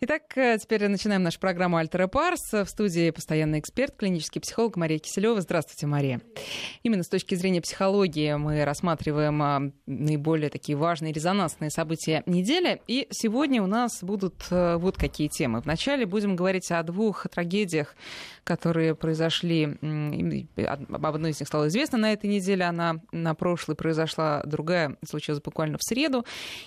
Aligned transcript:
Итак, 0.00 0.22
э, 0.36 0.58
теперь 0.60 0.86
начинаем 0.86 1.24
нашу 1.24 1.40
программу 1.40 1.76
«Альтера 1.76 2.06
Парс». 2.06 2.52
В 2.52 2.66
студии 2.66 3.10
постоянный 3.10 3.58
эксперт, 3.58 3.96
клинический 3.96 4.40
психолог 4.40 4.76
Мария 4.76 5.00
Киселева. 5.00 5.40
Здравствуйте, 5.40 5.88
Мария. 5.88 6.20
Именно 6.84 7.02
с 7.02 7.08
точки 7.08 7.34
зрения 7.34 7.60
психологии 7.60 8.32
мы 8.34 8.64
рассматриваем 8.64 9.42
а, 9.42 9.72
наиболее 9.86 10.50
такие 10.50 10.78
важные 10.78 11.12
резонансные 11.12 11.70
события 11.70 12.22
недели. 12.26 12.80
И 12.86 13.08
сегодня 13.10 13.60
у 13.60 13.66
нас 13.66 13.98
будут 14.04 14.34
э, 14.52 14.76
вот 14.76 14.96
какие 14.96 15.26
темы. 15.26 15.58
Вначале 15.58 16.06
будем 16.06 16.36
говорить 16.36 16.70
о 16.70 16.80
двух 16.84 17.26
трагедиях, 17.28 17.96
которые 18.44 18.94
произошли. 18.94 19.64
Об 20.64 21.06
одной 21.06 21.32
из 21.32 21.40
них 21.40 21.48
стало 21.48 21.66
известно 21.66 21.98
на 21.98 22.12
этой 22.12 22.30
неделе, 22.30 22.64
она 22.66 23.00
на 23.10 23.34
прошлой 23.34 23.74
произошла, 23.74 24.44
другая 24.44 24.96
случилась 25.04 25.42
буквально 25.42 25.76
в 25.76 25.82
среду. 25.82 26.24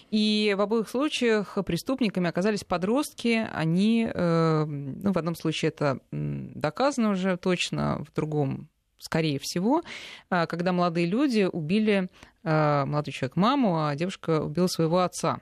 И 0.09 0.53
в 0.57 0.59
обоих 0.59 0.89
случаях 0.89 1.57
преступниками 1.65 2.27
оказались 2.27 2.65
подростки. 2.65 3.20
Они, 3.27 4.09
э, 4.13 4.65
ну, 4.65 5.11
в 5.11 5.17
одном 5.17 5.35
случае 5.35 5.69
это 5.69 5.99
доказано 6.11 7.11
уже 7.11 7.37
точно, 7.37 8.03
в 8.03 8.13
другом 8.13 8.70
скорее 9.01 9.39
всего, 9.39 9.83
а, 10.29 10.45
когда 10.45 10.71
молодые 10.71 11.07
люди 11.07 11.49
убили 11.51 12.07
а, 12.43 12.85
молодой 12.85 13.11
человек 13.11 13.35
маму, 13.35 13.85
а 13.85 13.95
девушка 13.95 14.41
убила 14.41 14.67
своего 14.67 14.99
отца. 14.99 15.39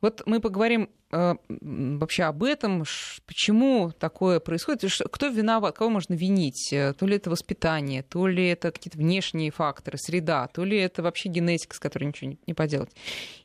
Вот 0.00 0.22
мы 0.26 0.40
поговорим 0.40 0.90
а, 1.12 1.36
вообще 1.48 2.24
об 2.24 2.42
этом, 2.42 2.84
почему 3.26 3.92
такое 3.92 4.40
происходит, 4.40 4.90
кто 5.10 5.28
виноват, 5.28 5.76
кого 5.76 5.90
можно 5.90 6.14
винить, 6.14 6.68
то 6.70 7.06
ли 7.06 7.16
это 7.16 7.30
воспитание, 7.30 8.02
то 8.02 8.26
ли 8.26 8.48
это 8.48 8.72
какие-то 8.72 8.98
внешние 8.98 9.52
факторы, 9.52 9.98
среда, 9.98 10.48
то 10.48 10.64
ли 10.64 10.76
это 10.76 11.02
вообще 11.02 11.28
генетика, 11.28 11.76
с 11.76 11.78
которой 11.78 12.04
ничего 12.04 12.36
не 12.46 12.54
поделать. 12.54 12.90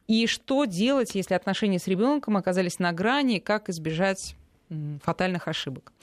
И 0.08 0.26
что 0.26 0.66
делать, 0.66 1.14
если 1.14 1.36
отношения 1.36 1.80
с 1.80 1.88
ребенком 1.88 2.36
оказались 2.36 2.80
на 2.80 2.92
грани, 2.92 3.38
как 3.40 3.70
избежать 3.70 4.36
фатальных 5.04 5.48
ошибок. 5.48 5.94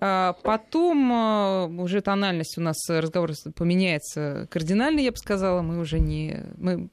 А 0.00 0.34
потом 0.42 1.10
а, 1.12 1.66
уже 1.66 2.00
тональность 2.00 2.58
у 2.58 2.60
нас 2.60 2.76
разговор 2.88 3.30
поменяется 3.54 4.46
кардинально, 4.50 5.00
я 5.00 5.10
бы 5.10 5.16
сказала. 5.16 5.62
Мы 5.62 5.78
уже 5.78 6.00
не... 6.00 6.44
Мы 6.56 6.88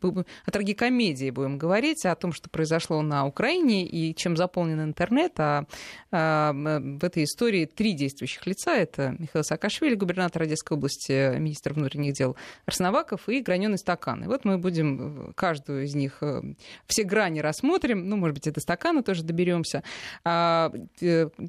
о 0.46 0.52
трагикомедии 0.52 1.30
будем 1.30 1.58
говорить, 1.58 2.06
о 2.06 2.16
том, 2.16 2.32
что 2.32 2.50
произошло 2.50 3.02
на 3.02 3.26
Украине 3.26 3.86
и 3.86 4.16
чем 4.16 4.38
заполнен 4.38 4.82
интернет. 4.82 5.34
А, 5.40 5.66
а 6.12 6.54
в 6.54 7.04
этой 7.04 7.24
истории 7.24 7.66
три 7.66 7.94
действующих 7.94 8.46
лица. 8.46 8.76
Это 8.76 9.16
Михаил 9.18 9.44
Саакашвили, 9.44 9.96
губернатор 9.96 10.44
Одесской 10.44 10.78
области, 10.78 11.38
министр 11.38 11.74
внутренних 11.74 12.14
дел 12.14 12.36
Арсеноваков 12.66 13.28
и 13.30 13.42
Граненый 13.42 13.78
стакан. 13.78 14.24
И 14.24 14.28
вот 14.28 14.46
мы 14.46 14.58
будем 14.58 15.34
каждую 15.36 15.84
из 15.86 15.96
них, 15.96 16.18
э, 16.22 16.42
все 16.88 17.04
грани 17.04 17.40
рассмотрим. 17.40 18.08
Ну, 18.08 18.18
может 18.18 18.36
быть, 18.36 18.48
это 18.48 18.60
стакана 18.62 19.04
тоже 19.04 19.24
доберемся. 19.24 19.84
Э, 20.24 20.70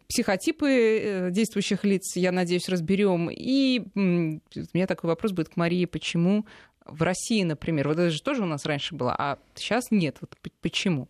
психотипы 0.09 0.71
э, 0.71 1.31
действующих 1.43 1.85
лиц, 1.85 2.17
я 2.17 2.33
надеюсь, 2.33 2.69
разберем. 2.69 3.29
И 3.31 3.83
у 3.95 4.01
меня 4.01 4.87
такой 4.87 5.09
вопрос 5.09 5.33
будет 5.33 5.49
к 5.49 5.57
Марии, 5.57 5.85
почему 5.87 6.47
в 6.87 7.03
России, 7.03 7.43
например, 7.43 7.89
вот 7.89 7.99
это 7.99 8.11
же 8.11 8.23
тоже 8.23 8.43
у 8.43 8.47
нас 8.47 8.65
раньше 8.65 8.95
было, 8.95 9.15
а 9.17 9.39
сейчас 9.55 9.91
нет. 9.91 10.17
Вот 10.21 10.37
почему? 10.61 11.09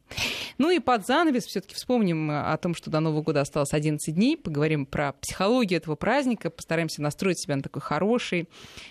Ну 0.58 0.70
и 0.70 0.78
под 0.78 1.06
занавес 1.06 1.44
все-таки 1.44 1.74
вспомним 1.74 2.30
о 2.30 2.56
том, 2.56 2.74
что 2.74 2.90
до 2.90 3.00
Нового 3.00 3.22
года 3.22 3.40
осталось 3.40 3.72
11 3.72 4.14
дней, 4.14 4.36
поговорим 4.36 4.86
про 4.86 5.12
психологию 5.12 5.78
этого 5.78 5.96
праздника, 5.96 6.50
постараемся 6.50 7.02
настроить 7.02 7.40
себя 7.40 7.56
на 7.56 7.62
такой 7.62 7.82
хороший, 7.82 8.48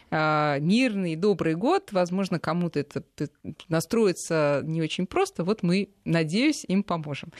а, 0.09 0.59
мирный, 0.59 1.15
добрый 1.15 1.55
год. 1.55 1.91
Возможно, 1.91 2.39
кому-то 2.39 2.79
это 2.79 3.03
настроиться 3.69 4.61
не 4.63 4.81
очень 4.81 5.05
просто. 5.05 5.43
Вот 5.43 5.63
мы, 5.63 5.89
надеюсь, 6.05 6.65
им 6.67 6.83
поможем. 6.83 7.31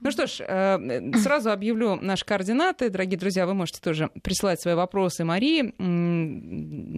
Ну 0.00 0.10
что 0.10 0.26
ж, 0.26 0.40
э, 0.40 1.12
сразу 1.18 1.50
объявлю 1.50 1.96
наши 1.96 2.24
координаты. 2.24 2.90
Дорогие 2.90 3.18
друзья, 3.18 3.46
вы 3.46 3.54
можете 3.54 3.80
тоже 3.80 4.10
присылать 4.22 4.60
свои 4.60 4.74
вопросы 4.74 5.24
Марии 5.24 5.74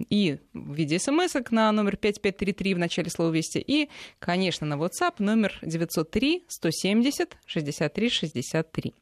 и 0.09 0.39
в 0.53 0.73
виде 0.73 0.99
смс 0.99 1.35
на 1.51 1.71
номер 1.71 1.88
5533 1.97 2.73
в 2.73 2.79
начале 2.79 3.09
слова 3.09 3.31
«Вести» 3.31 3.59
и, 3.59 3.89
конечно, 4.19 4.67
на 4.67 4.75
WhatsApp 4.75 5.15
номер 5.19 5.57
903 5.61 6.45
170 6.47 7.37
63 7.45 8.09
63. 8.09 8.93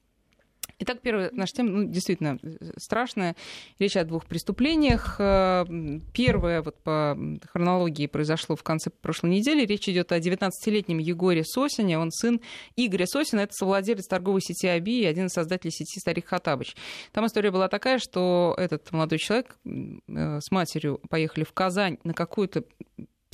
Итак, 0.79 1.01
первая 1.01 1.31
наша 1.33 1.53
тема, 1.53 1.69
ну, 1.71 1.83
действительно 1.85 2.37
страшная. 2.77 3.35
Речь 3.79 3.97
о 3.97 4.05
двух 4.05 4.27
преступлениях. 4.27 5.15
Э, 5.17 5.65
первое, 6.13 6.61
вот 6.61 6.77
по 6.83 7.17
хронологии, 7.51 8.05
произошло 8.05 8.55
в 8.55 8.61
конце 8.61 8.91
прошлой 8.91 9.31
недели. 9.31 9.65
Речь 9.65 9.89
идет 9.89 10.11
о 10.11 10.19
19-летнем 10.19 10.99
Егоре 10.99 11.43
Сосине. 11.43 11.97
Он 11.97 12.11
сын 12.11 12.41
Игоря 12.75 13.07
Сосина. 13.07 13.39
Это 13.41 13.53
совладелец 13.53 14.05
торговой 14.05 14.41
сети 14.41 14.67
АБИ 14.67 15.01
и 15.01 15.05
один 15.05 15.25
из 15.25 15.31
создателей 15.31 15.71
сети 15.71 15.99
Старик 15.99 16.27
Хатабыч. 16.27 16.75
Там 17.11 17.25
история 17.25 17.49
была 17.49 17.69
такая, 17.69 17.97
что 17.97 18.53
этот 18.55 18.91
молодой 18.91 19.17
человек 19.17 19.57
э, 19.65 20.39
с 20.41 20.51
матерью 20.51 21.01
поехали 21.09 21.43
в 21.43 21.53
Казань 21.53 21.97
на 22.03 22.13
какую-то 22.13 22.65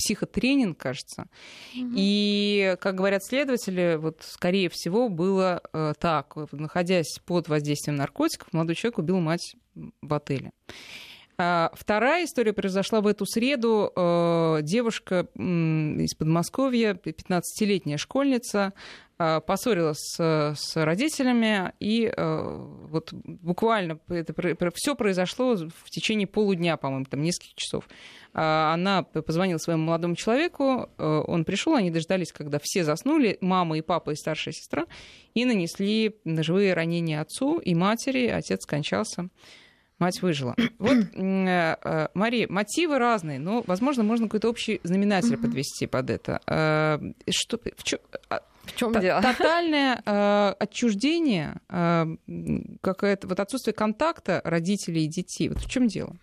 психотренинг, 0.04 0.78
кажется. 0.78 1.26
Угу. 1.74 1.92
И, 1.96 2.76
как 2.80 2.94
говорят 2.94 3.24
следователи, 3.24 3.96
вот 3.98 4.18
скорее 4.22 4.68
всего 4.68 5.08
было 5.08 5.62
э, 5.72 5.94
так. 5.98 6.36
Находясь 6.52 7.18
под 7.24 7.48
воздействием 7.48 7.96
наркотиков, 7.96 8.52
молодой 8.52 8.74
человек 8.74 8.98
убил 8.98 9.20
мать 9.20 9.56
в 9.74 10.14
отеле. 10.14 10.52
А 11.36 11.70
вторая 11.74 12.24
история 12.24 12.52
произошла 12.52 13.00
в 13.00 13.06
эту 13.06 13.26
среду. 13.26 13.92
Э, 13.96 14.60
девушка 14.62 15.26
из 15.34 16.14
Подмосковья, 16.14 16.94
15-летняя 16.94 17.96
школьница, 17.96 18.72
э, 19.18 19.40
поссорилась 19.40 20.14
с, 20.16 20.56
родителями, 20.76 21.72
и 21.80 22.06
э, 22.06 22.66
вот 22.88 23.12
буквально 23.12 23.98
это, 24.08 24.32
все 24.74 24.94
произошло 24.94 25.56
в 25.56 25.90
течение 25.90 26.28
полудня, 26.28 26.76
по-моему, 26.76 27.06
там 27.06 27.22
нескольких 27.22 27.56
часов. 27.56 27.88
А, 28.32 28.72
она 28.72 29.02
позвонила 29.02 29.58
своему 29.58 29.84
молодому 29.84 30.14
человеку, 30.16 30.88
он 30.98 31.44
пришел, 31.44 31.74
они 31.74 31.90
дождались, 31.90 32.32
когда 32.32 32.58
все 32.62 32.84
заснули, 32.84 33.38
мама 33.40 33.78
и 33.78 33.80
папа 33.80 34.10
и 34.10 34.16
старшая 34.16 34.52
сестра, 34.52 34.86
и 35.34 35.44
нанесли 35.44 36.16
ножевые 36.24 36.74
ранения 36.74 37.20
отцу 37.20 37.58
и 37.58 37.74
матери, 37.74 38.26
отец 38.28 38.62
скончался 38.62 39.30
мать 40.04 40.22
выжила. 40.22 40.54
Вот, 40.78 40.96
э, 41.14 41.76
э, 41.82 42.08
Мария, 42.14 42.46
мотивы 42.48 42.98
разные, 42.98 43.38
но, 43.38 43.64
возможно, 43.66 44.02
можно 44.02 44.26
какой-то 44.26 44.50
общий 44.50 44.80
знаменатель 44.84 45.38
подвести 45.38 45.86
под 45.86 46.10
это. 46.10 46.40
Э, 46.46 46.98
что, 47.30 47.58
в 47.76 47.82
чё, 47.84 47.96
а, 48.28 48.40
в 48.64 48.76
чем 48.76 48.92
дело? 49.00 49.22
Тотальное 49.22 50.02
э, 50.04 50.54
отчуждение, 50.58 51.56
э, 51.70 52.06
какое-то 52.82 53.26
вот 53.28 53.40
отсутствие 53.40 53.72
контакта 53.72 54.42
родителей 54.44 55.04
и 55.04 55.08
детей. 55.08 55.48
Вот 55.48 55.58
в 55.58 55.70
чем 55.70 55.86
дело? 55.86 56.16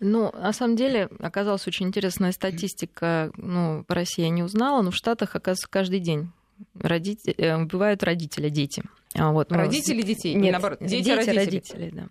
Ну, 0.00 0.30
на 0.32 0.52
самом 0.52 0.76
деле, 0.76 1.08
оказалась 1.20 1.66
очень 1.66 1.86
интересная 1.86 2.32
статистика. 2.32 3.30
Ну, 3.36 3.84
по 3.84 3.94
России 3.94 4.22
я 4.22 4.30
не 4.30 4.42
узнала, 4.42 4.82
но 4.82 4.90
в 4.90 4.96
Штатах, 4.96 5.36
оказывается, 5.36 5.68
каждый 5.70 6.00
день 6.00 6.30
родители, 6.74 7.54
убивают 7.54 8.02
родители, 8.02 8.50
дети. 8.50 8.82
А 9.14 9.32
вот, 9.32 9.50
ну, 9.50 9.56
родители 9.56 10.02
детей? 10.02 10.34
Нет, 10.34 10.52
наоборот, 10.52 10.78
дети, 10.80 11.04
дети 11.04 11.10
родители. 11.10 11.38
родители, 11.38 11.90
да. 11.90 12.08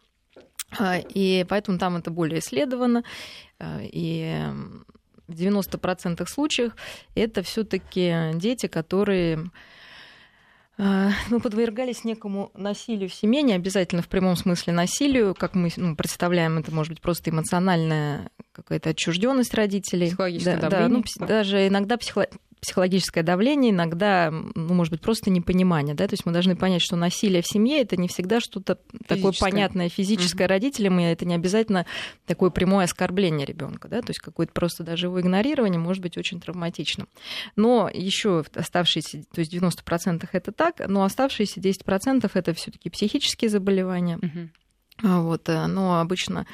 А, 0.77 0.97
и 0.97 1.45
поэтому 1.47 1.77
там 1.77 1.97
это 1.97 2.11
более 2.11 2.39
исследовано. 2.39 3.03
А, 3.59 3.79
и 3.81 4.45
в 5.27 5.33
90% 5.33 6.25
случаев 6.27 6.73
это 7.15 7.43
все-таки 7.43 8.31
дети, 8.35 8.67
которые 8.67 9.49
а, 10.81 11.11
ну, 11.29 11.41
подвергались 11.41 12.05
некому 12.05 12.51
насилию 12.55 13.09
в 13.09 13.13
семье, 13.13 13.41
не 13.41 13.53
обязательно 13.53 14.01
в 14.01 14.07
прямом 14.07 14.37
смысле 14.37 14.71
насилию, 14.71 15.35
как 15.35 15.53
мы 15.53 15.69
ну, 15.75 15.95
представляем, 15.95 16.57
это 16.57 16.73
может 16.73 16.93
быть 16.93 17.01
просто 17.01 17.31
эмоциональная 17.31 18.31
какая-то 18.53 18.91
отчужденность 18.91 19.53
родителей. 19.53 20.07
Психологическое 20.07 20.57
да. 20.57 20.69
Да, 20.69 20.87
ну, 20.87 21.03
даже 21.19 21.67
иногда 21.67 21.97
психо 21.97 22.27
психологическое 22.61 23.23
давление, 23.23 23.71
иногда, 23.71 24.31
ну, 24.31 24.73
может 24.73 24.91
быть, 24.91 25.01
просто 25.01 25.29
непонимание, 25.29 25.95
да, 25.95 26.07
то 26.07 26.13
есть 26.13 26.25
мы 26.25 26.31
должны 26.31 26.55
понять, 26.55 26.81
что 26.81 26.95
насилие 26.95 27.41
в 27.41 27.47
семье 27.47 27.81
это 27.81 27.97
не 27.97 28.07
всегда 28.07 28.39
что-то 28.39 28.79
такое 29.07 29.31
понятное 29.39 29.89
физическое 29.89 30.45
угу. 30.45 30.49
родителям, 30.49 30.99
и 30.99 31.03
это 31.03 31.25
не 31.25 31.35
обязательно 31.35 31.85
такое 32.25 32.49
прямое 32.49 32.85
оскорбление 32.85 33.45
ребенка, 33.45 33.87
да, 33.87 34.01
то 34.01 34.09
есть 34.09 34.19
какое-то 34.19 34.53
просто 34.53 34.83
даже 34.83 35.07
его 35.07 35.19
игнорирование 35.21 35.79
может 35.79 36.03
быть 36.03 36.17
очень 36.17 36.39
травматичным. 36.41 37.07
Но 37.55 37.89
еще 37.91 38.43
оставшиеся, 38.53 39.23
то 39.33 39.39
есть 39.39 39.53
90% 39.53 40.27
это 40.31 40.51
так, 40.51 40.87
но 40.87 41.03
оставшиеся 41.03 41.59
10% 41.59 42.29
это 42.33 42.53
все-таки 42.53 42.89
психические 42.89 43.49
заболевания. 43.49 44.17
Угу. 44.17 44.49
Вот, 45.21 45.47
э, 45.47 45.67
но 45.67 45.99
обычно 45.99 46.45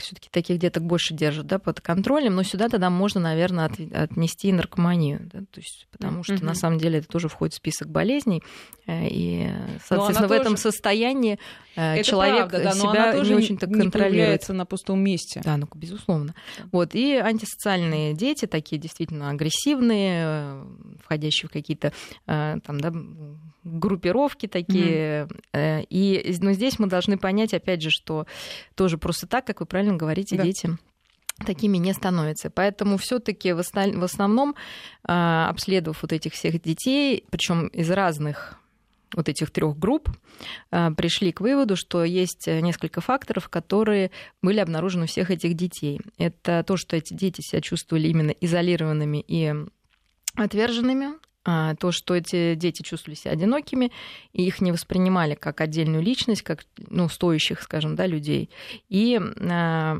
все-таки 0.00 0.28
таких 0.30 0.58
деток 0.58 0.82
больше 0.84 1.14
держат 1.14 1.46
да, 1.46 1.58
под 1.58 1.80
контролем, 1.80 2.34
но 2.34 2.42
сюда 2.42 2.68
тогда 2.68 2.90
можно, 2.90 3.20
наверное, 3.20 3.66
от, 3.66 3.80
отнести 3.92 4.52
наркоманию, 4.52 5.20
да, 5.32 5.40
то 5.40 5.60
есть, 5.60 5.86
потому 5.90 6.22
что 6.22 6.34
mm-hmm. 6.34 6.44
на 6.44 6.54
самом 6.54 6.78
деле 6.78 6.98
это 6.98 7.08
тоже 7.08 7.28
входит 7.28 7.54
в 7.54 7.56
список 7.56 7.88
болезней, 7.88 8.42
э, 8.86 9.08
и, 9.08 9.48
соответственно, 9.84 10.28
в 10.28 10.30
тоже... 10.30 10.40
этом 10.40 10.56
состоянии 10.56 11.38
э, 11.76 11.94
это 11.94 12.04
человек 12.04 12.50
правда, 12.50 12.62
да, 12.62 12.72
себя 12.72 13.12
не 13.14 13.34
очень 13.34 13.56
так 13.58 13.70
контролирует. 13.70 14.48
на 14.48 14.66
пустом 14.66 15.00
месте. 15.00 15.40
Да, 15.42 15.56
ну, 15.56 15.66
безусловно. 15.74 16.34
Вот, 16.72 16.94
и 16.94 17.14
антисоциальные 17.14 18.14
дети, 18.14 18.46
такие 18.46 18.80
действительно 18.80 19.30
агрессивные, 19.30 20.24
э, 20.26 20.64
входящие 21.02 21.48
в 21.48 21.52
какие-то 21.52 21.92
там, 22.26 22.80
да, 22.80 22.92
группировки 23.64 24.46
такие. 24.46 25.28
Mm-hmm. 25.52 25.86
И 25.90 26.36
но 26.40 26.52
здесь 26.52 26.78
мы 26.78 26.86
должны 26.86 27.18
понять, 27.18 27.54
опять 27.54 27.82
же, 27.82 27.90
что 27.90 28.26
тоже 28.74 28.98
просто 28.98 29.26
так, 29.26 29.35
как 29.40 29.60
вы 29.60 29.66
правильно 29.66 29.96
говорите, 29.96 30.36
да. 30.36 30.44
дети 30.44 30.76
такими 31.44 31.76
не 31.76 31.92
становятся. 31.92 32.50
Поэтому 32.50 32.96
все-таки 32.96 33.52
в 33.52 33.58
основном, 33.58 34.54
а, 35.04 35.48
обследовав 35.50 36.02
вот 36.02 36.12
этих 36.12 36.32
всех 36.32 36.62
детей, 36.62 37.24
причем 37.30 37.66
из 37.68 37.90
разных 37.90 38.58
вот 39.14 39.28
этих 39.28 39.50
трех 39.50 39.78
групп, 39.78 40.08
а, 40.70 40.90
пришли 40.92 41.32
к 41.32 41.40
выводу, 41.40 41.76
что 41.76 42.04
есть 42.04 42.46
несколько 42.46 43.00
факторов, 43.00 43.48
которые 43.48 44.10
были 44.42 44.60
обнаружены 44.60 45.04
у 45.04 45.08
всех 45.08 45.30
этих 45.30 45.54
детей. 45.54 46.00
Это 46.18 46.64
то, 46.66 46.76
что 46.76 46.96
эти 46.96 47.12
дети 47.12 47.40
себя 47.42 47.60
чувствовали 47.60 48.08
именно 48.08 48.30
изолированными 48.30 49.22
и 49.26 49.54
отверженными, 50.34 51.14
то, 51.78 51.92
что 51.92 52.14
эти 52.14 52.54
дети 52.54 52.82
чувствовали 52.82 53.16
себя 53.16 53.32
одинокими, 53.32 53.92
и 54.32 54.46
их 54.46 54.60
не 54.60 54.72
воспринимали 54.72 55.34
как 55.34 55.60
отдельную 55.60 56.02
личность, 56.02 56.42
как 56.42 56.64
ну, 56.76 57.08
стоящих, 57.08 57.62
скажем, 57.62 57.94
да, 57.94 58.06
людей. 58.06 58.50
И 58.88 59.18
а, 59.18 59.98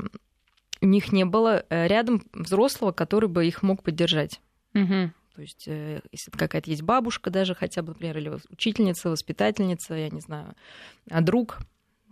у 0.81 0.85
них 0.85 1.11
не 1.11 1.25
было 1.25 1.65
э, 1.69 1.87
рядом 1.87 2.23
взрослого, 2.33 2.91
который 2.91 3.29
бы 3.29 3.45
их 3.45 3.63
мог 3.63 3.83
поддержать. 3.83 4.41
Угу. 4.73 5.11
То 5.35 5.41
есть, 5.41 5.67
э, 5.67 6.01
если 6.11 6.31
какая-то 6.31 6.69
есть 6.69 6.81
бабушка 6.81 7.29
даже 7.29 7.55
хотя 7.55 7.81
бы, 7.81 7.89
например, 7.89 8.17
или 8.17 8.31
учительница, 8.49 9.09
воспитательница, 9.09 9.93
я 9.93 10.09
не 10.09 10.19
знаю, 10.19 10.55
а 11.09 11.21
друг, 11.21 11.59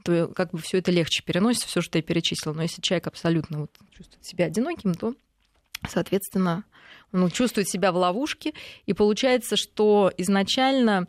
то 0.04 0.28
как 0.28 0.52
бы 0.52 0.60
все 0.60 0.78
это 0.78 0.92
легче 0.92 1.24
переносится, 1.24 1.68
все, 1.68 1.82
что 1.82 1.98
я 1.98 2.04
перечислила. 2.04 2.54
Но 2.54 2.62
если 2.62 2.82
человек 2.82 3.08
абсолютно 3.08 3.62
вот 3.62 3.72
чувствует 3.92 4.24
себя 4.24 4.46
одиноким, 4.46 4.94
то, 4.94 5.16
соответственно, 5.88 6.64
он 7.12 7.30
чувствует 7.32 7.70
себя 7.70 7.92
в 7.92 7.96
ловушке, 7.96 8.54
и 8.86 8.94
получается, 8.94 9.56
что 9.56 10.12
изначально 10.18 11.08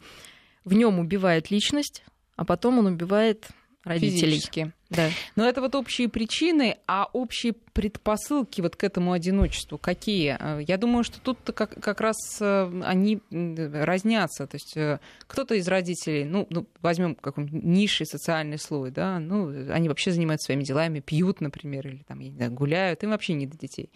в 0.65 0.73
нем 0.75 0.99
убивает 0.99 1.51
личность, 1.51 2.05
а 2.37 2.45
потом 2.45 2.79
он 2.79 2.87
убивает 2.87 3.49
родителей. 3.87 4.33
Физически. 4.33 4.73
Да. 4.91 5.11
Но 5.35 5.49
это 5.49 5.61
вот 5.61 5.75
общие 5.75 6.09
причины, 6.09 6.77
а 6.87 7.09
общие 7.13 7.55
предпосылки 7.73 8.61
вот 8.61 8.77
к 8.77 8.85
этому 8.85 9.13
одиночеству 9.13 9.79
какие? 9.79 10.37
Я 10.63 10.77
думаю, 10.77 11.03
что 11.03 11.21
тут 11.21 11.39
как, 11.55 11.81
как 11.81 12.01
раз 12.01 12.17
э, 12.41 12.83
они 12.85 13.21
разнятся. 13.31 14.47
То 14.47 14.55
есть 14.55 14.77
э, 14.77 15.01
кто-то 15.27 15.55
из 15.55 15.67
родителей, 15.67 16.25
ну, 16.25 16.47
ну 16.51 16.67
возьмем 16.83 17.15
какой-нибудь 17.15 17.63
низший 17.65 18.07
социальный 18.07 18.59
слой, 18.59 18.91
да, 18.91 19.19
ну, 19.19 19.49
они 19.73 19.89
вообще 19.89 20.13
занимаются 20.13 20.47
своими 20.47 20.63
делами, 20.63 21.01
пьют, 21.01 21.41
например, 21.41 21.89
или 21.89 22.03
там, 22.07 22.21
я 22.21 22.29
не 22.29 22.37
знаю, 22.37 22.53
гуляют, 22.53 23.03
им 23.03 23.11
вообще 23.11 23.35
не 23.35 23.47
до 23.47 23.57
детей. 23.57 23.91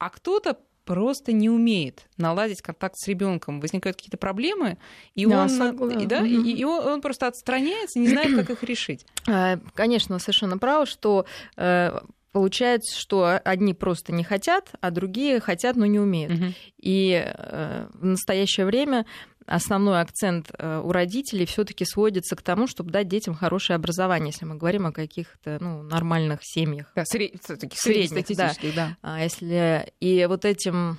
А 0.00 0.08
кто-то 0.10 0.56
просто 0.84 1.32
не 1.32 1.48
умеет 1.48 2.06
наладить 2.16 2.62
контакт 2.62 2.96
с 2.96 3.06
ребенком. 3.06 3.60
Возникают 3.60 3.96
какие-то 3.96 4.16
проблемы, 4.16 4.78
и, 5.14 5.26
да, 5.26 5.44
он, 5.44 5.90
и, 5.90 6.06
да, 6.06 6.18
угу. 6.18 6.26
и, 6.26 6.52
и 6.52 6.64
он, 6.64 6.84
он 6.84 7.00
просто 7.00 7.28
отстраняется, 7.28 8.00
не 8.00 8.08
знает, 8.08 8.34
как 8.34 8.50
их 8.50 8.64
решить. 8.64 9.06
А, 9.28 9.60
конечно, 9.74 10.18
совершенно 10.18 10.58
право, 10.58 10.86
что 10.86 11.26
э, 11.56 12.00
Получается, 12.32 12.98
что 12.98 13.38
одни 13.44 13.74
просто 13.74 14.12
не 14.12 14.22
хотят, 14.22 14.70
а 14.80 14.90
другие 14.90 15.40
хотят, 15.40 15.76
но 15.76 15.86
не 15.86 15.98
умеют. 15.98 16.32
Угу. 16.32 16.44
И 16.78 17.24
э, 17.26 17.86
в 17.92 18.04
настоящее 18.04 18.66
время 18.66 19.04
основной 19.46 20.00
акцент 20.00 20.50
э, 20.56 20.80
у 20.82 20.92
родителей 20.92 21.44
все-таки 21.44 21.84
сводится 21.84 22.36
к 22.36 22.42
тому, 22.42 22.68
чтобы 22.68 22.92
дать 22.92 23.08
детям 23.08 23.34
хорошее 23.34 23.74
образование, 23.74 24.28
если 24.28 24.44
мы 24.44 24.54
говорим 24.54 24.86
о 24.86 24.92
каких-то 24.92 25.58
ну, 25.60 25.82
нормальных 25.82 26.40
семьях. 26.42 26.92
Да, 26.94 27.04
сред... 27.04 27.34
средних, 27.74 28.26
да. 28.36 28.52
да. 28.76 28.96
А 29.02 29.22
если... 29.22 29.92
И 29.98 30.24
вот 30.26 30.44
этим 30.44 30.98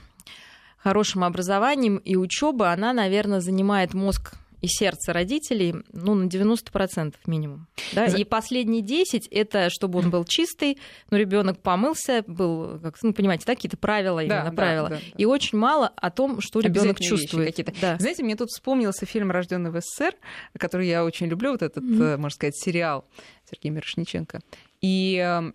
хорошим 0.77 1.23
образованием 1.23 1.97
и 1.97 2.17
учеба, 2.17 2.71
она, 2.71 2.91
наверное, 2.91 3.39
занимает 3.39 3.93
мозг 3.93 4.33
и 4.61 4.67
сердце 4.67 5.13
родителей 5.13 5.75
ну, 5.91 6.13
на 6.13 6.25
90% 6.27 7.15
минимум. 7.25 7.67
Да? 7.93 8.07
За... 8.07 8.17
И 8.17 8.23
последние 8.23 8.81
10 8.81 9.27
это 9.27 9.69
чтобы 9.69 9.99
он 9.99 10.09
был 10.09 10.23
чистый, 10.25 10.77
ну, 11.09 11.17
ребенок 11.17 11.59
помылся, 11.59 12.23
был, 12.27 12.79
как, 12.79 12.95
ну, 13.01 13.13
понимаете, 13.13 13.45
да, 13.45 13.55
какие-то 13.55 13.77
правила, 13.77 14.19
именно 14.19 14.45
да, 14.45 14.51
правила. 14.51 14.89
Да, 14.89 14.95
да, 14.95 15.01
и 15.17 15.25
очень 15.25 15.57
мало 15.57 15.91
о 15.95 16.11
том, 16.11 16.41
что 16.41 16.59
ребенок 16.59 16.99
чувствует. 16.99 17.47
Какие-то. 17.47 17.73
Да. 17.81 17.97
Знаете, 17.99 18.23
мне 18.23 18.35
тут 18.35 18.49
вспомнился 18.49 19.05
фильм 19.05 19.31
Рожденный 19.31 19.71
в 19.71 19.81
СССР, 19.81 20.13
который 20.57 20.87
я 20.87 21.03
очень 21.03 21.27
люблю, 21.27 21.51
вот 21.51 21.61
этот, 21.61 21.83
mm-hmm. 21.83 22.17
можно 22.17 22.35
сказать, 22.35 22.55
сериал 22.57 23.05
Сергея 23.49 23.73
Мирошниченко. 23.73 24.41
И 24.81 25.15
эм, 25.17 25.53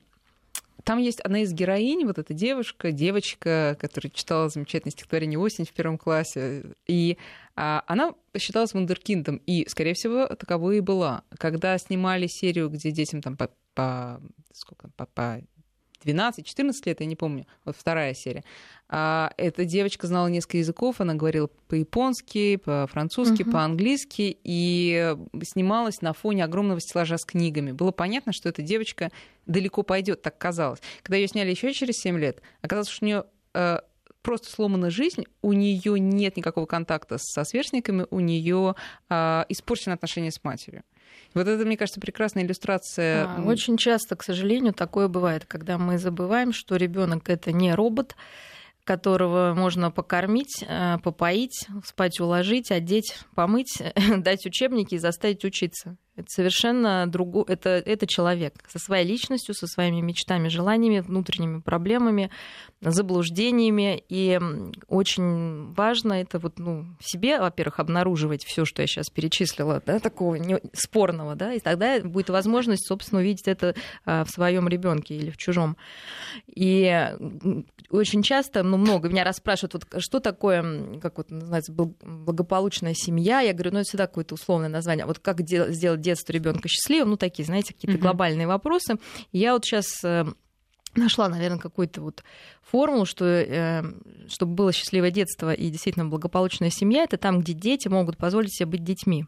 там 0.86 1.00
есть 1.00 1.18
одна 1.18 1.40
из 1.40 1.52
героинь, 1.52 2.06
вот 2.06 2.16
эта 2.18 2.32
девушка, 2.32 2.92
девочка, 2.92 3.76
которая 3.80 4.08
читала 4.12 4.48
замечательное 4.48 4.92
стихотворение 4.92 5.36
«Осень» 5.36 5.64
в 5.64 5.72
первом 5.72 5.98
классе. 5.98 6.62
И 6.86 7.18
а, 7.56 7.82
она 7.88 8.14
считалась 8.38 8.72
вундеркиндом, 8.72 9.42
и, 9.46 9.68
скорее 9.68 9.94
всего, 9.94 10.28
таковой 10.28 10.76
и 10.76 10.80
была. 10.80 11.24
Когда 11.38 11.76
снимали 11.78 12.28
серию, 12.28 12.70
где 12.70 12.92
детям 12.92 13.20
там 13.20 13.36
по, 13.36 13.50
по 13.74 14.22
сколько, 14.52 14.88
по, 14.96 15.06
по 15.06 15.42
12-14 16.04 16.72
лет, 16.84 17.00
я 17.00 17.06
не 17.06 17.16
помню, 17.16 17.48
вот 17.64 17.76
вторая 17.76 18.14
серия. 18.14 18.44
А, 18.88 19.32
эта 19.36 19.64
девочка 19.64 20.06
знала 20.06 20.28
несколько 20.28 20.58
языков, 20.58 21.00
она 21.00 21.14
говорила 21.14 21.48
по-японски, 21.68 22.56
по-французски, 22.56 23.42
uh-huh. 23.42 23.50
по-английски, 23.50 24.36
и 24.44 25.16
снималась 25.42 26.02
на 26.02 26.12
фоне 26.12 26.44
огромного 26.44 26.80
стеллажа 26.80 27.18
с 27.18 27.24
книгами. 27.24 27.72
Было 27.72 27.90
понятно, 27.90 28.32
что 28.32 28.48
эта 28.48 28.62
девочка 28.62 29.10
далеко 29.46 29.82
пойдет, 29.82 30.22
так 30.22 30.38
казалось. 30.38 30.80
Когда 31.02 31.16
ее 31.16 31.26
сняли 31.26 31.50
еще 31.50 31.72
через 31.72 31.96
7 31.96 32.18
лет, 32.18 32.40
оказалось, 32.62 32.88
что 32.88 33.04
у 33.04 33.08
нее 33.08 33.24
э, 33.54 33.78
просто 34.22 34.50
сломана 34.50 34.90
жизнь, 34.90 35.24
у 35.42 35.52
нее 35.52 35.98
нет 35.98 36.36
никакого 36.36 36.66
контакта 36.66 37.16
со 37.18 37.44
сверстниками, 37.44 38.06
у 38.10 38.20
нее 38.20 38.76
э, 39.08 39.44
испорчены 39.48 39.94
отношения 39.94 40.30
с 40.30 40.42
матерью. 40.44 40.84
Вот 41.34 41.46
это, 41.48 41.64
мне 41.64 41.76
кажется, 41.76 42.00
прекрасная 42.00 42.44
иллюстрация. 42.44 43.26
А, 43.26 43.42
очень 43.44 43.76
часто, 43.76 44.16
к 44.16 44.22
сожалению, 44.22 44.72
такое 44.72 45.08
бывает, 45.08 45.44
когда 45.46 45.76
мы 45.76 45.98
забываем, 45.98 46.52
что 46.52 46.76
ребенок 46.76 47.28
это 47.28 47.52
не 47.52 47.74
робот, 47.74 48.16
которого 48.86 49.52
можно 49.54 49.90
покормить, 49.90 50.64
э, 50.66 50.98
попоить, 51.02 51.66
спать 51.84 52.20
уложить, 52.20 52.70
одеть, 52.70 53.18
помыть, 53.34 53.82
дать 54.16 54.46
учебники 54.46 54.94
и 54.94 54.98
заставить 54.98 55.44
учиться. 55.44 55.96
Это 56.16 56.30
совершенно 56.30 57.06
другой, 57.06 57.44
это, 57.46 57.70
это 57.70 58.06
человек 58.06 58.54
со 58.68 58.78
своей 58.78 59.06
личностью, 59.06 59.54
со 59.54 59.66
своими 59.66 60.00
мечтами, 60.00 60.48
желаниями, 60.48 61.00
внутренними 61.00 61.60
проблемами, 61.60 62.30
заблуждениями. 62.80 64.02
И 64.08 64.40
очень 64.88 65.74
важно 65.74 66.14
это 66.14 66.38
вот, 66.38 66.58
ну, 66.58 66.86
в 66.98 67.06
себе, 67.06 67.38
во-первых, 67.38 67.80
обнаруживать 67.80 68.44
все, 68.44 68.64
что 68.64 68.80
я 68.80 68.88
сейчас 68.88 69.10
перечислила, 69.10 69.82
да, 69.84 69.98
такого 69.98 70.36
не, 70.36 70.58
спорного, 70.72 71.34
да, 71.34 71.52
и 71.52 71.60
тогда 71.60 72.00
будет 72.00 72.30
возможность, 72.30 72.86
собственно, 72.86 73.20
увидеть 73.20 73.46
это 73.46 73.74
а, 74.06 74.24
в 74.24 74.30
своем 74.30 74.68
ребенке 74.68 75.16
или 75.16 75.30
в 75.30 75.36
чужом. 75.36 75.76
И 76.46 77.14
очень 77.90 78.22
часто, 78.22 78.62
ну, 78.62 78.78
много 78.78 79.10
меня 79.10 79.24
расспрашивают, 79.24 79.74
вот 79.74 80.02
что 80.02 80.20
такое, 80.20 80.98
как 81.00 81.18
вот 81.18 81.30
называется, 81.30 81.72
благополучная 81.74 82.94
семья. 82.94 83.40
Я 83.40 83.52
говорю, 83.52 83.72
ну, 83.72 83.78
это 83.80 83.88
всегда 83.88 84.06
какое-то 84.06 84.34
условное 84.34 84.70
название. 84.70 85.04
Вот 85.04 85.18
как 85.18 85.40
сделать 85.40 86.05
детство 86.06 86.32
ребенка 86.32 86.68
счастливым, 86.68 87.10
ну, 87.10 87.16
такие, 87.16 87.44
знаете, 87.44 87.74
какие-то 87.74 87.98
глобальные 87.98 88.46
вопросы. 88.46 88.96
Я 89.32 89.52
вот 89.52 89.64
сейчас 89.64 90.02
э, 90.04 90.24
нашла, 90.94 91.28
наверное, 91.28 91.58
какую-то 91.58 92.00
вот 92.00 92.24
формулу, 92.62 93.04
что 93.04 93.24
э, 93.24 93.82
чтобы 94.28 94.54
было 94.54 94.72
счастливое 94.72 95.10
детство 95.10 95.52
и 95.52 95.68
действительно 95.70 96.06
благополучная 96.06 96.70
семья, 96.70 97.04
это 97.04 97.16
там, 97.16 97.40
где 97.40 97.52
дети 97.52 97.88
могут 97.88 98.16
позволить 98.16 98.54
себе 98.54 98.66
быть 98.66 98.84
детьми 98.84 99.26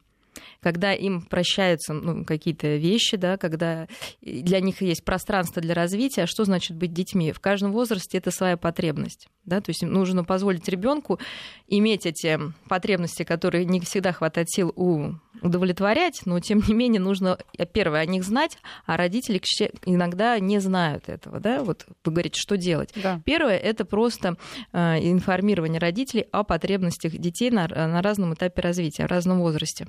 когда 0.61 0.93
им 0.93 1.23
прощаются 1.23 1.93
ну, 1.93 2.25
какие-то 2.25 2.77
вещи, 2.77 3.17
да, 3.17 3.37
когда 3.37 3.87
для 4.21 4.61
них 4.61 4.83
есть 4.83 5.05
пространство 5.05 5.62
для 5.62 5.75
развития, 5.75 6.23
а 6.23 6.27
что 6.27 6.45
значит 6.45 6.77
быть 6.77 6.93
детьми? 6.93 7.33
В 7.33 7.41
каждом 7.41 7.73
возрасте 7.73 8.19
это 8.19 8.31
своя 8.31 8.57
потребность. 8.57 9.29
Да? 9.45 9.61
То 9.61 9.71
есть 9.71 9.83
нужно 9.83 10.25
позволить 10.25 10.69
ребенку 10.69 11.19
иметь 11.67 12.07
эти 12.07 12.38
потребности, 12.69 13.23
которые 13.23 13.65
не 13.65 13.81
всегда 13.81 14.12
хватает 14.12 14.50
сил 14.50 14.73
у 14.77 15.15
удовлетворять, 15.41 16.23
но 16.25 16.41
тем 16.41 16.62
не 16.67 16.75
менее 16.75 17.00
нужно, 17.00 17.38
первое, 17.73 18.00
о 18.00 18.07
них 18.07 18.25
знать, 18.25 18.59
а 18.87 18.97
родители 18.97 19.41
иногда 19.85 20.38
не 20.41 20.59
знают 20.59 21.09
этого, 21.09 21.38
да, 21.38 21.62
вот 21.62 21.87
вы 22.05 22.12
говорите, 22.12 22.41
что 22.41 22.57
делать. 22.57 22.91
Да. 22.97 23.21
Первое, 23.25 23.57
это 23.57 23.85
просто 23.85 24.37
э, 24.73 24.79
информирование 25.09 25.79
родителей 25.79 26.27
о 26.33 26.43
потребностях 26.43 27.12
детей 27.12 27.50
на, 27.50 27.69
на 27.69 28.03
разном 28.03 28.35
этапе 28.35 28.61
развития, 28.62 29.07
в 29.07 29.11
разном 29.11 29.38
возрасте. 29.41 29.87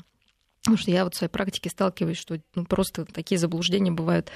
Потому 0.62 0.78
что 0.78 0.92
я 0.92 1.06
вот 1.06 1.16
в 1.16 1.18
своей 1.18 1.32
практике 1.32 1.70
сталкиваюсь, 1.70 2.18
что 2.18 2.40
ну, 2.54 2.66
просто 2.66 3.06
такие 3.06 3.38
заблуждения 3.38 3.92
бывают 3.92 4.30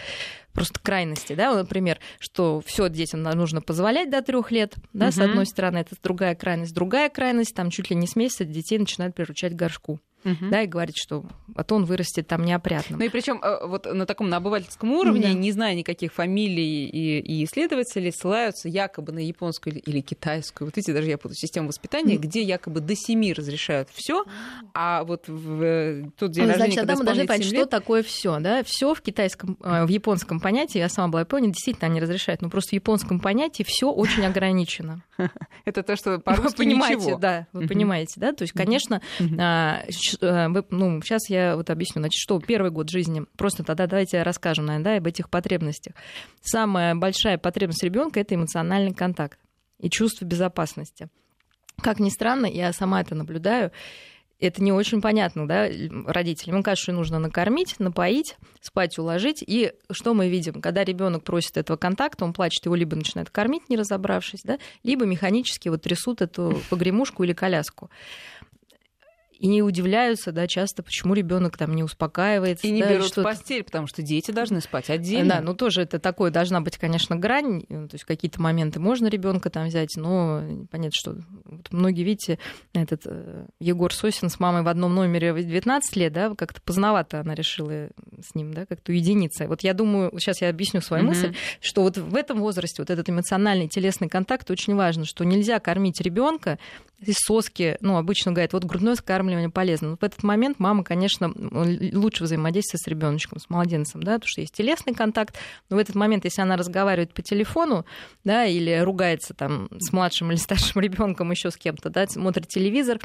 просто 0.53 0.79
крайности, 0.79 1.33
да, 1.33 1.53
например, 1.53 1.99
что 2.19 2.61
все 2.65 2.89
детям 2.89 3.23
нужно 3.23 3.61
позволять 3.61 4.09
до 4.09 4.21
трех 4.21 4.49
лет, 4.51 4.75
да, 4.93 5.07
угу. 5.07 5.13
с 5.13 5.19
одной 5.19 5.45
стороны, 5.45 5.79
это 5.79 5.95
другая 6.01 6.35
крайность, 6.35 6.73
другая 6.73 7.09
крайность, 7.09 7.53
там 7.53 7.69
чуть 7.69 7.89
ли 7.89 7.95
не 7.95 8.07
с 8.07 8.15
месяца 8.15 8.45
детей 8.45 8.79
начинают 8.79 9.15
приручать 9.15 9.55
горшку 9.55 9.99
угу. 10.23 10.49
да, 10.49 10.61
и 10.61 10.67
говорит, 10.67 10.95
что 10.97 11.25
а 11.55 11.63
то 11.63 11.75
он 11.75 11.85
вырастет 11.85 12.27
там 12.27 12.43
неопрятным. 12.43 12.99
Ну 12.99 13.05
и 13.05 13.09
причем 13.09 13.39
э, 13.43 13.65
вот 13.65 13.85
на 13.85 14.05
таком 14.05 14.29
на 14.29 14.37
обывательском 14.37 14.91
уровне, 14.91 15.23
да. 15.23 15.33
не 15.33 15.51
зная 15.51 15.75
никаких 15.75 16.13
фамилий 16.13 16.85
и, 16.87 17.19
и 17.19 17.43
исследователи, 17.45 18.09
ссылаются 18.09 18.69
якобы 18.69 19.11
на 19.11 19.19
японскую 19.19 19.79
или 19.79 20.01
китайскую, 20.01 20.67
вот 20.67 20.77
эти 20.77 20.91
даже 20.91 21.09
я 21.09 21.17
путаю, 21.17 21.35
систему 21.35 21.67
воспитания, 21.67 22.15
mm. 22.15 22.19
где 22.19 22.41
якобы 22.41 22.79
до 22.79 22.95
семи 22.95 23.33
разрешают 23.33 23.89
все, 23.93 24.25
а 24.73 25.03
вот 25.03 25.27
в 25.27 25.61
э, 25.61 26.05
тот 26.17 26.31
день 26.31 26.43
ну, 26.43 26.49
рождения, 26.49 26.73
Значит, 26.73 26.87
тогда 26.87 26.95
мы 26.95 27.05
должны 27.05 27.27
понять, 27.27 27.51
лет... 27.51 27.61
что 27.61 27.65
такое 27.65 28.03
все, 28.03 28.39
да, 28.39 28.63
все 28.63 28.93
в 28.93 29.01
китайском, 29.01 29.57
э, 29.61 29.85
в 29.85 29.89
японском 29.89 30.39
понятии, 30.39 30.79
я 30.79 30.89
сама 30.89 31.09
была 31.09 31.21
Япония, 31.21 31.47
действительно 31.47 31.87
они 31.87 31.99
разрешают, 31.99 32.41
но 32.41 32.49
просто 32.49 32.71
в 32.71 32.73
японском 32.73 33.19
понятии 33.19 33.63
все 33.63 33.91
очень 33.91 34.25
ограничено. 34.25 35.03
Это 35.65 35.83
то, 35.83 35.95
что 35.95 36.19
по-русски 36.19 36.57
Вы 36.57 36.65
понимаете, 36.65 37.17
да, 37.17 37.47
вы 37.53 37.67
понимаете, 37.67 38.13
да, 38.19 38.33
то 38.33 38.43
есть, 38.43 38.53
конечно, 38.53 39.01
Э, 39.37 39.91
ну, 40.21 41.01
сейчас 41.01 41.29
я 41.29 41.55
вот 41.55 41.69
объясню, 41.69 42.01
значит, 42.01 42.19
что 42.19 42.39
первый 42.39 42.71
год 42.71 42.89
жизни, 42.89 43.25
просто 43.37 43.63
тогда 43.63 43.87
давайте 43.87 44.23
расскажем, 44.23 44.65
наверное, 44.65 44.93
да, 44.93 44.97
об 44.97 45.07
этих 45.07 45.29
потребностях. 45.29 45.93
Самая 46.41 46.95
большая 46.95 47.37
потребность 47.37 47.83
ребенка 47.83 48.19
это 48.19 48.35
эмоциональный 48.35 48.93
контакт 48.93 49.39
и 49.79 49.89
чувство 49.89 50.25
безопасности. 50.25 51.09
Как 51.81 51.99
ни 51.99 52.09
странно, 52.09 52.45
я 52.45 52.71
сама 52.71 53.01
это 53.01 53.15
наблюдаю, 53.15 53.71
это 54.39 54.61
не 54.61 54.71
очень 54.71 55.01
понятно, 55.01 55.47
да, 55.47 55.69
родителям. 56.05 56.57
Им 56.57 56.63
кажется, 56.63 56.83
что 56.83 56.91
нужно 56.93 57.17
накормить, 57.19 57.79
напоить, 57.79 58.35
спать 58.59 58.97
уложить. 58.97 59.43
И 59.45 59.73
что 59.89 60.13
мы 60.13 60.29
видим? 60.29 60.61
Когда 60.61 60.83
ребенок 60.83 61.23
просит 61.23 61.57
этого 61.57 61.77
контакта, 61.77 62.25
он 62.25 62.33
плачет, 62.33 62.65
его 62.65 62.75
либо 62.75 62.95
начинает 62.95 63.29
кормить, 63.29 63.69
не 63.69 63.77
разобравшись, 63.77 64.41
да, 64.43 64.59
либо 64.83 65.05
механически 65.05 65.69
вот 65.69 65.83
трясут 65.83 66.21
эту 66.21 66.61
погремушку 66.69 67.23
или 67.23 67.33
коляску 67.33 67.89
и 69.43 69.47
не 69.47 69.61
удивляются, 69.61 70.31
да, 70.31 70.47
часто, 70.47 70.83
почему 70.83 71.13
ребенок 71.13 71.57
там 71.57 71.75
не 71.75 71.83
успокаивается. 71.83 72.65
И 72.65 72.71
не 72.71 72.81
да, 72.81 72.93
берут 72.93 73.17
в 73.17 73.21
постель, 73.21 73.65
потому 73.65 73.87
что 73.87 74.01
дети 74.01 74.31
должны 74.31 74.61
спать 74.61 74.89
отдельно. 74.89 75.35
Да, 75.35 75.41
ну 75.41 75.53
тоже 75.53 75.81
это 75.81 75.99
такое, 75.99 76.31
должна 76.31 76.61
быть, 76.61 76.77
конечно, 76.77 77.17
грань, 77.17 77.63
то 77.63 77.89
есть 77.91 78.05
какие-то 78.05 78.41
моменты 78.41 78.79
можно 78.79 79.07
ребенка 79.07 79.49
там 79.49 79.67
взять, 79.67 79.97
но 79.97 80.41
понятно, 80.71 80.93
что 80.93 81.17
вот 81.43 81.67
многие, 81.71 82.03
видите, 82.03 82.39
этот 82.71 83.01
э, 83.03 83.47
Егор 83.59 83.93
Сосин 83.93 84.29
с 84.29 84.39
мамой 84.39 84.61
в 84.61 84.69
одном 84.69 84.95
номере 84.95 85.33
в 85.33 85.43
19 85.43 85.95
лет, 85.97 86.13
да, 86.13 86.33
как-то 86.35 86.61
поздновато 86.61 87.19
она 87.19 87.35
решила 87.35 87.89
с 88.25 88.35
ним, 88.35 88.53
да, 88.53 88.65
как-то 88.65 88.93
уединиться. 88.93 89.49
Вот 89.49 89.59
я 89.59 89.73
думаю, 89.73 90.17
сейчас 90.19 90.39
я 90.39 90.47
объясню 90.47 90.79
свою 90.79 91.03
mm-hmm. 91.03 91.07
мысль, 91.07 91.35
что 91.59 91.81
вот 91.81 91.97
в 91.97 92.15
этом 92.15 92.39
возрасте 92.39 92.81
вот 92.81 92.89
этот 92.89 93.09
эмоциональный 93.09 93.67
телесный 93.67 94.07
контакт 94.07 94.49
очень 94.49 94.75
важно, 94.75 95.03
что 95.03 95.25
нельзя 95.25 95.59
кормить 95.59 95.99
ребенка 95.99 96.59
из 97.05 97.17
соски, 97.17 97.77
ну, 97.81 97.97
обычно 97.97 98.31
говорят, 98.31 98.53
вот 98.53 98.63
грудное 98.63 98.95
скармливание 98.95 99.32
полезно. 99.49 99.91
Но 99.91 99.97
в 99.97 100.03
этот 100.03 100.23
момент 100.23 100.59
мама, 100.59 100.83
конечно, 100.83 101.31
лучше 101.35 102.23
взаимодействует 102.23 102.81
с 102.81 102.87
ребеночком, 102.87 103.39
с 103.39 103.49
младенцем, 103.49 104.03
да, 104.03 104.13
потому 104.13 104.27
что 104.27 104.41
есть 104.41 104.53
телесный 104.53 104.93
контакт. 104.93 105.35
Но 105.69 105.77
в 105.77 105.79
этот 105.79 105.95
момент, 105.95 106.25
если 106.25 106.41
она 106.41 106.57
разговаривает 106.57 107.13
по 107.13 107.21
телефону, 107.21 107.85
да, 108.23 108.45
или 108.45 108.79
ругается 108.79 109.33
там 109.33 109.69
с 109.79 109.91
младшим 109.91 110.31
или 110.31 110.37
старшим 110.37 110.81
ребенком 110.81 111.31
еще 111.31 111.51
с 111.51 111.57
кем-то, 111.57 111.89
да, 111.89 112.07
смотрит 112.07 112.47
телевизор, 112.47 112.99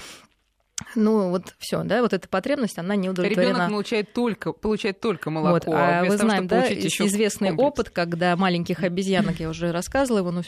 ну, 0.94 1.30
вот 1.30 1.54
все, 1.58 1.82
да, 1.82 2.02
вот 2.02 2.12
эта 2.12 2.28
потребность, 2.28 2.78
она 2.78 2.94
не 2.94 3.10
удовлетворена. 3.10 3.50
Ребенок 3.50 3.70
получает 3.70 4.12
только, 4.12 4.52
получает 4.52 5.00
только 5.00 5.30
молоко. 5.30 5.70
Вот, 5.70 5.74
а, 5.74 6.00
а 6.00 6.04
вы 6.04 6.16
знаем, 6.16 6.46
да, 6.46 6.72
известный 6.72 7.48
комплекс. 7.48 7.68
опыт, 7.68 7.90
когда 7.90 8.36
маленьких 8.36 8.82
обезьянок, 8.84 9.40
я 9.40 9.48
уже 9.48 9.72
рассказывала 9.72 10.18
его, 10.18 10.30
но 10.30 10.42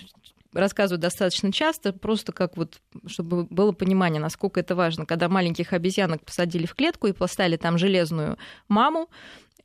рассказывают 0.53 1.01
достаточно 1.01 1.53
часто, 1.53 1.93
просто 1.93 2.33
как 2.33 2.57
вот, 2.57 2.81
чтобы 3.07 3.45
было 3.45 3.73
понимание, 3.73 4.21
насколько 4.21 4.61
это 4.61 4.75
важно. 4.75 5.07
Когда 5.07 5.29
маленьких 5.29 5.73
обезьянок 5.73 6.25
посадили 6.25 6.67
в 6.67 6.75
клетку 6.75 7.07
и 7.07 7.13
поставили 7.13 7.57
там 7.57 7.79
железную 7.79 8.37
маму, 8.69 9.09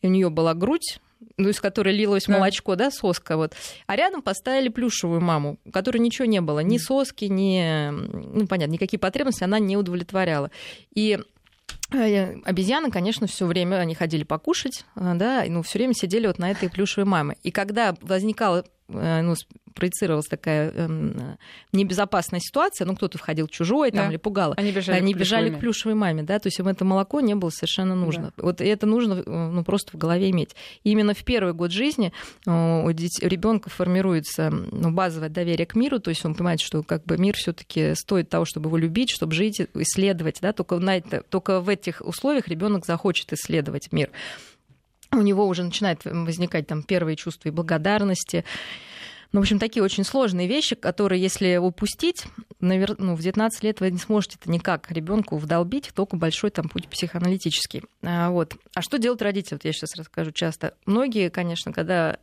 у 0.02 0.08
нее 0.08 0.30
была 0.30 0.54
грудь, 0.54 1.00
ну, 1.38 1.50
из 1.50 1.60
которой 1.60 1.96
лилось 1.96 2.26
да. 2.26 2.34
молочко, 2.34 2.76
да, 2.76 2.92
соска, 2.92 3.38
вот. 3.38 3.54
А 3.88 3.96
рядом 3.96 4.22
поставили 4.22 4.70
плюшевую 4.70 5.22
маму, 5.22 5.58
у 5.66 5.72
которой 5.72 5.98
ничего 5.98 6.26
не 6.26 6.42
было, 6.42 6.60
ни 6.60 6.78
соски, 6.78 7.26
ни, 7.26 7.90
ну, 7.90 8.48
понятно, 8.48 8.74
никакие 8.74 9.00
потребности 9.00 9.44
она 9.44 9.58
не 9.58 9.78
удовлетворяла. 9.78 10.52
И 10.94 11.18
э, 11.94 12.36
Обезьяны, 12.44 12.92
конечно, 12.92 13.28
все 13.28 13.48
время 13.48 13.78
они 13.78 13.96
ходили 13.96 14.24
покушать, 14.24 14.86
э, 14.96 15.14
да, 15.16 15.46
ну, 15.48 15.64
все 15.64 15.80
время 15.80 15.94
сидели 15.94 16.28
вот 16.28 16.38
на 16.38 16.52
этой 16.52 16.70
плюшевой 16.70 17.06
маме. 17.06 17.38
И 17.44 17.52
когда 17.52 17.96
возникала 18.02 18.66
Э, 18.90 19.22
ну, 19.22 19.36
проецировалась 19.76 20.26
такая 20.26 20.72
э, 20.74 21.36
небезопасная 21.74 22.40
ситуация, 22.40 22.86
ну, 22.86 22.96
кто-то 22.96 23.18
входил 23.18 23.48
чужой 23.48 23.92
там, 23.92 24.06
да. 24.06 24.10
или 24.10 24.18
пугало. 24.18 24.56
Они 24.58 24.72
бежали, 24.72 24.98
Они 24.98 25.14
к, 25.14 25.18
бежали 25.18 25.50
к 25.52 25.60
плюшевой 25.60 25.96
маме, 25.96 26.24
да, 26.24 26.40
то 26.40 26.48
есть 26.48 26.58
им 26.58 26.68
это 26.68 26.86
молоко 26.86 27.22
не 27.22 27.36
было 27.36 27.50
совершенно 27.50 27.94
нужно. 27.94 28.34
Да. 28.38 28.44
Вот 28.44 28.62
это 28.62 28.86
нужно 28.88 29.22
э, 29.26 29.50
ну, 29.52 29.64
просто 29.64 29.92
в 29.96 30.00
голове 30.00 30.32
иметь. 30.32 30.56
И 30.84 30.92
именно 30.92 31.14
в 31.14 31.24
первый 31.24 31.54
год 31.54 31.72
жизни 31.72 32.12
э, 32.48 32.52
у 32.52 32.90
ребенка 32.90 33.70
формируется 33.70 34.50
ну, 34.50 34.92
базовое 34.92 35.30
доверие 35.30 35.68
к 35.68 35.76
миру, 35.76 36.00
то 36.00 36.10
есть 36.10 36.26
он 36.26 36.34
понимает, 36.34 36.62
что 36.62 36.82
как 36.82 37.04
бы 37.04 37.18
мир 37.18 37.36
все-таки 37.36 37.94
стоит 37.96 38.30
того, 38.30 38.46
чтобы 38.46 38.70
его 38.70 38.78
любить, 38.78 39.12
чтобы 39.12 39.34
жить, 39.34 39.62
исследовать, 39.76 40.40
да, 40.42 40.54
только, 40.54 40.80
на 40.80 40.98
это, 40.98 41.22
только 41.30 41.60
в 41.60 41.70
этих 41.70 42.02
условиях 42.02 42.48
ребенок 42.48 42.86
захочет 42.86 43.34
исследовать 43.34 43.92
мир 43.92 44.10
у 45.12 45.22
него 45.22 45.48
уже 45.48 45.64
начинает 45.64 46.04
возникать 46.04 46.68
там 46.68 46.84
первые 46.84 47.16
чувства 47.16 47.50
и 47.50 47.52
благодарности. 47.52 48.44
Ну, 49.32 49.40
в 49.40 49.44
общем, 49.44 49.60
такие 49.60 49.84
очень 49.84 50.04
сложные 50.04 50.48
вещи, 50.48 50.76
которые, 50.76 51.22
если 51.22 51.58
упустить, 51.58 52.26
навер... 52.60 52.96
ну, 52.98 53.16
в 53.16 53.22
19 53.22 53.64
лет 53.64 53.80
вы 53.80 53.92
не 53.92 53.98
сможете 53.98 54.38
это 54.42 54.52
никак 54.52 54.92
ребенку 54.92 55.38
вдолбить, 55.38 55.92
только 55.94 56.16
большой 56.16 56.52
там 56.52 56.70
путь 56.70 56.88
психоаналитический. 56.88 57.84
А, 58.02 58.30
вот. 58.30 58.56
а 58.74 58.82
что 58.82 58.98
делать 58.98 59.22
родители? 59.22 59.56
Вот 59.56 59.66
я 59.66 59.74
сейчас 59.74 59.96
расскажу 59.96 60.32
часто. 60.32 60.76
Многие, 60.86 61.30
конечно, 61.30 61.74
когда 61.74 62.18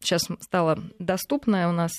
сейчас 0.00 0.22
стала 0.40 0.78
доступная 0.98 1.68
у 1.68 1.72
нас 1.72 1.92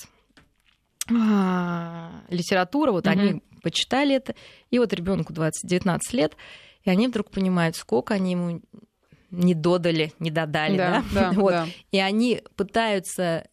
а, 1.10 2.22
литература, 2.28 2.92
вот 2.92 3.06
mm-hmm. 3.06 3.10
они 3.10 3.42
почитали 3.62 4.16
это, 4.16 4.34
и 4.70 4.78
вот 4.78 4.92
ребенку 4.92 5.32
20-19 5.32 5.98
лет, 6.12 6.36
и 6.84 6.90
они 6.90 7.08
вдруг 7.08 7.30
понимают, 7.30 7.76
сколько 7.76 8.14
они 8.14 8.32
ему 8.32 8.62
не 9.30 9.54
додали, 9.54 10.12
не 10.18 10.30
додали, 10.30 10.76
да, 10.76 11.04
да? 11.12 11.30
да, 11.30 11.32
вот. 11.40 11.50
да. 11.50 11.66
И 11.92 11.98
они 11.98 12.42
пытаются 12.56 13.48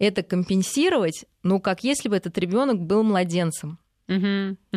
это 0.00 0.22
компенсировать, 0.22 1.26
ну, 1.42 1.60
как 1.60 1.84
если 1.84 2.08
бы 2.08 2.16
этот 2.16 2.36
ребенок 2.38 2.80
был 2.80 3.04
младенцем. 3.04 3.78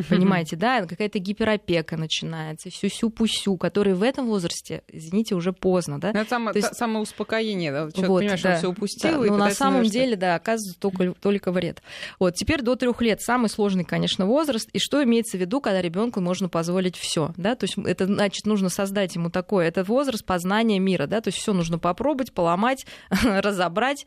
Понимаете, 0.09 0.55
да, 0.55 0.85
какая-то 0.85 1.17
гиперопека 1.17 1.97
начинается, 1.97 2.69
сю-сю-пусю, 2.69 3.57
который 3.57 3.95
в 3.95 4.03
этом 4.03 4.27
возрасте, 4.27 4.83
извините, 4.87 5.33
уже 5.33 5.53
поздно, 5.53 5.99
да. 5.99 6.11
Ну, 6.13 6.19
это 6.19 6.29
самое, 6.29 6.55
есть... 6.55 6.75
самое 6.75 6.99
успокоение, 6.99 7.71
да, 7.71 7.89
человек 7.89 8.09
вот, 8.09 8.19
понимаешь, 8.19 8.41
да, 8.43 8.51
он 8.51 8.57
все 8.57 8.69
упустил. 8.69 9.23
Да, 9.23 9.27
но 9.27 9.37
на 9.37 9.49
самом 9.49 9.83
деле, 9.85 10.15
да, 10.15 10.35
оказывается 10.35 10.79
только, 10.79 11.13
только 11.19 11.51
вред. 11.51 11.81
Вот 12.19 12.35
теперь 12.35 12.61
до 12.61 12.75
трех 12.75 13.01
лет 13.01 13.21
самый 13.21 13.49
сложный, 13.49 13.85
конечно, 13.85 14.27
возраст. 14.27 14.69
И 14.71 14.77
что 14.77 15.03
имеется 15.03 15.37
в 15.37 15.41
виду, 15.41 15.61
когда 15.61 15.81
ребенку 15.81 16.21
можно 16.21 16.47
позволить 16.47 16.95
все, 16.95 17.33
да, 17.35 17.55
то 17.55 17.63
есть 17.63 17.75
это 17.77 18.05
значит 18.05 18.45
нужно 18.45 18.69
создать 18.69 19.15
ему 19.15 19.31
такое, 19.31 19.67
это 19.67 19.83
возраст 19.83 20.23
познания 20.23 20.77
мира, 20.77 21.07
да, 21.07 21.21
то 21.21 21.29
есть 21.29 21.39
все 21.39 21.53
нужно 21.53 21.79
попробовать, 21.79 22.33
поломать, 22.33 22.85
разобрать. 23.23 24.05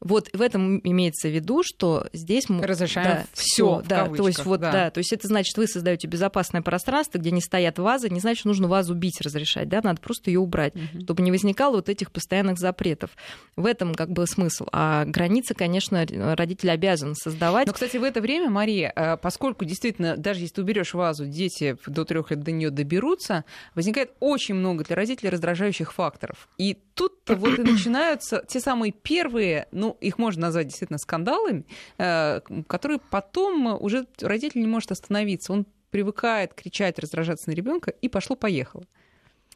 Вот 0.00 0.30
в 0.32 0.40
этом 0.40 0.80
имеется 0.82 1.28
в 1.28 1.34
виду, 1.34 1.62
что 1.62 2.08
здесь 2.14 2.48
мы 2.48 2.66
разрешаем 2.66 3.18
да, 3.18 3.26
все, 3.34 3.82
да, 3.86 4.06
то 4.08 4.26
есть 4.26 4.44
вот 4.46 4.60
да. 4.60 4.72
да, 4.72 4.90
то 4.90 4.98
есть 4.98 5.12
это 5.12 5.28
значит 5.28 5.56
вы 5.58 5.66
создаете 5.66 6.08
безопасное 6.08 6.62
пространство, 6.62 7.18
где 7.18 7.30
не 7.30 7.42
стоят 7.42 7.78
вазы, 7.78 8.08
не 8.08 8.20
значит 8.20 8.46
нужно 8.46 8.66
вазу 8.66 8.94
бить 8.94 9.20
разрешать, 9.20 9.68
да, 9.68 9.80
надо 9.82 10.00
просто 10.00 10.30
ее 10.30 10.40
убрать, 10.40 10.74
угу. 10.74 11.02
чтобы 11.02 11.22
не 11.22 11.30
возникало 11.30 11.76
вот 11.76 11.90
этих 11.90 12.12
постоянных 12.12 12.58
запретов. 12.58 13.10
В 13.56 13.66
этом 13.66 13.94
как 13.94 14.10
бы 14.10 14.26
смысл. 14.26 14.66
А 14.72 15.04
границы, 15.04 15.54
конечно, 15.54 16.06
родитель 16.34 16.70
обязан 16.70 17.14
создавать. 17.14 17.66
Но, 17.66 17.74
кстати, 17.74 17.98
в 17.98 18.04
это 18.04 18.22
время, 18.22 18.48
Мария, 18.48 18.92
э, 18.94 19.16
поскольку 19.18 19.66
действительно 19.66 20.16
даже 20.16 20.40
если 20.40 20.54
ты 20.56 20.62
уберешь 20.62 20.94
вазу, 20.94 21.26
дети 21.26 21.76
до 21.86 22.04
трех 22.04 22.30
лет 22.30 22.42
до 22.42 22.52
нее 22.52 22.70
доберутся, 22.70 23.44
возникает 23.74 24.12
очень 24.20 24.54
много 24.54 24.84
для 24.84 24.96
родителей 24.96 25.28
раздражающих 25.28 25.92
факторов. 25.92 26.48
И 26.56 26.78
тут 26.94 27.12
вот 27.26 27.58
и 27.58 27.62
начинаются 27.62 28.44
те 28.48 28.60
самые 28.60 28.92
первые, 28.92 29.68
ну 29.72 29.89
их 30.00 30.18
можно 30.18 30.42
назвать 30.42 30.68
действительно 30.68 30.98
скандалами, 30.98 31.64
э, 31.98 32.40
которые 32.66 33.00
потом 33.10 33.66
уже 33.80 34.06
родитель 34.20 34.60
не 34.60 34.66
может 34.66 34.92
остановиться. 34.92 35.52
Он 35.52 35.66
привыкает 35.90 36.54
кричать, 36.54 36.98
раздражаться 36.98 37.50
на 37.50 37.54
ребенка 37.54 37.90
и 37.90 38.08
пошло-поехало. 38.08 38.84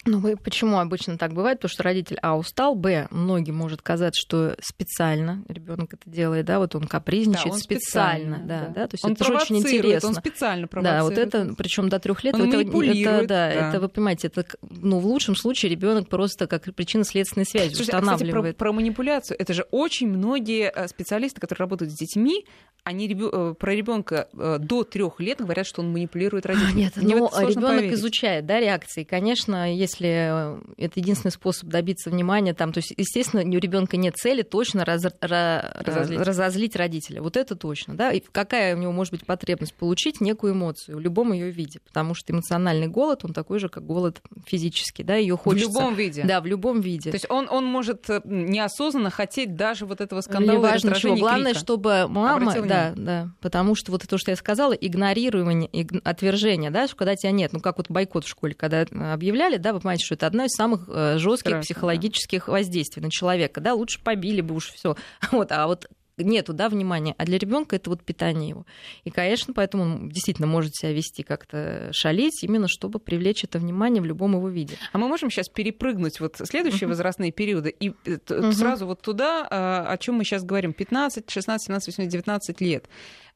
Ну, 0.07 0.37
почему 0.37 0.79
обычно 0.79 1.17
так 1.19 1.33
бывает? 1.33 1.59
Потому 1.59 1.71
что 1.71 1.83
родитель, 1.83 2.19
а, 2.23 2.37
устал, 2.37 2.75
б, 2.75 3.09
многим 3.11 3.57
может 3.57 3.83
казаться, 3.83 4.21
что 4.21 4.57
специально 4.61 5.43
ребенок 5.49 5.95
это 5.95 6.09
делает, 6.11 6.45
да, 6.47 6.59
вот 6.59 6.75
он 6.75 6.87
капризничает 6.87 7.47
да, 7.47 7.53
он 7.53 7.59
специально, 7.59 8.37
специально, 8.37 8.47
да, 8.47 8.61
да. 8.67 8.75
да, 8.75 8.89
то 8.89 8.95
есть 8.95 9.05
он 9.05 9.13
это 9.13 9.25
же 9.25 9.35
очень 9.35 9.59
интересно. 9.59 10.09
Он 10.11 10.15
специально 10.15 10.69
провоцирует. 10.69 11.01
Да, 11.01 11.05
вот 11.05 11.19
это, 11.19 11.55
причем 11.57 11.89
до 11.89 11.99
трех 11.99 12.23
лет, 12.23 12.35
он 12.35 12.49
это, 12.49 12.61
это, 12.61 13.27
да, 13.27 13.27
да, 13.27 13.51
это 13.51 13.81
вы 13.81 13.89
понимаете, 13.89 14.29
это, 14.29 14.45
ну, 14.63 14.99
в 14.99 15.07
лучшем 15.07 15.37
случае 15.37 15.71
ребенок 15.71 16.09
просто 16.09 16.47
как 16.47 16.65
причинно-следственной 16.75 17.47
связи 17.47 17.75
Слушайте, 17.75 17.97
устанавливает. 17.97 18.23
А, 18.23 18.41
кстати, 18.41 18.55
про, 18.55 18.65
про 18.65 18.73
манипуляцию, 18.73 19.37
это 19.41 19.55
же 19.55 19.67
очень 19.71 20.09
многие 20.09 20.71
э, 20.75 20.89
специалисты, 20.89 21.41
которые 21.41 21.65
работают 21.65 21.93
с 21.93 21.97
детьми, 21.97 22.45
они 22.85 23.09
ребё... 23.09 23.31
Э, 23.33 23.55
про 23.55 23.75
ребенка 23.75 24.29
э, 24.35 24.59
до 24.61 24.85
трех 24.85 25.19
лет 25.19 25.39
говорят, 25.39 25.67
что 25.67 25.81
он 25.81 25.91
манипулирует 25.91 26.45
родителями. 26.45 26.77
Нет, 26.77 26.93
но 26.97 27.31
ребенок 27.41 27.85
изучает, 27.95 28.45
да, 28.45 28.61
реакции. 28.61 29.05
Конечно, 29.05 29.75
если 29.95 30.61
это 30.77 31.01
единственный 31.01 31.31
способ 31.31 31.69
добиться 31.69 32.11
внимания, 32.11 32.55
там, 32.55 32.73
то 32.73 32.79
есть, 32.79 32.93
естественно, 32.97 33.43
у 33.43 33.59
ребенка 33.59 33.97
нет 33.97 34.17
цели 34.17 34.43
точно 34.43 34.85
раз, 34.85 35.05
разозлить. 35.21 36.21
разозлить 36.21 36.77
родителя. 36.77 37.23
Вот 37.23 37.37
это 37.37 37.55
точно, 37.57 37.95
да. 37.95 38.13
И 38.13 38.21
какая 38.21 38.77
у 38.77 38.79
него 38.79 38.93
может 38.93 39.13
быть 39.13 39.25
потребность 39.27 39.75
получить 39.75 40.21
некую 40.21 40.55
эмоцию 40.55 40.99
в 40.99 41.01
любом 41.01 41.33
ее 41.33 41.51
виде, 41.51 41.81
потому 41.81 42.15
что 42.15 42.33
эмоциональный 42.33 42.89
голод, 42.89 43.25
он 43.25 43.33
такой 43.33 43.59
же, 43.59 43.69
как 43.69 43.85
голод 43.85 44.21
физический, 44.47 45.03
да, 45.03 45.17
ее 45.17 45.37
хочется. 45.37 45.69
В 45.69 45.75
любом 45.75 45.95
виде. 45.95 46.25
Да, 46.25 46.41
в 46.41 46.47
любом 46.47 46.81
виде. 46.81 47.11
То 47.11 47.17
есть 47.17 47.31
он, 47.31 47.49
он 47.51 47.65
может 47.65 48.09
неосознанно 48.25 49.11
хотеть 49.11 49.55
даже 49.55 49.87
вот 49.87 50.01
этого 50.01 50.21
скандала. 50.21 50.59
Неважно 50.59 50.95
чего. 50.95 51.17
Главное, 51.17 51.53
крика. 51.53 51.59
чтобы 51.61 52.07
мама, 52.09 52.55
да, 52.63 52.93
да, 52.97 53.31
потому 53.41 53.75
что 53.75 53.93
вот 53.93 54.03
то, 54.03 54.19
что 54.19 54.31
я 54.31 54.37
сказала, 54.37 54.73
игнорирование, 54.73 55.69
иг... 55.73 55.93
отвержение, 56.05 56.71
да, 56.71 56.87
что 56.87 56.97
когда 56.97 57.17
тебя 57.17 57.31
нет, 57.31 57.53
ну 57.53 57.61
как 57.61 57.79
вот 57.79 57.91
бойкот 57.91 58.25
в 58.25 58.29
школе, 58.29 58.55
когда 58.55 58.83
объявляли, 59.13 59.57
да, 59.57 59.73
понимаете, 59.85 60.05
что 60.05 60.15
это 60.15 60.27
одно 60.27 60.45
из 60.45 60.51
самых 60.51 60.87
жестких 61.19 61.51
Страшно, 61.51 61.61
психологических 61.63 62.47
да. 62.47 62.53
воздействий 62.53 63.03
на 63.03 63.11
человека, 63.11 63.61
да, 63.61 63.75
лучше 63.75 64.03
побили 64.03 64.41
бы 64.41 64.55
уж 64.55 64.73
все, 64.73 64.97
вот, 65.31 65.53
а 65.53 65.67
вот 65.67 65.89
нету, 66.23 66.53
да, 66.53 66.69
внимания, 66.69 67.15
а 67.19 67.25
для 67.25 67.39
ребенка 67.39 67.77
это 67.77 67.91
вот 67.91 68.03
питание 68.03 68.51
его. 68.51 68.67
И, 69.05 69.11
конечно, 69.11 69.53
поэтому 69.53 69.83
он 69.83 70.09
действительно 70.11 70.47
может 70.47 70.75
себя 70.75 70.93
вести 70.93 71.23
как-то 71.23 71.91
шалить, 71.93 72.43
именно 72.45 72.69
чтобы 72.69 72.99
привлечь 72.99 73.45
это 73.45 73.59
внимание 73.59 74.01
в 74.01 74.05
любом 74.05 74.35
его 74.35 74.49
виде. 74.49 74.77
А 74.93 74.99
мы 74.99 75.09
можем 75.09 75.31
сейчас 75.31 75.49
перепрыгнуть 75.49 76.21
вот 76.21 76.37
следующие 76.45 76.87
uh-huh. 76.87 76.91
возрастные 76.91 77.33
периоды 77.33 77.71
и 77.71 77.91
uh-huh. 77.91 78.53
сразу 78.53 78.87
вот 78.87 79.03
туда, 79.03 79.47
а, 79.51 79.87
о 79.89 79.99
чем 79.99 80.17
мы 80.17 80.25
сейчас 80.25 80.45
говорим, 80.45 80.73
15, 80.73 81.29
16, 81.29 81.67
17, 81.67 81.87
18, 81.89 82.13
19 82.13 82.61
лет. 82.61 82.89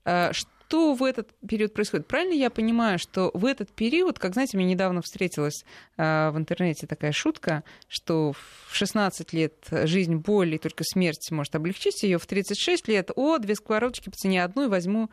А, 0.04 0.32
что 0.68 0.92
в 0.92 1.02
этот 1.02 1.30
период 1.48 1.72
происходит? 1.72 2.06
Правильно 2.06 2.34
я 2.34 2.50
понимаю, 2.50 2.98
что 2.98 3.30
в 3.32 3.46
этот 3.46 3.70
период, 3.70 4.18
как 4.18 4.34
знаете, 4.34 4.58
мне 4.58 4.66
недавно 4.66 5.00
встретилась 5.00 5.64
э, 5.96 6.30
в 6.30 6.36
интернете 6.36 6.86
такая 6.86 7.12
шутка, 7.12 7.64
что 7.88 8.32
в 8.32 8.74
16 8.74 9.32
лет 9.32 9.54
жизнь 9.70 10.16
боль 10.16 10.54
и 10.54 10.58
только 10.58 10.84
смерть 10.84 11.30
может 11.30 11.54
облегчить 11.54 12.02
ее, 12.02 12.18
в 12.18 12.26
36 12.26 12.86
лет, 12.86 13.10
о, 13.16 13.38
две 13.38 13.54
сковородочки 13.54 14.10
по 14.10 14.16
цене 14.16 14.44
одной 14.44 14.68
возьму 14.68 15.08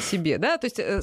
себе, 0.00 0.38
да, 0.38 0.58
то 0.58 0.66
есть 0.66 0.78
э, 0.78 1.00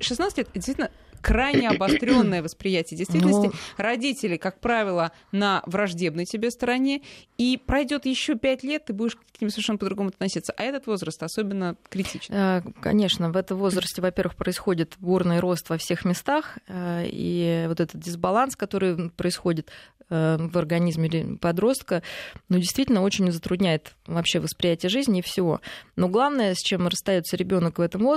16 0.00 0.38
лет 0.38 0.48
действительно 0.54 0.90
крайне 1.24 1.70
обостренное 1.70 2.42
восприятие 2.42 2.98
действительности. 2.98 3.46
Но... 3.46 3.52
Родители, 3.82 4.36
как 4.36 4.60
правило, 4.60 5.10
на 5.32 5.62
враждебной 5.66 6.26
тебе 6.26 6.50
стороне. 6.50 7.00
И 7.38 7.56
пройдет 7.56 8.04
еще 8.04 8.36
пять 8.36 8.62
лет, 8.62 8.84
ты 8.84 8.92
будешь 8.92 9.16
к 9.16 9.40
ним 9.40 9.50
совершенно 9.50 9.78
по-другому 9.78 10.10
относиться. 10.10 10.52
А 10.56 10.62
этот 10.62 10.86
возраст 10.86 11.22
особенно 11.22 11.76
критичен. 11.88 12.34
Э, 12.34 12.62
конечно, 12.80 13.30
в 13.30 13.36
этом 13.36 13.58
возрасте, 13.58 14.02
во-первых, 14.02 14.36
происходит 14.36 14.94
бурный 14.98 15.40
рост 15.40 15.70
во 15.70 15.78
всех 15.78 16.04
местах. 16.04 16.58
Э, 16.68 17.04
и 17.06 17.64
вот 17.68 17.80
этот 17.80 18.00
дисбаланс, 18.00 18.54
который 18.54 19.10
происходит 19.10 19.70
э, 20.10 20.36
в 20.38 20.58
организме 20.58 21.38
подростка, 21.40 22.02
ну, 22.48 22.58
действительно 22.58 23.02
очень 23.02 23.32
затрудняет 23.32 23.94
вообще 24.06 24.40
восприятие 24.40 24.90
жизни 24.90 25.20
и 25.20 25.22
всего. 25.22 25.60
Но 25.96 26.08
главное, 26.08 26.54
с 26.54 26.58
чем 26.58 26.86
расстается 26.86 27.36
ребенок 27.36 27.78
в 27.78 27.80
этом 27.80 28.02
возрасте, 28.02 28.13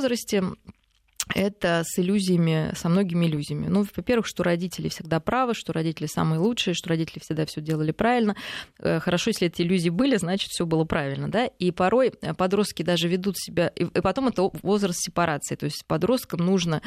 это 1.33 1.83
с 1.85 1.99
иллюзиями, 1.99 2.71
со 2.75 2.89
многими 2.89 3.25
иллюзиями. 3.25 3.67
Ну, 3.67 3.85
во-первых, 3.95 4.27
что 4.27 4.43
родители 4.43 4.89
всегда 4.89 5.19
правы, 5.19 5.53
что 5.53 5.73
родители 5.73 6.07
самые 6.07 6.39
лучшие, 6.39 6.73
что 6.73 6.89
родители 6.89 7.19
всегда 7.19 7.45
все 7.45 7.61
делали 7.61 7.91
правильно. 7.91 8.35
Э, 8.79 8.99
хорошо, 8.99 9.29
если 9.29 9.47
эти 9.47 9.61
иллюзии 9.61 9.89
были, 9.89 10.17
значит, 10.17 10.49
все 10.51 10.65
было 10.65 10.85
правильно, 10.85 11.29
да. 11.29 11.45
И 11.45 11.71
порой 11.71 12.11
подростки 12.37 12.83
даже 12.83 13.07
ведут 13.07 13.37
себя, 13.37 13.67
и 13.67 13.85
потом 13.85 14.29
это 14.29 14.49
возраст 14.63 14.99
сепарации, 15.01 15.55
то 15.55 15.65
есть 15.65 15.85
подросткам 15.85 16.39
нужно 16.45 16.81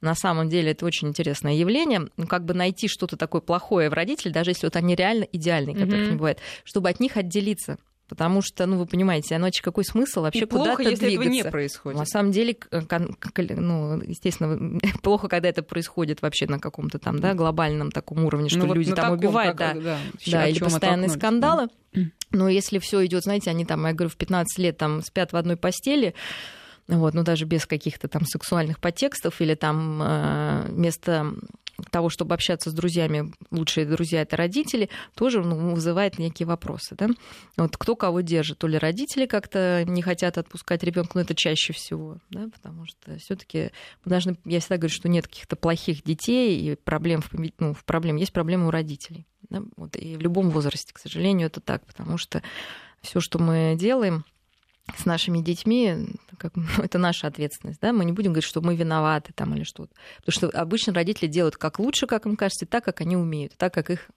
на 0.00 0.14
самом 0.16 0.48
деле 0.48 0.72
это 0.72 0.84
очень 0.84 1.08
интересное 1.08 1.54
явление, 1.54 2.08
как 2.28 2.44
бы 2.44 2.54
найти 2.54 2.88
что-то 2.88 3.16
такое 3.16 3.40
плохое 3.40 3.88
в 3.88 3.92
родителях, 3.92 4.34
даже 4.34 4.50
если 4.50 4.66
вот 4.66 4.74
они 4.74 4.96
реально 4.96 5.24
идеальные, 5.30 5.74
которых 5.74 6.00
mm-hmm. 6.00 6.10
не 6.10 6.16
бывает, 6.16 6.38
чтобы 6.64 6.88
от 6.88 6.98
них 6.98 7.16
отделиться. 7.16 7.78
Потому 8.08 8.42
что, 8.42 8.66
ну, 8.66 8.76
вы 8.76 8.86
понимаете, 8.86 9.36
иначе 9.36 9.62
какой 9.62 9.84
смысл 9.84 10.22
вообще 10.22 10.46
куда-то 10.46 10.82
если 10.82 11.06
двигаться? 11.06 11.30
этого 11.30 11.44
не 11.46 11.50
происходит. 11.50 11.98
На 11.98 12.04
самом 12.04 12.30
деле, 12.30 12.56
ну, 12.70 14.02
естественно, 14.02 14.78
плохо, 15.02 15.28
когда 15.28 15.48
это 15.48 15.62
происходит 15.62 16.20
вообще 16.20 16.46
на 16.46 16.58
каком-то 16.58 16.98
там, 16.98 17.20
да, 17.20 17.34
глобальном 17.34 17.90
таком 17.90 18.24
уровне, 18.24 18.48
что 18.48 18.58
ну, 18.58 18.74
люди 18.74 18.90
вот 18.90 18.96
там 18.96 19.04
таком, 19.04 19.18
убивают, 19.18 19.56
как, 19.56 19.82
да, 19.82 19.82
да, 19.82 19.98
да 20.30 20.46
или 20.46 20.58
постоянные 20.58 21.08
скандалы. 21.08 21.68
Но 22.30 22.48
если 22.48 22.78
все 22.78 23.04
идет, 23.04 23.24
знаете, 23.24 23.50
они 23.50 23.64
там, 23.64 23.86
я 23.86 23.92
говорю, 23.92 24.10
в 24.10 24.16
15 24.16 24.58
лет 24.58 24.78
там 24.78 25.02
спят 25.02 25.32
в 25.32 25.36
одной 25.36 25.56
постели, 25.56 26.14
вот, 26.88 27.14
ну 27.14 27.22
даже 27.22 27.44
без 27.44 27.66
каких-то 27.66 28.08
там 28.08 28.24
сексуальных 28.26 28.80
подтекстов 28.80 29.40
или 29.40 29.54
там 29.54 30.00
э, 30.02 30.64
вместо 30.68 31.32
того, 31.90 32.08
чтобы 32.08 32.34
общаться 32.34 32.70
с 32.70 32.74
друзьями, 32.74 33.32
лучшие 33.50 33.86
друзья 33.86 34.22
это 34.22 34.36
родители, 34.36 34.88
тоже 35.14 35.42
ну, 35.42 35.74
вызывает 35.74 36.18
некие 36.18 36.46
вопросы. 36.46 36.94
Да? 36.96 37.08
Вот 37.56 37.76
кто 37.76 37.96
кого 37.96 38.20
держит, 38.20 38.58
то 38.58 38.66
ли 38.66 38.78
родители 38.78 39.26
как-то 39.26 39.84
не 39.86 40.02
хотят 40.02 40.38
отпускать 40.38 40.82
ребенка, 40.82 41.12
но 41.14 41.20
это 41.22 41.34
чаще 41.34 41.72
всего, 41.72 42.18
да? 42.30 42.48
потому 42.52 42.86
что 42.86 43.16
все-таки 43.18 43.70
должны, 44.04 44.36
я 44.44 44.60
всегда 44.60 44.76
говорю, 44.76 44.94
что 44.94 45.08
нет 45.08 45.26
каких-то 45.26 45.56
плохих 45.56 46.02
детей 46.02 46.60
и 46.60 46.76
проблем, 46.76 47.22
ну, 47.58 47.74
в 47.74 47.84
проблем 47.84 48.16
есть 48.16 48.32
проблемы 48.32 48.68
у 48.68 48.70
родителей. 48.70 49.26
Да? 49.48 49.62
Вот, 49.76 49.96
и 49.96 50.16
в 50.16 50.20
любом 50.20 50.50
возрасте, 50.50 50.92
к 50.92 50.98
сожалению, 50.98 51.46
это 51.48 51.60
так, 51.60 51.84
потому 51.86 52.18
что 52.18 52.42
все, 53.02 53.20
что 53.20 53.38
мы 53.38 53.76
делаем, 53.78 54.24
с 54.96 55.06
нашими 55.06 55.40
детьми, 55.40 56.08
как, 56.38 56.56
ну, 56.56 56.64
это 56.82 56.98
наша 56.98 57.26
ответственность, 57.26 57.80
да, 57.80 57.92
мы 57.92 58.04
не 58.04 58.12
будем 58.12 58.32
говорить, 58.32 58.48
что 58.48 58.60
мы 58.60 58.76
виноваты 58.76 59.32
там 59.32 59.54
или 59.54 59.64
что-то. 59.64 59.94
Потому 60.24 60.32
что 60.32 60.60
обычно 60.60 60.92
родители 60.92 61.28
делают 61.28 61.56
как 61.56 61.78
лучше, 61.78 62.06
как 62.06 62.26
им 62.26 62.36
кажется, 62.36 62.66
так, 62.66 62.84
как 62.84 63.00
они 63.00 63.16
умеют, 63.16 63.54
так, 63.56 63.72
как 63.72 63.90
их 63.90 64.10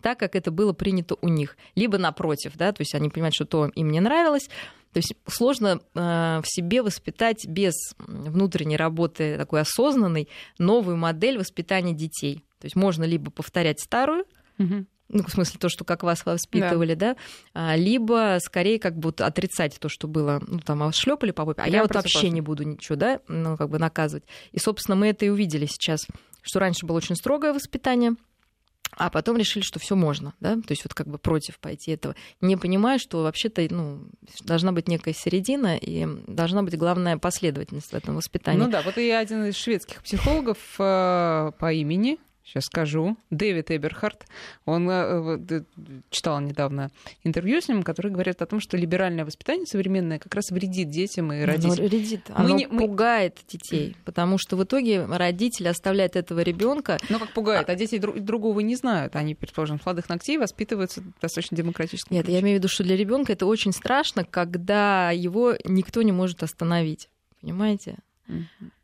так, 0.00 0.18
как 0.18 0.36
это 0.36 0.50
было 0.50 0.74
принято 0.74 1.16
у 1.22 1.28
них. 1.28 1.56
Либо 1.74 1.96
напротив, 1.96 2.52
да, 2.56 2.72
то 2.72 2.82
есть 2.82 2.94
они 2.94 3.08
понимают, 3.08 3.34
что 3.34 3.46
то 3.46 3.70
им 3.74 3.90
не 3.90 4.00
нравилось. 4.00 4.48
То 4.92 4.98
есть 4.98 5.14
сложно 5.26 5.80
э, 5.94 6.40
в 6.42 6.44
себе 6.44 6.82
воспитать 6.82 7.46
без 7.48 7.72
внутренней 7.98 8.76
работы 8.76 9.38
такой 9.38 9.62
осознанной 9.62 10.28
новую 10.58 10.98
модель 10.98 11.38
воспитания 11.38 11.94
детей. 11.94 12.44
То 12.60 12.66
есть 12.66 12.76
можно 12.76 13.04
либо 13.04 13.30
повторять 13.30 13.80
старую, 13.80 14.26
угу 14.58 14.84
ну, 15.14 15.22
в 15.22 15.30
смысле, 15.30 15.58
то, 15.58 15.68
что 15.68 15.84
как 15.84 16.02
вас 16.02 16.26
воспитывали, 16.26 16.94
да, 16.94 17.14
да? 17.14 17.20
А, 17.54 17.76
либо 17.76 18.38
скорее 18.42 18.78
как 18.78 18.98
бы 18.98 19.14
отрицать 19.16 19.78
то, 19.78 19.88
что 19.88 20.08
было, 20.08 20.42
ну, 20.46 20.58
там, 20.58 20.92
шлепали 20.92 21.30
по 21.30 21.44
попе, 21.44 21.62
а 21.62 21.68
я, 21.68 21.76
я 21.76 21.82
вот 21.82 21.94
вообще 21.94 22.30
не 22.30 22.40
буду 22.40 22.64
ничего, 22.64 22.96
да, 22.96 23.20
ну, 23.28 23.56
как 23.56 23.70
бы 23.70 23.78
наказывать. 23.78 24.24
И, 24.52 24.58
собственно, 24.58 24.96
мы 24.96 25.06
это 25.08 25.24
и 25.24 25.28
увидели 25.28 25.66
сейчас, 25.66 26.00
что 26.42 26.58
раньше 26.58 26.84
было 26.84 26.96
очень 26.96 27.14
строгое 27.14 27.52
воспитание, 27.52 28.16
а 28.96 29.08
потом 29.08 29.36
решили, 29.36 29.62
что 29.62 29.78
все 29.78 29.94
можно, 29.94 30.34
да, 30.40 30.54
то 30.56 30.70
есть 30.70 30.84
вот 30.84 30.94
как 30.94 31.06
бы 31.06 31.18
против 31.18 31.58
пойти 31.58 31.92
этого, 31.92 32.16
не 32.40 32.56
понимая, 32.56 32.98
что 32.98 33.22
вообще-то, 33.22 33.66
ну, 33.70 34.08
должна 34.42 34.72
быть 34.72 34.88
некая 34.88 35.14
середина 35.14 35.76
и 35.76 36.06
должна 36.26 36.62
быть 36.62 36.76
главная 36.76 37.18
последовательность 37.18 37.92
в 37.92 37.94
этом 37.94 38.16
воспитании. 38.16 38.58
Ну 38.58 38.68
да, 38.68 38.82
вот 38.82 38.98
и 38.98 39.10
один 39.10 39.46
из 39.46 39.56
шведских 39.56 40.02
психологов 40.02 40.58
э, 40.78 41.52
по 41.58 41.72
имени 41.72 42.18
сейчас 42.44 42.64
скажу, 42.64 43.16
Дэвид 43.30 43.70
Эберхард. 43.70 44.26
Он 44.66 44.88
э, 44.90 45.62
читал 46.10 46.40
недавно 46.40 46.90
интервью 47.22 47.60
с 47.60 47.68
ним, 47.68 47.82
который 47.82 48.12
говорит 48.12 48.42
о 48.42 48.46
том, 48.46 48.60
что 48.60 48.76
либеральное 48.76 49.24
воспитание 49.24 49.66
современное 49.66 50.18
как 50.18 50.34
раз 50.34 50.50
вредит 50.50 50.90
детям 50.90 51.32
и 51.32 51.42
родителям. 51.42 51.72
Оно 51.72 51.88
вредит, 51.88 52.30
оно 52.34 52.48
мы 52.48 52.54
не, 52.54 52.68
пугает 52.68 53.38
мы... 53.42 53.50
детей, 53.50 53.96
потому 54.04 54.38
что 54.38 54.56
в 54.56 54.64
итоге 54.64 55.04
родитель 55.06 55.68
оставляет 55.68 56.16
этого 56.16 56.40
ребенка. 56.40 56.98
Ну 57.08 57.18
как 57.18 57.32
пугает, 57.32 57.68
а, 57.68 57.72
а 57.72 57.74
дети 57.76 57.98
друг, 57.98 58.20
другого 58.20 58.60
не 58.60 58.76
знают. 58.76 59.16
Они, 59.16 59.34
предположим, 59.34 59.80
с 59.80 59.86
молодых 59.86 60.08
ногтей 60.08 60.36
воспитываются 60.36 61.02
достаточно 61.20 61.56
демократически. 61.56 62.12
Нет, 62.12 62.24
ключе. 62.26 62.34
я 62.34 62.42
имею 62.42 62.56
в 62.56 62.58
виду, 62.58 62.68
что 62.68 62.84
для 62.84 62.96
ребенка 62.96 63.32
это 63.32 63.46
очень 63.46 63.72
страшно, 63.72 64.24
когда 64.24 65.10
его 65.10 65.54
никто 65.64 66.02
не 66.02 66.12
может 66.12 66.42
остановить. 66.42 67.08
Понимаете? 67.40 67.96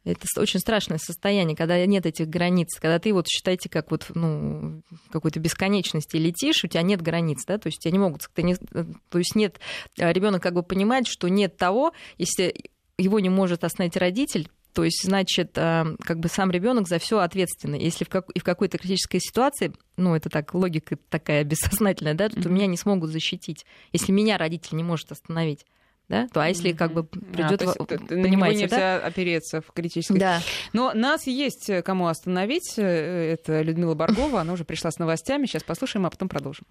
Это 0.04 0.26
очень 0.38 0.60
страшное 0.60 0.98
состояние, 0.98 1.56
когда 1.56 1.84
нет 1.84 2.06
этих 2.06 2.26
границ, 2.28 2.68
когда 2.80 2.98
ты 2.98 3.12
вот 3.12 3.28
считайте, 3.28 3.68
как 3.68 3.90
вот 3.90 4.06
ну 4.14 4.82
какой-то 5.10 5.40
бесконечности 5.40 6.16
летишь, 6.16 6.64
у 6.64 6.68
тебя 6.68 6.82
нет 6.82 7.02
границ, 7.02 7.44
да, 7.46 7.58
то 7.58 7.66
есть 7.66 7.80
тебя 7.80 7.92
не 7.92 7.98
могут, 7.98 8.28
ты 8.32 8.42
не, 8.42 8.56
то 8.56 9.18
есть 9.18 9.34
нет, 9.34 9.60
а 9.98 10.10
ребенок 10.12 10.42
как 10.42 10.54
бы 10.54 10.62
понимает, 10.62 11.06
что 11.06 11.28
нет 11.28 11.58
того, 11.58 11.92
если 12.16 12.54
его 12.96 13.20
не 13.20 13.28
может 13.28 13.64
остановить 13.64 13.96
родитель, 13.96 14.48
То 14.72 14.84
есть, 14.84 15.02
значит, 15.02 15.54
как 15.54 16.20
бы 16.20 16.28
сам 16.28 16.50
ребенок 16.52 16.86
за 16.86 16.98
все 16.98 17.18
ответственный. 17.18 17.82
Если 17.82 18.04
в, 18.04 18.08
как, 18.08 18.30
и 18.30 18.38
в 18.38 18.44
какой-то 18.44 18.78
критической 18.78 19.18
ситуации, 19.18 19.72
ну, 19.96 20.14
это 20.14 20.30
так, 20.30 20.54
логика 20.54 20.96
такая 21.08 21.42
бессознательная, 21.50 22.14
да, 22.14 22.28
то 22.28 22.48
меня 22.48 22.66
не 22.66 22.76
смогут 22.76 23.10
защитить, 23.10 23.66
если 23.92 24.12
меня 24.12 24.38
родитель 24.38 24.76
не 24.76 24.84
может 24.84 25.10
остановить 25.10 25.66
да, 26.10 26.26
то 26.26 26.42
а 26.42 26.48
если 26.48 26.72
как 26.72 26.92
бы 26.92 27.04
придет, 27.04 27.62
а, 27.62 27.84
понимаете, 27.84 28.62
нельзя 28.62 28.98
да? 28.98 29.06
опереться 29.06 29.60
в 29.60 29.70
критической. 29.72 30.18
Да. 30.18 30.40
Но 30.72 30.92
нас 30.92 31.28
есть 31.28 31.70
э, 31.70 31.82
кому 31.82 32.08
остановить. 32.08 32.74
Э, 32.78 33.32
это 33.32 33.62
Людмила 33.62 33.94
Баргова, 33.94 34.40
она 34.40 34.54
уже 34.54 34.64
пришла 34.64 34.90
с 34.90 34.98
новостями. 34.98 35.46
Сейчас 35.46 35.62
послушаем, 35.62 36.06
а 36.06 36.10
потом 36.10 36.28
продолжим. 36.28 36.66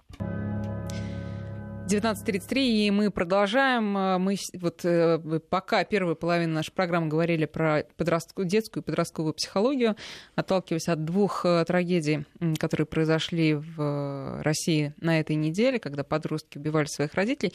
19.33, 1.89 2.61
и 2.61 2.91
мы 2.91 3.09
продолжаем. 3.09 3.97
А, 3.97 4.19
мы 4.19 4.35
вот 4.53 4.81
э, 4.85 5.19
пока 5.49 5.83
первую 5.83 6.15
половину 6.15 6.53
нашей 6.53 6.71
программы 6.71 7.07
говорили 7.07 7.45
про 7.45 7.83
подростку, 7.97 8.43
детскую 8.43 8.83
и 8.83 8.85
подростковую 8.85 9.33
психологию, 9.33 9.95
отталкиваясь 10.35 10.87
от 10.87 11.03
двух 11.03 11.45
э, 11.45 11.65
трагедий, 11.65 12.25
которые 12.59 12.85
произошли 12.85 13.55
в 13.55 13.81
э, 13.81 14.41
России 14.43 14.93
на 15.01 15.19
этой 15.19 15.35
неделе, 15.35 15.79
когда 15.79 16.03
подростки 16.03 16.59
убивали 16.59 16.85
своих 16.85 17.15
родителей. 17.15 17.53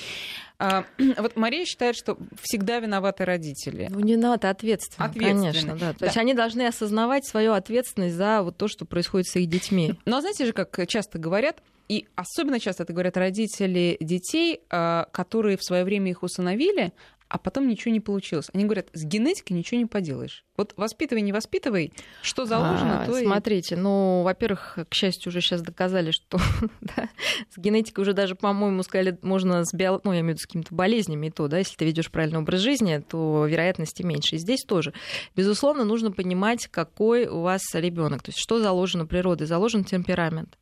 А, 0.59 0.85
вот 1.19 1.37
Мария 1.37 1.65
считает, 1.65 1.95
что 1.95 2.19
всегда 2.43 2.81
виноваты 2.81 3.25
родители. 3.25 3.87
Ну, 3.89 4.01
не 4.01 4.17
надо, 4.17 4.51
ответственно, 4.51 5.13
конечно. 5.15 5.77
Да. 5.77 5.93
То 5.93 6.01
да. 6.01 6.07
есть 6.07 6.19
они 6.19 6.35
должны 6.35 6.67
осознавать 6.67 7.25
свою 7.25 7.53
ответственность 7.53 8.17
за 8.17 8.43
вот 8.43 8.57
то, 8.57 8.67
что 8.67 8.85
происходит 8.85 9.29
с 9.29 9.37
их 9.37 9.49
детьми. 9.49 9.95
Но 10.07 10.21
знаете 10.21 10.47
же, 10.47 10.53
как 10.53 10.89
часто 10.89 11.21
говорят, 11.21 11.63
и 11.89 12.07
особенно 12.15 12.61
часто 12.61 12.85
это 12.85 12.93
говорят 12.93 13.17
родители 13.17 13.97
детей, 14.01 14.61
а, 14.71 15.07
которые 15.13 15.57
в 15.57 15.65
свое 15.65 15.85
время 15.85 16.11
их 16.11 16.23
усыновили, 16.23 16.93
а 17.29 17.39
потом 17.39 17.67
ничего 17.67 17.93
не 17.93 18.01
получилось. 18.01 18.49
Они 18.55 18.65
говорят, 18.65 18.91
с 18.93 19.05
генетикой 19.05 19.57
ничего 19.57 19.81
не 19.81 19.87
поделаешь. 19.87 20.45
Вот 20.57 20.73
воспитывай, 20.77 21.21
не 21.21 21.33
воспитывай, 21.33 21.93
что 22.23 22.45
заложено, 22.45 23.03
а, 23.03 23.07
то 23.07 23.15
Смотрите, 23.19 23.75
и... 23.75 23.79
ну, 23.79 24.23
во-первых, 24.23 24.79
к 24.89 24.95
счастью, 24.95 25.31
уже 25.31 25.41
сейчас 25.41 25.61
доказали, 25.61 26.13
что 26.13 26.39
да, 26.81 27.09
с 27.51 27.59
генетикой 27.59 28.03
уже 28.03 28.13
даже, 28.13 28.37
по-моему, 28.37 28.83
сказали, 28.85 29.19
можно 29.23 29.65
с 29.65 29.75
био... 29.75 30.01
ну, 30.05 30.13
я 30.13 30.21
имею 30.21 30.37
в 30.37 30.39
виду 30.39 30.43
с 30.43 30.47
какими-то 30.47 30.75
болезнями 30.75 31.27
и 31.27 31.31
то, 31.31 31.49
да, 31.49 31.59
если 31.59 31.75
ты 31.75 31.85
ведешь 31.85 32.11
правильный 32.11 32.39
образ 32.39 32.61
жизни, 32.61 32.99
то 32.99 33.47
вероятности 33.47 34.03
меньше. 34.03 34.37
И 34.37 34.39
здесь 34.39 34.63
тоже. 34.63 34.93
Безусловно, 35.35 35.85
нужно 35.85 36.13
понимать, 36.13 36.69
какой 36.69 37.27
у 37.27 37.41
вас 37.41 37.63
ребенок, 37.75 38.23
то 38.23 38.29
есть 38.29 38.39
что 38.39 38.61
заложено 38.61 39.07
природой, 39.07 39.47
заложен 39.49 39.83
темперамент. 39.83 40.57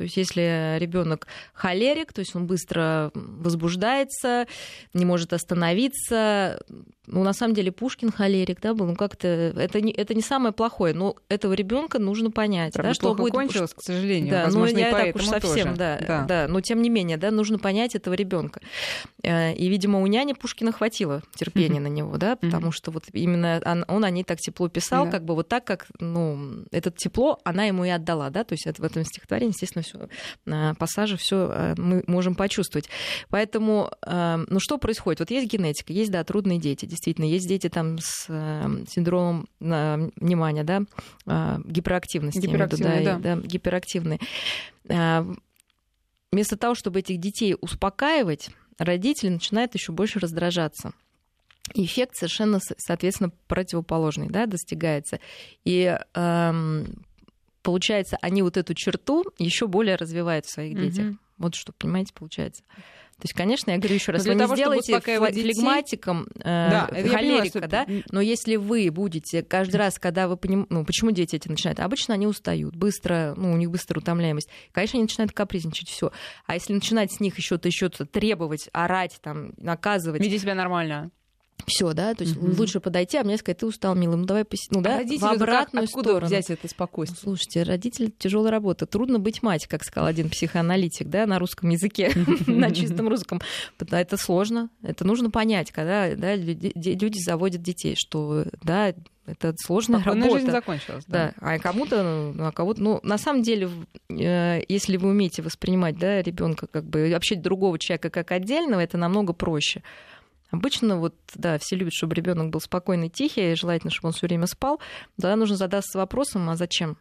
То 0.00 0.04
есть 0.04 0.16
если 0.16 0.78
ребенок 0.78 1.26
холерик, 1.52 2.14
то 2.14 2.20
есть 2.20 2.34
он 2.34 2.46
быстро 2.46 3.10
возбуждается, 3.12 4.46
не 4.94 5.04
может 5.04 5.34
остановиться, 5.34 6.58
ну, 7.10 7.24
на 7.24 7.32
самом 7.32 7.54
деле 7.54 7.72
Пушкин 7.72 8.10
холерик, 8.12 8.60
да, 8.60 8.74
был, 8.74 8.86
ну, 8.86 8.94
как-то 8.94 9.28
это 9.28 9.80
не, 9.80 9.92
это 9.92 10.14
не 10.14 10.22
самое 10.22 10.52
плохое, 10.52 10.94
но 10.94 11.16
этого 11.28 11.52
ребенка 11.52 11.98
нужно 11.98 12.30
понять, 12.30 12.72
Правда, 12.72 12.90
да, 12.90 12.94
что 12.94 13.14
будет... 13.14 13.32
кончилось, 13.32 13.74
к 13.74 13.82
сожалению, 13.82 14.30
да, 14.30 14.48
ну, 14.50 14.64
я 14.66 14.90
так 14.90 15.16
уж 15.16 15.26
совсем, 15.26 15.68
тоже. 15.68 15.76
да, 15.76 16.00
да, 16.06 16.24
да, 16.24 16.48
но 16.48 16.60
тем 16.60 16.82
не 16.82 16.90
менее, 16.90 17.16
да, 17.16 17.30
нужно 17.30 17.58
понять 17.58 17.94
этого 17.94 18.14
ребенка. 18.14 18.60
Э, 19.22 19.52
и, 19.54 19.68
видимо, 19.68 20.00
у 20.00 20.06
няни 20.06 20.32
Пушкина 20.32 20.72
хватило 20.72 21.22
терпения 21.34 21.80
на 21.80 21.88
него, 21.88 22.16
да, 22.16 22.36
потому 22.36 22.72
что 22.72 22.90
вот 22.90 23.04
именно 23.12 23.60
он, 23.64 23.84
он 23.88 24.04
о 24.04 24.10
ней 24.10 24.24
так 24.24 24.38
тепло 24.38 24.68
писал, 24.68 25.06
да. 25.06 25.10
как 25.10 25.24
бы 25.24 25.34
вот 25.34 25.48
так, 25.48 25.64
как, 25.64 25.86
ну, 25.98 26.64
это 26.70 26.90
тепло 26.90 27.38
она 27.44 27.64
ему 27.64 27.84
и 27.84 27.88
отдала, 27.88 28.30
да, 28.30 28.44
то 28.44 28.52
есть 28.54 28.66
это 28.66 28.80
в 28.80 28.84
этом 28.84 29.04
стихотворении, 29.04 29.52
естественно, 29.52 29.82
все 29.82 30.08
э, 30.46 30.74
пассажи, 30.78 31.16
все 31.16 31.50
э, 31.52 31.74
мы 31.76 32.04
можем 32.06 32.34
почувствовать. 32.34 32.88
Поэтому, 33.28 33.90
ну, 34.06 34.60
что 34.60 34.78
происходит? 34.78 35.20
Вот 35.20 35.30
есть 35.30 35.50
генетика, 35.50 35.92
есть, 35.92 36.10
да, 36.10 36.22
трудные 36.24 36.58
дети, 36.58 36.86
действительно, 37.00 37.24
есть 37.24 37.48
дети 37.48 37.70
там 37.70 37.98
с 37.98 38.26
э, 38.28 38.84
синдромом 38.88 39.48
внимания, 39.58 40.64
да, 40.64 40.82
э, 41.26 41.58
гиперактивности, 41.64 42.38
гиперактивные, 42.38 43.04
да, 43.04 43.18
да. 43.18 43.36
да, 43.36 43.42
гиперактивные. 43.42 44.20
Вместо 46.32 46.56
того, 46.56 46.74
чтобы 46.74 47.00
этих 47.00 47.18
детей 47.18 47.56
успокаивать, 47.60 48.50
родители 48.78 49.30
начинают 49.30 49.74
еще 49.74 49.92
больше 49.92 50.20
раздражаться. 50.20 50.92
эффект 51.74 52.16
совершенно, 52.16 52.60
соответственно, 52.76 53.32
противоположный, 53.48 54.28
да, 54.28 54.46
достигается. 54.46 55.18
И 55.64 55.98
эм, 56.14 57.04
получается, 57.62 58.18
они 58.22 58.42
вот 58.42 58.56
эту 58.56 58.74
черту 58.74 59.24
еще 59.38 59.66
более 59.66 59.96
развивают 59.96 60.46
в 60.46 60.52
своих 60.52 60.78
детях. 60.78 61.06
Mm-hmm. 61.06 61.16
Вот 61.38 61.54
что, 61.54 61.72
понимаете, 61.72 62.12
получается. 62.14 62.62
То 63.20 63.26
есть, 63.26 63.34
конечно, 63.34 63.70
я 63.70 63.76
говорю 63.76 63.94
еще 63.94 64.12
раз, 64.12 64.24
вы 64.24 64.34
того, 64.34 64.54
не 64.54 64.60
сделаете 64.60 65.00
флегматиком 65.00 66.26
э, 66.36 66.42
да, 66.42 66.86
холерика, 66.86 67.60
понимаю, 67.60 67.68
да, 67.68 67.86
но 68.10 68.20
если 68.20 68.56
вы 68.56 68.90
будете 68.90 69.42
каждый 69.42 69.76
раз, 69.76 69.98
когда 69.98 70.26
вы 70.26 70.36
понимаете, 70.36 70.68
ну, 70.72 70.84
почему 70.84 71.10
дети 71.10 71.36
эти 71.36 71.48
начинают? 71.48 71.80
Обычно 71.80 72.14
они 72.14 72.26
устают, 72.26 72.74
быстро, 72.74 73.34
ну, 73.36 73.52
у 73.52 73.56
них 73.56 73.70
быстрая 73.70 74.00
утомляемость. 74.00 74.48
Конечно, 74.72 74.96
они 74.96 75.04
начинают 75.04 75.32
капризничать, 75.32 75.88
все. 75.88 76.12
А 76.46 76.54
если 76.54 76.72
начинать 76.72 77.12
с 77.12 77.20
них 77.20 77.36
еще-то 77.36 77.68
еще 77.68 77.90
требовать, 77.90 78.68
орать, 78.72 79.18
там, 79.22 79.52
наказывать. 79.58 80.22
Веди 80.22 80.38
себя 80.38 80.54
нормально 80.54 81.10
все, 81.66 81.92
да, 81.92 82.14
то 82.14 82.24
есть 82.24 82.36
mm-hmm. 82.36 82.56
лучше 82.56 82.80
подойти, 82.80 83.18
а 83.18 83.24
мне 83.24 83.36
сказать, 83.36 83.58
ты 83.58 83.66
устал, 83.66 83.94
милый, 83.94 84.16
ну 84.16 84.24
давай, 84.24 84.44
пос... 84.44 84.68
ну 84.70 84.80
да, 84.80 84.98
а 84.98 85.04
в 85.04 85.24
обратную 85.24 85.84
как, 85.86 85.90
откуда 85.90 86.10
сторону. 86.10 86.26
взять 86.26 86.50
это 86.50 86.68
спокойствие? 86.68 87.18
Ну, 87.24 87.30
слушайте, 87.30 87.62
родители 87.62 88.12
тяжелая 88.18 88.50
работа, 88.50 88.86
трудно 88.86 89.18
быть 89.18 89.42
мать, 89.42 89.66
как 89.66 89.84
сказал 89.84 90.08
один 90.08 90.30
психоаналитик, 90.30 91.08
да, 91.08 91.26
на 91.26 91.38
русском 91.38 91.70
языке, 91.70 92.12
на 92.46 92.70
чистом 92.70 93.08
русском. 93.08 93.40
Это 93.78 94.16
сложно, 94.16 94.70
это 94.82 95.06
нужно 95.06 95.30
понять, 95.30 95.72
когда 95.72 96.14
да, 96.14 96.34
люди 96.36 97.18
заводят 97.18 97.62
детей, 97.62 97.94
что 97.96 98.44
да, 98.62 98.94
это 99.30 99.54
сложная 99.56 100.00
Спокойная 100.00 100.24
работа. 100.24 100.40
жизнь 100.40 100.50
закончилась. 100.52 101.04
Да. 101.06 101.34
да. 101.40 101.54
А 101.54 101.58
кому-то, 101.58 102.32
ну, 102.34 102.46
а 102.46 102.52
кого-то, 102.52 102.82
ну, 102.82 103.00
на 103.02 103.18
самом 103.18 103.42
деле, 103.42 103.70
э, 104.08 104.60
если 104.68 104.96
вы 104.96 105.10
умеете 105.10 105.42
воспринимать, 105.42 105.98
да, 105.98 106.22
ребенка 106.22 106.66
как 106.66 106.84
бы 106.84 107.10
вообще 107.12 107.36
другого 107.36 107.78
человека 107.78 108.10
как 108.10 108.32
отдельного, 108.32 108.80
это 108.80 108.98
намного 108.98 109.32
проще. 109.32 109.82
Обычно 110.50 110.96
вот, 110.96 111.14
да, 111.34 111.58
все 111.58 111.76
любят, 111.76 111.92
чтобы 111.92 112.14
ребенок 112.14 112.50
был 112.50 112.60
спокойный, 112.60 113.08
тихий, 113.08 113.54
желательно, 113.54 113.90
чтобы 113.90 114.08
он 114.08 114.12
все 114.12 114.26
время 114.26 114.46
спал. 114.46 114.80
Тогда 115.20 115.36
нужно 115.36 115.56
задаться 115.56 115.98
вопросом, 115.98 116.48
а 116.50 116.56
зачем? 116.56 116.96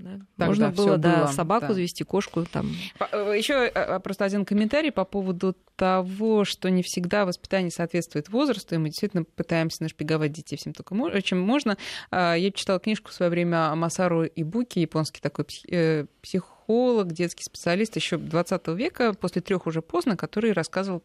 Да? 0.00 0.46
Можно 0.46 0.70
было, 0.70 0.96
да, 0.96 1.24
было, 1.24 1.26
собаку 1.26 1.68
да. 1.68 1.74
завести, 1.74 2.04
кошку 2.04 2.46
там. 2.50 2.74
Э, 3.12 3.34
Еще 3.36 3.70
э, 3.74 4.00
просто 4.00 4.24
один 4.24 4.44
комментарий 4.46 4.90
по 4.90 5.04
поводу 5.04 5.54
того, 5.76 6.44
что 6.44 6.70
не 6.70 6.82
всегда 6.82 7.26
воспитание 7.26 7.70
соответствует 7.70 8.30
возрасту, 8.30 8.74
и 8.74 8.78
мы 8.78 8.88
действительно 8.88 9.24
пытаемся 9.24 9.82
нашпиговать 9.82 10.32
детей 10.32 10.56
всем 10.56 10.72
только 10.72 10.94
чем 11.22 11.40
можно. 11.40 11.76
А, 12.10 12.34
я 12.34 12.50
читала 12.50 12.78
книжку 12.78 13.10
в 13.10 13.14
свое 13.14 13.30
время 13.30 13.74
Масару 13.74 14.24
Ибуки, 14.24 14.78
японский 14.78 15.20
такой 15.20 15.44
э, 15.70 16.06
психолог, 16.22 17.12
детский 17.12 17.44
специалист 17.44 17.96
еще 17.96 18.16
20 18.16 18.68
века, 18.68 19.12
после 19.12 19.42
трех 19.42 19.66
уже 19.66 19.82
поздно, 19.82 20.16
который 20.16 20.52
рассказывал 20.52 21.02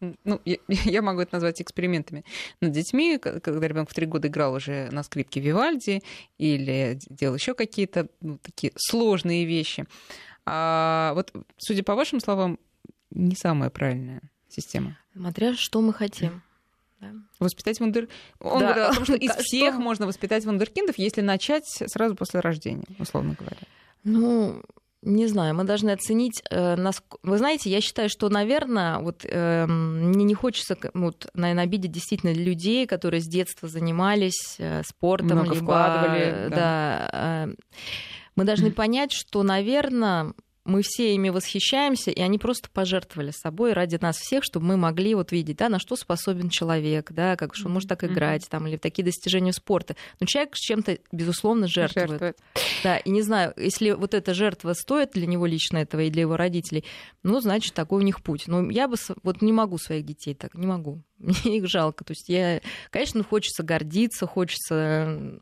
ну, 0.00 0.40
я, 0.44 0.56
я 0.68 1.02
могу 1.02 1.20
это 1.20 1.34
назвать 1.34 1.60
экспериментами 1.60 2.24
над 2.60 2.72
детьми, 2.72 3.18
когда 3.18 3.66
ребенок 3.66 3.90
в 3.90 3.94
три 3.94 4.06
года 4.06 4.28
играл 4.28 4.54
уже 4.54 4.88
на 4.90 5.02
скрипке 5.02 5.40
Вивальди 5.40 6.02
или 6.38 6.98
делал 7.08 7.34
еще 7.34 7.54
какие-то 7.54 8.08
ну, 8.20 8.38
такие 8.38 8.72
сложные 8.76 9.44
вещи. 9.44 9.86
А 10.46 11.12
вот, 11.14 11.32
судя 11.58 11.82
по 11.82 11.94
вашим 11.94 12.20
словам, 12.20 12.58
не 13.10 13.36
самая 13.36 13.70
правильная 13.70 14.22
система. 14.48 14.98
Смотря 15.14 15.54
что 15.54 15.80
мы 15.80 15.92
хотим. 15.92 16.42
Да. 17.00 17.12
Воспитать 17.38 17.78
вундер... 17.78 18.08
Он 18.40 18.60
да. 18.60 18.72
говорил 18.72 18.90
о 18.90 18.94
том, 18.94 19.04
что 19.04 19.14
из 19.16 19.30
всех 19.36 19.76
можно 19.76 20.06
воспитать 20.06 20.44
вундеркиндов, 20.44 20.98
если 20.98 21.20
начать 21.20 21.64
сразу 21.66 22.16
после 22.16 22.40
рождения, 22.40 22.86
условно 22.98 23.36
говоря. 23.38 23.58
Ну, 24.04 24.62
не 25.02 25.26
знаю, 25.26 25.54
мы 25.54 25.64
должны 25.64 25.90
оценить, 25.90 26.42
э, 26.50 26.74
насколько... 26.76 27.18
Вы 27.22 27.38
знаете, 27.38 27.70
я 27.70 27.80
считаю, 27.80 28.08
что, 28.08 28.28
наверное, 28.28 28.98
вот 28.98 29.24
э, 29.24 29.66
мне 29.66 30.24
не 30.24 30.34
хочется, 30.34 30.76
вот, 30.94 31.28
наверное, 31.34 31.64
обидеть 31.64 31.92
действительно 31.92 32.32
людей, 32.32 32.86
которые 32.86 33.20
с 33.20 33.26
детства 33.26 33.68
занимались 33.68 34.56
э, 34.58 34.82
спортом, 34.84 35.38
Много 35.38 35.54
либо... 35.54 35.64
вкладывали. 35.64 36.48
Да. 36.50 36.56
да 36.56 37.10
э, 37.12 37.54
мы 38.34 38.44
должны 38.44 38.72
понять, 38.72 39.12
что, 39.12 39.42
наверное, 39.42 40.32
мы 40.68 40.82
все 40.82 41.14
ими 41.14 41.30
восхищаемся, 41.30 42.10
и 42.10 42.20
они 42.20 42.38
просто 42.38 42.68
пожертвовали 42.68 43.30
собой 43.30 43.72
ради 43.72 43.98
нас 44.00 44.18
всех, 44.18 44.44
чтобы 44.44 44.66
мы 44.66 44.76
могли 44.76 45.14
вот 45.14 45.32
видеть, 45.32 45.56
да, 45.56 45.70
на 45.70 45.78
что 45.78 45.96
способен 45.96 46.50
человек, 46.50 47.10
да, 47.10 47.36
как 47.36 47.54
что 47.54 47.66
он 47.66 47.72
может 47.72 47.88
так 47.88 48.04
играть, 48.04 48.46
там, 48.50 48.66
или 48.66 48.76
такие 48.76 49.02
достижения 49.02 49.52
спорта. 49.54 49.96
Но 50.20 50.26
человек 50.26 50.54
с 50.54 50.60
чем-то, 50.60 50.98
безусловно, 51.10 51.66
жертвует. 51.66 52.10
жертвует. 52.10 52.38
Да, 52.84 52.98
и 52.98 53.10
не 53.10 53.22
знаю, 53.22 53.54
если 53.56 53.92
вот 53.92 54.12
эта 54.12 54.34
жертва 54.34 54.74
стоит 54.74 55.12
для 55.12 55.26
него 55.26 55.46
лично 55.46 55.78
этого 55.78 56.02
и 56.02 56.10
для 56.10 56.22
его 56.22 56.36
родителей, 56.36 56.84
ну, 57.22 57.40
значит, 57.40 57.72
такой 57.72 58.02
у 58.02 58.04
них 58.04 58.22
путь. 58.22 58.46
Но 58.46 58.70
я 58.70 58.88
бы 58.88 58.96
вот 59.22 59.40
не 59.40 59.52
могу 59.52 59.78
своих 59.78 60.04
детей 60.04 60.34
так, 60.34 60.54
не 60.54 60.66
могу. 60.66 61.02
Мне 61.18 61.58
их 61.58 61.66
жалко. 61.66 62.04
То 62.04 62.12
есть 62.12 62.28
я, 62.28 62.60
конечно, 62.90 63.24
хочется 63.24 63.62
гордиться, 63.62 64.26
хочется 64.26 65.40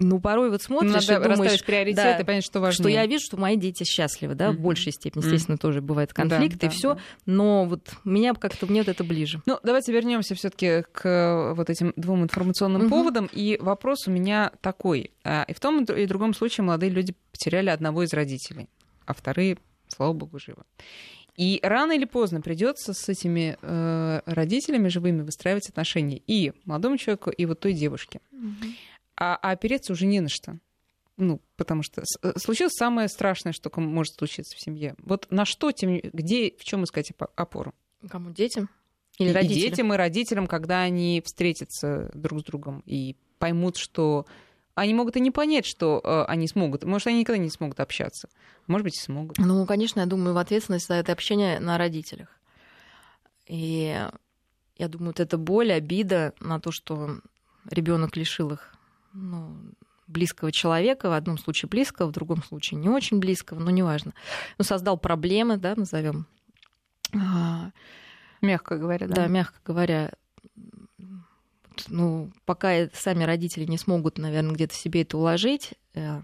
Ну, 0.00 0.20
порой 0.20 0.50
вот 0.50 0.60
смотришь 0.60 1.06
Надо 1.06 1.24
и 1.24 1.36
думаешь... 1.36 1.64
приоритеты, 1.64 2.18
да, 2.18 2.24
понять, 2.24 2.44
что. 2.44 2.72
Что 2.72 2.88
я 2.88 3.06
вижу, 3.06 3.24
что 3.24 3.36
мои 3.36 3.56
дети 3.56 3.84
счастливы, 3.84 4.34
да, 4.34 4.48
mm-hmm. 4.48 4.56
в 4.56 4.60
большей 4.60 4.92
степени. 4.92 5.22
Естественно, 5.22 5.54
mm-hmm. 5.54 5.60
тоже 5.60 5.80
бывает 5.80 6.12
конфликт 6.12 6.58
да, 6.58 6.66
и 6.66 6.70
да, 6.70 6.74
все, 6.74 6.94
да. 6.94 7.00
но 7.26 7.64
вот 7.64 7.92
меня 8.04 8.34
как-то 8.34 8.66
мне 8.66 8.80
вот 8.80 8.88
это 8.88 9.04
ближе. 9.04 9.40
Ну, 9.46 9.60
давайте 9.62 9.92
вернемся 9.92 10.34
все-таки 10.34 10.82
к 10.90 11.54
вот 11.56 11.70
этим 11.70 11.92
двум 11.94 12.24
информационным 12.24 12.82
mm-hmm. 12.82 12.90
поводам. 12.90 13.28
И 13.32 13.56
вопрос 13.60 14.08
у 14.08 14.10
меня 14.10 14.50
такой. 14.60 15.12
А, 15.22 15.44
и 15.46 15.54
в 15.54 15.60
том 15.60 15.84
и 15.84 16.06
другом 16.06 16.34
случае 16.34 16.64
молодые 16.64 16.90
люди 16.90 17.14
потеряли 17.30 17.70
одного 17.70 18.02
из 18.02 18.12
родителей, 18.12 18.68
а 19.06 19.14
вторые, 19.14 19.58
слава 19.86 20.12
богу, 20.12 20.40
живы. 20.40 20.64
И 21.36 21.60
рано 21.62 21.92
или 21.92 22.04
поздно 22.04 22.40
придется 22.40 22.94
с 22.94 23.08
этими 23.08 23.58
э, 23.60 24.20
родителями 24.24 24.86
живыми 24.86 25.22
выстраивать 25.22 25.68
отношения 25.68 26.20
и 26.28 26.52
молодому 26.64 26.96
человеку, 26.96 27.30
и 27.30 27.44
вот 27.44 27.60
той 27.60 27.72
девушке. 27.72 28.20
Mm-hmm 28.32 28.74
а, 29.16 29.36
а 29.36 29.50
опереться 29.50 29.92
уже 29.92 30.06
не 30.06 30.20
на 30.20 30.28
что. 30.28 30.58
Ну, 31.16 31.40
потому 31.56 31.82
что 31.82 32.02
э, 32.22 32.32
случилось 32.38 32.72
самое 32.74 33.08
страшное, 33.08 33.52
что 33.52 33.70
может 33.80 34.14
случиться 34.14 34.56
в 34.56 34.60
семье. 34.60 34.96
Вот 34.98 35.28
на 35.30 35.44
что, 35.44 35.70
тем, 35.70 36.00
где, 36.12 36.52
в 36.58 36.64
чем 36.64 36.84
искать 36.84 37.12
опору? 37.36 37.72
Кому? 38.08 38.30
Детям? 38.30 38.68
Или 39.18 39.30
и, 39.30 39.32
родителям? 39.32 39.58
И 39.58 39.70
детям, 39.70 39.94
и 39.94 39.96
родителям, 39.96 40.46
когда 40.46 40.80
они 40.80 41.22
встретятся 41.24 42.10
друг 42.14 42.40
с 42.40 42.44
другом 42.44 42.82
и 42.84 43.16
поймут, 43.38 43.76
что 43.76 44.26
они 44.74 44.92
могут 44.92 45.16
и 45.16 45.20
не 45.20 45.30
понять, 45.30 45.66
что 45.66 46.00
э, 46.02 46.24
они 46.24 46.48
смогут. 46.48 46.82
Может, 46.82 47.06
они 47.06 47.20
никогда 47.20 47.40
не 47.40 47.50
смогут 47.50 47.78
общаться. 47.78 48.28
Может 48.66 48.84
быть, 48.84 48.96
и 48.96 49.00
смогут. 49.00 49.38
Ну, 49.38 49.64
конечно, 49.66 50.00
я 50.00 50.06
думаю, 50.06 50.34
в 50.34 50.38
ответственность 50.38 50.88
за 50.88 50.94
это 50.94 51.12
общение 51.12 51.60
на 51.60 51.78
родителях. 51.78 52.28
И 53.46 53.96
я 54.76 54.88
думаю, 54.88 55.08
вот 55.08 55.20
эта 55.20 55.38
боль, 55.38 55.72
обида 55.72 56.34
на 56.40 56.58
то, 56.58 56.72
что 56.72 57.20
ребенок 57.70 58.16
лишил 58.16 58.50
их 58.52 58.73
ну, 59.14 59.56
близкого 60.06 60.52
человека, 60.52 61.08
в 61.08 61.12
одном 61.12 61.38
случае 61.38 61.68
близкого, 61.68 62.08
в 62.08 62.12
другом 62.12 62.42
случае 62.42 62.80
не 62.80 62.88
очень 62.88 63.18
близкого, 63.18 63.58
но 63.58 63.70
неважно. 63.70 64.12
Ну, 64.58 64.64
создал 64.64 64.98
проблемы, 64.98 65.56
да, 65.56 65.74
назовем. 65.76 66.26
А, 67.14 67.70
мягко 68.42 68.76
говоря, 68.76 69.06
да. 69.06 69.14
Да, 69.14 69.26
мягко 69.28 69.58
говоря. 69.64 70.12
Ну, 71.88 72.30
пока 72.44 72.88
сами 72.92 73.24
родители 73.24 73.64
не 73.64 73.78
смогут, 73.78 74.18
наверное, 74.18 74.54
где-то 74.54 74.74
себе 74.74 75.02
это 75.02 75.18
уложить, 75.18 75.74
э, 75.94 76.22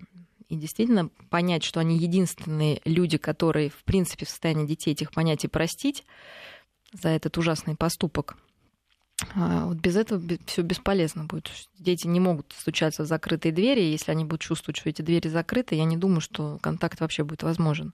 и 0.49 0.57
действительно 0.57 1.09
понять, 1.29 1.65
что 1.65 1.81
они 1.81 1.99
единственные 1.99 2.81
люди, 2.85 3.19
которые, 3.19 3.71
в 3.71 3.83
принципе, 3.85 4.27
в 4.27 4.29
состоянии 4.29 4.67
детей 4.67 4.93
этих 4.93 5.11
понятий 5.11 5.49
простить 5.49 6.05
за 6.93 7.09
этот 7.09 7.39
ужасный 7.39 7.77
поступок– 7.77 8.37
вот 9.35 9.77
без 9.77 9.97
этого 9.97 10.23
все 10.47 10.63
бесполезно 10.63 11.25
будет. 11.25 11.51
Дети 11.79 12.07
не 12.07 12.21
могут 12.21 12.55
стучаться 12.57 13.05
в 13.05 13.07
закрытые 13.07 13.53
двери, 13.53 13.83
если 13.83 14.11
они 14.11 14.25
будут 14.25 14.41
чувствовать, 14.41 14.79
что 14.79 14.89
эти 14.89 15.03
двери 15.03 15.29
закрыты, 15.29 15.75
я 15.75 15.85
не 15.85 15.97
думаю, 15.97 16.21
что 16.21 16.59
контакт 16.61 17.01
вообще 17.01 17.25
будет 17.25 17.43
возможен. 17.43 17.93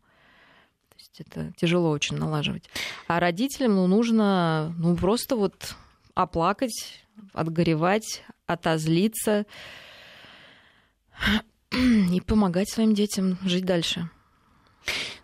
То 0.90 0.96
есть 0.98 1.20
это 1.20 1.52
тяжело 1.56 1.90
очень 1.90 2.16
налаживать. 2.16 2.70
А 3.06 3.20
родителям 3.20 3.74
ну, 3.74 3.86
нужно 3.86 4.74
ну, 4.78 4.96
просто 4.96 5.36
вот 5.36 5.74
оплакать, 6.14 7.04
отгоревать, 7.32 8.24
отозлиться 8.46 9.46
и 11.72 12.22
помогать 12.24 12.70
своим 12.70 12.94
детям 12.94 13.38
жить 13.42 13.64
дальше. 13.64 14.08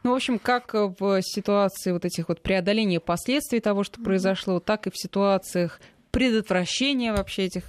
Ну, 0.02 0.10
в 0.10 0.14
общем, 0.14 0.38
как 0.38 0.74
в 0.74 1.20
ситуации 1.22 1.92
вот 1.92 2.04
этих 2.04 2.28
вот 2.28 2.40
преодоления 2.42 3.00
последствий 3.00 3.60
того, 3.60 3.84
что 3.84 4.00
произошло, 4.00 4.60
так 4.60 4.86
и 4.86 4.90
в 4.90 4.96
ситуациях 4.96 5.80
предотвращения 6.10 7.12
вообще 7.12 7.44
этих 7.44 7.64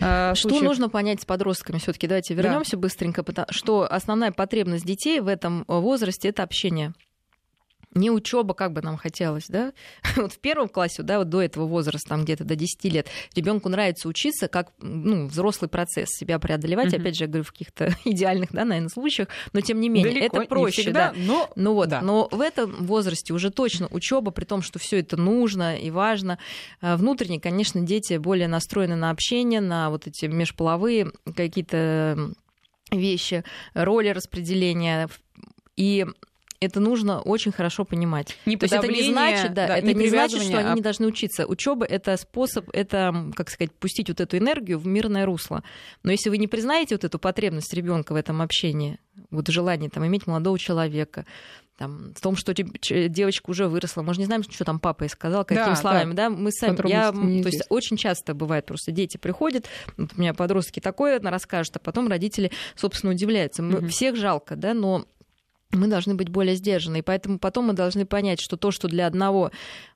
э, 0.00 0.34
что 0.34 0.48
случаев. 0.48 0.62
нужно 0.62 0.88
понять 0.88 1.22
с 1.22 1.24
подростками? 1.24 1.78
Все-таки 1.78 2.06
давайте 2.06 2.34
вернемся 2.34 2.72
да. 2.72 2.78
быстренько, 2.78 3.22
потому 3.22 3.46
что 3.50 3.86
основная 3.90 4.32
потребность 4.32 4.86
детей 4.86 5.20
в 5.20 5.28
этом 5.28 5.64
возрасте 5.66 6.28
это 6.28 6.42
общение 6.42 6.92
не 7.94 8.10
учеба, 8.10 8.54
как 8.54 8.72
бы 8.72 8.82
нам 8.82 8.96
хотелось, 8.96 9.46
да. 9.48 9.72
Вот 10.16 10.32
в 10.32 10.38
первом 10.38 10.68
классе, 10.68 11.02
да, 11.02 11.18
вот 11.18 11.28
до 11.28 11.42
этого 11.42 11.66
возраста, 11.66 12.10
там 12.10 12.24
где-то 12.24 12.44
до 12.44 12.56
10 12.56 12.84
лет, 12.84 13.08
ребенку 13.34 13.68
нравится 13.68 14.08
учиться 14.08 14.48
как 14.48 14.72
ну, 14.80 15.26
взрослый 15.26 15.68
процесс, 15.68 16.08
себя 16.10 16.38
преодолевать, 16.38 16.92
mm-hmm. 16.92 17.00
опять 17.00 17.16
же, 17.16 17.24
я 17.24 17.28
говорю, 17.28 17.44
в 17.44 17.52
каких-то 17.52 17.94
идеальных, 18.04 18.52
да, 18.52 18.64
наверное, 18.64 18.88
случаях, 18.88 19.28
но 19.52 19.60
тем 19.60 19.80
не 19.80 19.88
менее, 19.88 20.12
Далеко, 20.12 20.38
это 20.38 20.48
проще, 20.48 20.82
всегда, 20.82 21.12
да. 21.12 21.14
Но, 21.16 21.50
ну 21.56 21.74
вот, 21.74 21.88
да. 21.88 22.00
но 22.00 22.28
в 22.30 22.40
этом 22.40 22.84
возрасте 22.84 23.32
уже 23.32 23.50
точно 23.50 23.88
учеба, 23.90 24.30
при 24.30 24.44
том, 24.44 24.62
что 24.62 24.78
все 24.78 25.00
это 25.00 25.16
нужно 25.16 25.76
и 25.76 25.90
важно. 25.90 26.38
А 26.80 26.96
внутренне, 26.96 27.40
конечно, 27.40 27.80
дети 27.80 28.16
более 28.16 28.48
настроены 28.48 28.96
на 28.96 29.10
общение, 29.10 29.60
на 29.60 29.90
вот 29.90 30.06
эти 30.06 30.26
межполовые 30.26 31.12
какие-то 31.36 32.32
вещи, 32.90 33.44
роли 33.74 34.08
распределения. 34.08 35.08
И 35.76 36.06
это 36.62 36.80
нужно 36.80 37.20
очень 37.20 37.52
хорошо 37.52 37.84
понимать. 37.84 38.36
Не 38.46 38.56
То 38.56 38.64
есть 38.64 38.74
это 38.74 38.86
не 38.86 39.02
значит, 39.02 39.54
да, 39.54 39.66
да 39.66 39.78
это 39.78 39.86
не, 39.88 39.94
не 39.94 40.08
значит, 40.08 40.42
что 40.42 40.58
а... 40.58 40.60
они 40.60 40.74
не 40.76 40.80
должны 40.80 41.06
учиться. 41.06 41.46
Учеба 41.46 41.84
это 41.84 42.16
способ, 42.16 42.68
это, 42.72 43.30
как 43.34 43.50
сказать, 43.50 43.72
пустить 43.72 44.08
вот 44.08 44.20
эту 44.20 44.38
энергию 44.38 44.78
в 44.78 44.86
мирное 44.86 45.26
русло. 45.26 45.62
Но 46.02 46.12
если 46.12 46.30
вы 46.30 46.38
не 46.38 46.46
признаете 46.46 46.94
вот 46.94 47.04
эту 47.04 47.18
потребность 47.18 47.72
ребенка 47.74 48.12
в 48.12 48.16
этом 48.16 48.42
общении, 48.42 48.98
вот 49.30 49.48
желание 49.48 49.90
там 49.90 50.06
иметь 50.06 50.26
молодого 50.26 50.58
человека, 50.58 51.26
там, 51.82 52.12
в 52.14 52.20
том, 52.20 52.36
что 52.36 52.54
девочка 52.54 53.50
уже 53.50 53.66
выросла. 53.66 54.02
Мы 54.02 54.14
же 54.14 54.20
не 54.20 54.26
знаем, 54.26 54.42
что 54.44 54.64
там 54.64 54.78
папа 54.78 55.04
ей 55.04 55.08
сказал, 55.08 55.44
какими 55.44 55.64
да, 55.64 55.76
словами, 55.76 56.12
да. 56.12 56.28
да? 56.28 56.36
Мы 56.36 56.52
сами, 56.52 56.88
я, 56.88 57.10
то 57.10 57.48
есть 57.48 57.64
очень 57.70 57.96
часто 57.96 58.34
бывает 58.34 58.66
просто 58.66 58.92
дети 58.92 59.16
приходят, 59.16 59.66
вот 59.96 60.10
у 60.16 60.20
меня 60.20 60.32
подростки 60.34 60.80
такое 60.80 61.18
расскажут, 61.20 61.76
а 61.76 61.78
потом 61.80 62.08
родители, 62.08 62.52
собственно, 62.76 63.12
удивляются. 63.12 63.62
Мы, 63.62 63.78
угу. 63.78 63.88
Всех 63.88 64.16
жалко, 64.16 64.54
да, 64.54 64.74
но 64.74 65.06
мы 65.72 65.86
должны 65.86 66.14
быть 66.14 66.28
более 66.28 66.54
сдержаны. 66.56 66.98
И 66.98 67.02
поэтому 67.02 67.38
потом 67.38 67.66
мы 67.66 67.72
должны 67.72 68.06
понять, 68.06 68.40
что 68.40 68.56
то, 68.56 68.70
что 68.70 68.88
для 68.88 69.06
одного 69.06 69.50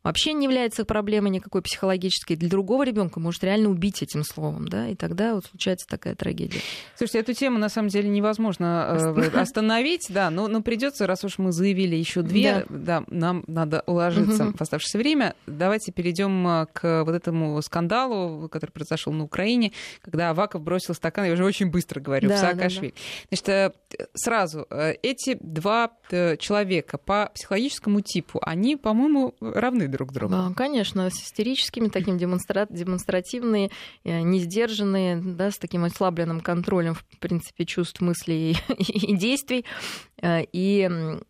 вообще 0.06 0.34
не 0.34 0.44
является 0.44 0.84
проблемой 0.84 1.30
никакой 1.30 1.62
психологической, 1.62 2.36
для 2.36 2.48
другого 2.48 2.84
ребенка 2.84 3.18
может 3.18 3.42
реально 3.42 3.70
убить 3.70 4.02
этим 4.02 4.22
словом, 4.22 4.68
да, 4.68 4.88
и 4.88 4.94
тогда 4.94 5.34
вот 5.34 5.46
случается 5.46 5.86
такая 5.88 6.14
трагедия. 6.14 6.60
Слушайте, 6.94 7.18
эту 7.18 7.32
тему 7.32 7.58
на 7.58 7.68
самом 7.68 7.88
деле 7.88 8.08
невозможно 8.08 9.14
э, 9.16 9.36
остановить, 9.36 10.06
да, 10.08 10.30
но, 10.30 10.46
но 10.46 10.62
придется, 10.62 11.08
раз 11.08 11.24
уж 11.24 11.38
мы 11.38 11.50
заявили 11.50 11.96
еще 11.96 12.22
две, 12.22 12.64
да. 12.68 13.00
да, 13.00 13.04
нам 13.08 13.42
надо 13.48 13.82
уложиться 13.86 14.52
в 14.52 14.60
оставшееся 14.60 14.98
время. 14.98 15.34
Давайте 15.46 15.90
перейдем 15.90 16.46
э, 16.46 16.66
к 16.72 17.02
вот 17.04 17.14
этому 17.14 17.60
скандалу, 17.62 18.48
который 18.48 18.70
произошел 18.70 19.12
на 19.12 19.24
Украине, 19.24 19.72
когда 20.02 20.30
Аваков 20.30 20.62
бросил 20.62 20.94
стакан, 20.94 21.24
я 21.24 21.32
уже 21.32 21.44
очень 21.44 21.68
быстро 21.68 22.00
говорю, 22.00 22.28
да, 22.28 22.36
в 22.36 22.38
Саакашвили. 22.38 22.90
Да, 22.90 22.96
да. 22.96 23.42
Значит, 23.42 23.48
э, 23.48 24.06
сразу, 24.14 24.66
эти 25.02 25.36
два 25.40 25.90
человека 26.38 26.96
по 26.96 27.32
психологическому 27.34 28.02
типу, 28.02 28.38
они, 28.42 28.76
по-моему, 28.76 29.34
равны 29.40 29.88
друг 29.96 30.12
другу. 30.12 30.32
Да, 30.32 30.52
конечно, 30.54 31.08
с 31.10 31.14
истерическими, 31.14 31.88
таким 31.88 32.18
демонстра... 32.18 32.66
демонстративные, 32.68 33.70
э, 34.04 34.20
несдержанные, 34.20 35.16
да, 35.16 35.50
с 35.50 35.58
таким 35.58 35.84
ослабленным 35.84 36.40
контролем, 36.40 36.94
в 36.94 37.04
принципе, 37.18 37.64
чувств, 37.64 38.00
мыслей 38.00 38.56
и 38.78 39.16
действий, 39.16 39.64
э, 40.20 40.44
и 40.52 40.88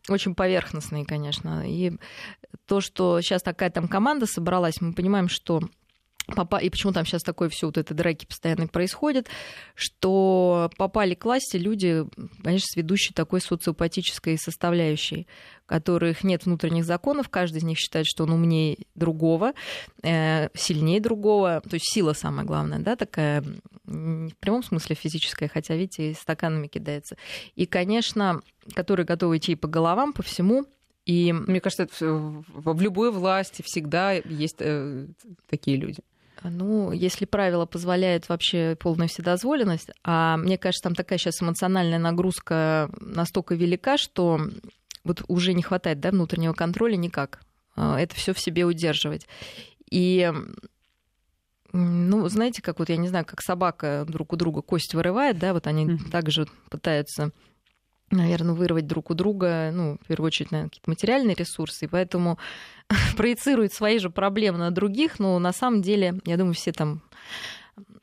очень 0.09 0.35
поверхностные, 0.35 1.05
конечно. 1.05 1.63
И 1.67 1.93
то, 2.67 2.81
что 2.81 3.21
сейчас 3.21 3.43
такая 3.43 3.71
там 3.71 3.89
команда 3.89 4.27
собралась, 4.27 4.81
мы 4.81 4.93
понимаем, 4.93 5.29
что 5.29 5.61
и 6.29 6.71
почему 6.71 6.93
там 6.93 7.07
сейчас 7.07 7.23
такое 7.23 7.49
все 7.49 7.67
вот 7.67 7.79
это 7.79 7.95
драки 7.95 8.27
постоянно 8.27 8.67
происходит, 8.67 9.29
что 9.75 10.71
попали 10.77 11.15
к 11.15 11.25
власти 11.25 11.57
люди, 11.57 12.05
конечно, 12.43 12.67
с 12.69 12.77
ведущей 12.77 13.15
такой 13.15 13.41
социопатической 13.41 14.37
составляющей, 14.37 15.29
которых 15.67 16.25
нет 16.25 16.45
внутренних 16.45 16.85
законов, 16.85 17.29
каждый 17.29 17.59
из 17.59 17.65
них 17.65 17.79
считает, 17.79 18.07
что 18.07 18.25
он 18.25 18.33
умнее 18.33 18.79
другого, 18.97 19.53
э, 20.03 20.49
сильнее 20.55 21.01
другого, 21.01 21.61
то 21.61 21.75
есть 21.75 21.93
сила 21.93 22.13
самая 22.13 22.45
главная, 22.45 22.81
да, 22.81 22.97
такая 22.97 23.45
в 23.85 24.35
прямом 24.41 24.65
смысле 24.65 24.97
физическая, 24.97 25.49
хотя, 25.49 25.77
видите, 25.77 26.15
стаканами 26.15 26.67
кидается. 26.67 27.17
И, 27.55 27.67
конечно, 27.67 28.41
которые 28.75 29.07
готовы 29.07 29.37
идти 29.37 29.55
по 29.55 29.69
головам, 29.69 30.13
по 30.13 30.25
всему, 30.25 30.67
и 31.05 31.33
мне 31.33 31.61
кажется, 31.61 31.87
в 32.01 32.81
любой 32.81 33.13
власти 33.13 33.63
всегда 33.65 34.13
есть 34.13 34.57
э, 34.59 35.07
такие 35.49 35.77
люди. 35.77 36.01
Ну, 36.43 36.93
если 36.93 37.25
правила 37.25 37.67
позволяют 37.67 38.29
вообще 38.29 38.77
полную 38.79 39.09
вседозволенность, 39.09 39.91
а 40.05 40.37
мне 40.37 40.59
кажется, 40.59 40.85
там 40.85 40.95
такая 40.95 41.19
сейчас 41.19 41.43
эмоциональная 41.43 41.99
нагрузка 41.99 42.91
настолько 43.01 43.55
велика, 43.55 43.97
что 43.97 44.41
вот 45.05 45.23
уже 45.29 45.55
не 45.55 45.63
хватает 45.63 46.01
да, 46.01 46.11
внутреннего 46.11 46.53
контроля 46.53 46.97
никак. 46.97 47.41
А, 47.75 47.99
это 47.99 48.15
все 48.15 48.33
в 48.33 48.41
себе 48.41 48.65
удерживать. 48.65 49.27
И 49.91 50.33
ну, 51.73 52.29
знаете, 52.29 52.63
как 52.63 52.79
вот, 52.79 52.89
я 52.89 52.97
не 52.97 53.09
знаю, 53.09 53.25
как 53.25 53.43
собака 53.43 54.05
друг 54.09 54.33
у 54.33 54.37
друга 54.37 54.63
кость 54.63 54.95
вырывает, 54.95 55.39
да, 55.39 55.53
вот 55.53 55.67
они 55.67 55.87
mm-hmm. 55.87 56.11
также 56.11 56.47
пытаются 56.71 57.33
наверное, 58.11 58.55
вырвать 58.55 58.87
друг 58.87 59.11
у 59.11 59.15
друга, 59.15 59.71
ну, 59.73 59.99
в 60.03 60.07
первую 60.07 60.29
очередь, 60.29 60.51
наверное, 60.53 60.71
какие-то 60.71 60.91
материальные 60.91 61.35
ресурсы, 61.35 61.85
и 61.85 61.89
поэтому 61.89 62.39
проецируют 63.17 63.73
свои 63.73 63.99
же 63.99 64.11
проблемы 64.11 64.59
на 64.59 64.71
других, 64.71 65.19
но 65.19 65.39
на 65.39 65.53
самом 65.53 65.83
деле, 65.83 66.21
я 66.25 66.37
думаю, 66.37 66.55
все 66.55 66.73
там 66.73 67.03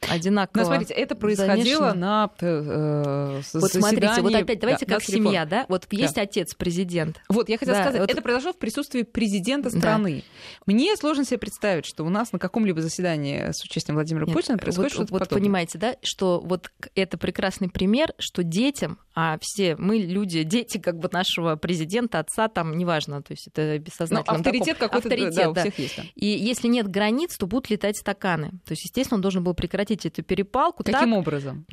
одинаково. 0.10 0.62
Но 0.62 0.66
смотрите, 0.66 0.94
это 0.94 1.16
происходило 1.16 1.90
замешаны. 1.90 2.00
на 2.00 2.30
э, 2.42 3.42
Вот 3.54 3.72
смотрите, 3.72 4.22
вот 4.22 4.36
опять 4.36 4.60
давайте 4.60 4.86
да, 4.86 4.96
как 4.96 5.04
семья, 5.04 5.46
да? 5.46 5.66
Вот 5.70 5.88
да. 5.90 5.98
есть 5.98 6.18
отец 6.18 6.54
президент. 6.56 7.22
Вот 7.30 7.50
я 7.50 7.58
хотела 7.58 7.78
да, 7.78 7.84
сказать, 7.84 8.02
вот... 8.02 8.12
это 8.12 8.22
произошло 8.22 8.54
в 8.54 8.58
присутствии 8.58 9.04
президента 9.04 9.70
страны. 9.70 10.24
Да. 10.68 10.74
Мне 10.74 10.96
сложно 10.96 11.26
себе 11.26 11.38
представить, 11.38 11.86
что 11.86 12.04
у 12.04 12.10
нас 12.10 12.32
на 12.32 12.40
каком-либо 12.40 12.82
заседании 12.82 13.52
с 13.52 13.64
участием 13.64 13.96
Владимира 13.96 14.26
Нет, 14.26 14.36
Путина 14.36 14.58
происходит 14.58 14.92
вот, 14.92 14.96
что-то 14.96 15.14
Вот 15.14 15.20
подобное. 15.20 15.42
понимаете, 15.42 15.78
да, 15.78 15.96
что 16.02 16.40
вот 16.40 16.72
это 16.96 17.18
прекрасный 17.18 17.70
пример, 17.70 18.14
что 18.20 18.44
детям, 18.44 19.00
а 19.16 19.38
все 19.42 19.76
мы 19.76 19.98
люди, 19.98 20.44
дети 20.44 20.78
как 20.78 20.98
бы 20.98 21.10
нашего 21.12 21.56
президента, 21.56 22.20
отца, 22.20 22.48
там 22.48 22.78
неважно, 22.78 23.22
то 23.22 23.34
есть 23.34 23.48
это 23.48 23.78
бессознательно. 23.78 24.34
Ну, 24.34 24.40
авторитет 24.40 24.78
какой-то 24.78 25.08
авторитет, 25.08 25.36
да, 25.36 25.44
да. 25.44 25.50
у 25.52 25.54
всех 25.54 25.80
есть. 25.80 25.98
Да. 25.98 26.04
И 26.16 26.26
если 26.26 26.68
нет 26.68 26.88
границ, 26.88 27.38
то 27.38 27.46
будут 27.46 27.70
летать 27.70 27.98
стаканы. 27.98 28.52
То 28.66 28.72
есть, 28.72 28.86
естественно, 28.86 29.18
он 29.18 29.22
должен 29.22 29.44
был 29.44 29.54
прекратить 29.54 30.06
эту 30.06 30.24
перепалку. 30.24 30.84
Каким 30.84 31.12
так, 31.12 31.20
образом? 31.20 31.66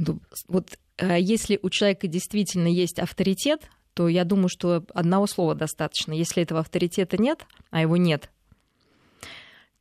Вот 0.49 0.79
если 1.01 1.59
у 1.63 1.71
человека 1.71 2.09
действительно 2.09 2.69
есть 2.69 2.99
авторитет, 2.99 3.63
то 3.95 4.09
я 4.09 4.25
думаю, 4.25 4.49
что 4.49 4.85
одного 4.95 5.27
слова 5.27 5.55
достаточно. 5.55 6.13
Если 6.13 6.43
этого 6.43 6.61
авторитета 6.61 7.17
нет, 7.17 7.47
а 7.71 7.81
его 7.81 7.97
нет, 7.97 8.31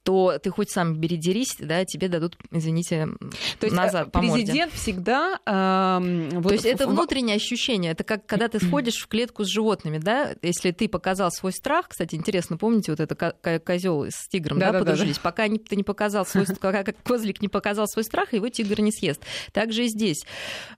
то 0.09 0.39
ты 0.41 0.49
хоть 0.49 0.71
сам 0.71 0.95
бери 0.95 1.17
дерись, 1.17 1.55
да, 1.59 1.85
тебе 1.85 2.07
дадут, 2.07 2.35
извините, 2.49 3.09
то 3.59 3.67
есть 3.67 3.75
назад 3.75 4.07
э, 4.07 4.19
президент 4.19 4.71
по 4.71 4.77
всегда... 4.79 5.39
Э, 5.45 5.99
вот 6.31 6.47
то 6.47 6.53
есть 6.55 6.65
это 6.65 6.87
внутреннее 6.87 7.35
ощущение. 7.35 7.91
Это 7.91 8.03
как 8.03 8.25
когда 8.25 8.47
ты 8.47 8.59
сходишь 8.59 8.95
в 8.95 9.07
клетку 9.07 9.43
с 9.43 9.47
животными, 9.47 9.99
да, 9.99 10.33
если 10.41 10.71
ты 10.71 10.89
показал 10.89 11.29
свой 11.29 11.51
страх, 11.51 11.89
кстати, 11.89 12.15
интересно, 12.15 12.57
помните 12.57 12.91
вот 12.91 12.99
это 12.99 13.59
козел 13.59 14.05
с 14.09 14.27
тигром, 14.29 14.57
да, 14.57 14.67
да, 14.67 14.71
да 14.71 14.79
подружились, 14.79 15.17
да, 15.17 15.21
да. 15.21 15.29
пока 15.29 15.47
ты 15.47 15.75
не 15.75 15.83
показал 15.83 16.25
свой, 16.25 16.47
как 16.47 16.95
козлик 17.03 17.39
не 17.39 17.47
показал 17.47 17.87
свой 17.87 18.03
страх, 18.03 18.33
его 18.33 18.49
тигр 18.49 18.81
не 18.81 18.91
съест. 18.91 19.21
Также 19.53 19.85
и 19.85 19.89
здесь. 19.89 20.25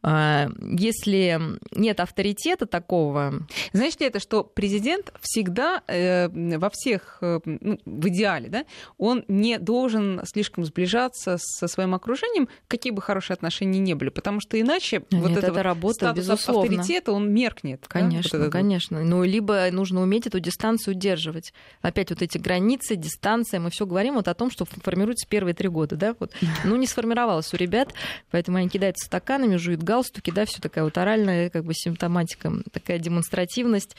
А, 0.03 0.49
если 0.59 1.39
нет 1.73 2.01
авторитета 2.01 2.65
такого... 2.65 3.47
Знаете 3.71 3.97
ли 4.01 4.07
это, 4.07 4.19
что 4.19 4.43
президент 4.43 5.13
всегда 5.21 5.83
э, 5.87 6.27
во 6.57 6.69
всех, 6.69 7.19
э, 7.21 7.39
ну, 7.45 7.79
в 7.85 8.07
идеале, 8.09 8.49
да, 8.49 8.65
он 8.97 9.20
не 9.27 9.57
должен 9.59 10.21
слишком 10.25 10.65
сближаться 10.65 11.37
со 11.39 11.67
своим 11.67 11.95
окружением, 11.95 12.49
какие 12.67 12.91
бы 12.91 13.01
хорошие 13.01 13.35
отношения 13.35 13.79
ни 13.79 13.93
были, 13.93 14.09
потому 14.09 14.39
что 14.39 14.59
иначе 14.59 15.03
Нет, 15.11 15.21
вот 15.21 15.37
это 15.37 15.53
вот 15.53 15.61
работа, 15.61 15.95
статус 15.95 16.25
безусловно. 16.25 16.77
авторитета, 16.77 17.11
он 17.11 17.31
меркнет. 17.31 17.85
Конечно, 17.87 18.39
да? 18.39 18.45
вот 18.45 18.53
конечно. 18.53 19.03
Ну, 19.03 19.23
либо 19.23 19.67
нужно 19.71 20.01
уметь 20.01 20.27
эту 20.27 20.39
дистанцию 20.39 20.95
удерживать. 20.95 21.53
Опять 21.81 22.09
вот 22.09 22.21
эти 22.21 22.37
границы, 22.37 22.95
дистанция, 22.95 23.59
мы 23.59 23.69
все 23.69 23.85
говорим 23.85 24.15
вот 24.15 24.27
о 24.27 24.33
том, 24.33 24.51
что 24.51 24.65
формируется 24.65 25.27
первые 25.27 25.53
три 25.53 25.69
года, 25.69 25.95
да, 25.95 26.15
вот. 26.19 26.33
Ну, 26.63 26.75
не 26.75 26.87
сформировалось 26.87 27.53
у 27.53 27.57
ребят, 27.57 27.93
поэтому 28.29 28.57
они 28.57 28.69
кидаются 28.69 29.05
стаканами, 29.05 29.55
жуют 29.55 29.83
галстуки, 29.83 30.31
да, 30.31 30.45
все 30.45 30.61
такая 30.61 30.83
вот 30.83 30.97
оральная 30.97 31.49
как 31.49 31.65
бы 31.65 31.73
симптоматика, 31.73 32.51
такая 32.71 32.99
демонстративность. 32.99 33.95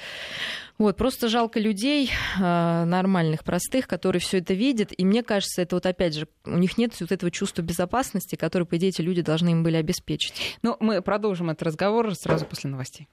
Вот, 0.78 0.96
просто 0.96 1.28
жалко 1.28 1.60
людей 1.60 2.10
э, 2.38 2.84
нормальных, 2.84 3.44
простых, 3.44 3.86
которые 3.86 4.20
все 4.20 4.38
это 4.38 4.54
видят. 4.54 4.92
И 4.96 5.04
мне 5.04 5.22
кажется, 5.22 5.62
это 5.62 5.76
вот 5.76 5.86
опять 5.86 6.14
же, 6.14 6.26
у 6.44 6.56
них 6.56 6.78
нет 6.78 6.98
вот 7.00 7.12
этого 7.12 7.30
чувства 7.30 7.62
безопасности, 7.62 8.36
которое, 8.36 8.64
по 8.64 8.76
идее, 8.76 8.88
эти 8.88 9.00
люди 9.00 9.22
должны 9.22 9.50
им 9.50 9.62
были 9.62 9.76
обеспечить. 9.76 10.58
Ну, 10.62 10.76
мы 10.80 11.02
продолжим 11.02 11.50
этот 11.50 11.62
разговор 11.64 12.14
сразу 12.14 12.46
после 12.46 12.70
новостей. 12.70 13.08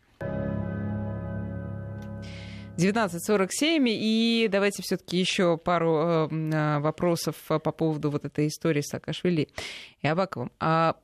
19.47, 2.79 3.85
и 3.87 4.47
давайте 4.49 4.81
все-таки 4.81 5.17
еще 5.17 5.57
пару 5.57 6.29
э, 6.31 6.79
вопросов 6.79 7.35
по 7.47 7.59
поводу 7.59 8.09
вот 8.09 8.23
этой 8.23 8.47
истории 8.47 8.81
с 8.81 8.87
Саакашвили 8.87 9.49
и 10.01 10.07
Абаковым. 10.07 10.49
А 10.61 10.95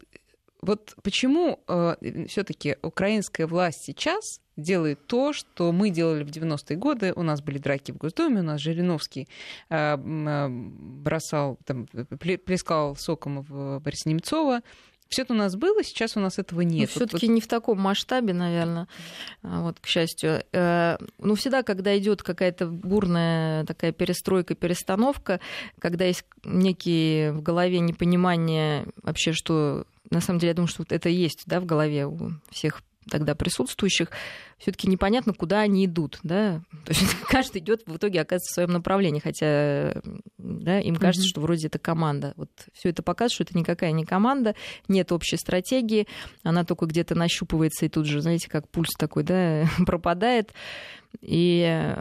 вот 0.62 0.96
почему 1.04 1.60
э, 1.68 2.26
все-таки 2.30 2.78
украинская 2.82 3.46
власть 3.46 3.84
сейчас 3.84 4.40
делает 4.58 5.06
то, 5.08 5.34
что 5.34 5.72
мы 5.72 5.90
делали 5.90 6.24
в 6.24 6.30
90-е 6.30 6.78
годы. 6.78 7.14
У 7.16 7.24
нас 7.24 7.42
были 7.42 7.58
драки 7.58 7.92
в 7.92 7.98
Госдуме, 7.98 8.40
у 8.40 8.44
нас 8.44 8.62
Жириновский 8.62 9.28
э, 9.70 9.98
э, 9.98 10.48
бросал, 10.50 11.58
там, 11.66 11.88
плескал 11.88 12.96
соком 12.96 13.42
в 13.42 13.80
Бориса 13.80 14.10
Немцова. 14.10 14.62
Все 15.08 15.22
это 15.22 15.34
у 15.34 15.38
нас 15.38 15.56
было, 15.56 15.84
сейчас 15.84 16.18
у 16.18 16.20
нас 16.20 16.40
этого 16.40 16.62
нет. 16.62 16.90
Ну, 16.96 17.06
Все-таки 17.06 17.28
вот... 17.28 17.34
не 17.36 17.42
в 17.42 17.48
таком 17.48 17.80
масштабе, 17.80 18.34
наверное, 18.34 18.88
а, 19.44 19.62
вот, 19.62 19.80
к 19.80 19.86
счастью. 19.86 20.44
Э, 20.52 20.98
ну, 21.20 21.36
всегда, 21.36 21.62
когда 21.62 21.96
идет 21.98 22.24
какая-то 22.24 22.68
бурная 22.68 23.66
такая 23.66 23.92
перестройка, 23.92 24.56
перестановка, 24.56 25.40
когда 25.80 26.06
есть 26.06 26.26
некие 26.44 27.34
в 27.34 27.44
голове 27.44 27.80
непонимание 27.80 28.88
вообще, 29.04 29.32
что 29.34 29.86
на 30.10 30.22
самом 30.22 30.40
деле, 30.40 30.50
я 30.50 30.56
думаю, 30.56 30.68
что 30.68 30.82
вот 30.82 30.92
это 30.92 31.10
есть 31.10 31.44
да, 31.46 31.60
в 31.60 31.66
голове 31.66 32.08
у 32.08 32.32
всех 32.52 32.82
тогда 33.10 33.36
присутствующих, 33.36 34.10
все-таки 34.58 34.88
непонятно, 34.88 35.34
куда 35.34 35.62
они 35.62 35.86
идут, 35.86 36.20
да. 36.24 36.62
То 36.86 36.94
есть 36.94 37.04
каждый 37.30 37.62
идет 37.62 37.84
в 37.86 37.98
итоге 37.98 38.22
оказывается 38.22 38.52
в 38.52 38.56
своем 38.56 38.72
направлении, 38.72 39.20
хотя 39.20 40.02
да, 40.38 40.80
им 40.80 40.96
кажется, 40.96 41.26
mm-hmm. 41.28 41.30
что 41.30 41.42
вроде 41.42 41.68
это 41.68 41.80
команда. 41.80 42.34
Вот 42.36 42.50
все 42.74 42.90
это 42.90 43.04
показывает, 43.04 43.34
что 43.34 43.44
это 43.44 43.58
никакая 43.58 43.92
не 43.92 44.06
команда, 44.06 44.56
нет 44.88 45.12
общей 45.12 45.38
стратегии, 45.38 46.08
она 46.44 46.64
только 46.64 46.86
где-то 46.86 47.16
нащупывается 47.16 47.86
и 47.86 47.90
тут 47.90 48.06
же, 48.06 48.22
знаете, 48.22 48.50
как 48.50 48.70
пульс 48.70 48.94
такой, 48.98 49.24
да, 49.24 49.68
пропадает. 49.86 50.54
И 51.22 51.96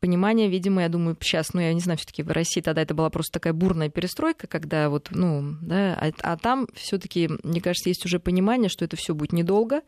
понимание, 0.00 0.48
видимо, 0.48 0.82
я 0.82 0.88
думаю, 0.88 1.16
сейчас, 1.20 1.52
ну, 1.52 1.60
я 1.60 1.72
не 1.72 1.80
знаю, 1.80 1.98
все 1.98 2.06
таки 2.06 2.22
в 2.22 2.30
России 2.30 2.60
тогда 2.60 2.82
это 2.82 2.94
была 2.94 3.10
просто 3.10 3.32
такая 3.34 3.52
бурная 3.52 3.90
перестройка, 3.90 4.46
когда 4.46 4.88
вот, 4.88 5.08
ну, 5.10 5.56
да, 5.60 5.94
а, 5.94 6.10
а 6.22 6.36
там 6.36 6.66
все 6.74 6.98
таки 6.98 7.28
мне 7.44 7.60
кажется, 7.60 7.90
есть 7.90 8.04
уже 8.06 8.18
понимание, 8.18 8.68
что 8.68 8.84
это 8.84 8.96
все 8.96 9.14
будет 9.14 9.32
недолго, 9.32 9.82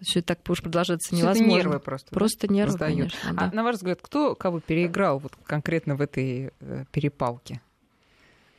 все 0.00 0.20
это 0.20 0.34
так 0.34 0.48
уж 0.48 0.62
продолжаться 0.62 1.14
невозможно. 1.14 1.50
Это 1.50 1.58
нервы 1.58 1.80
просто. 1.80 2.10
Просто 2.10 2.48
да? 2.48 2.54
нервы, 2.54 2.72
Сдают. 2.72 3.12
конечно. 3.12 3.34
А 3.36 3.54
на 3.54 3.62
ваш 3.62 3.76
взгляд, 3.76 4.00
кто 4.02 4.34
кого 4.34 4.60
переиграл 4.60 5.18
вот 5.18 5.32
конкретно 5.44 5.96
в 5.96 6.00
этой 6.00 6.52
э, 6.60 6.84
перепалке? 6.90 7.60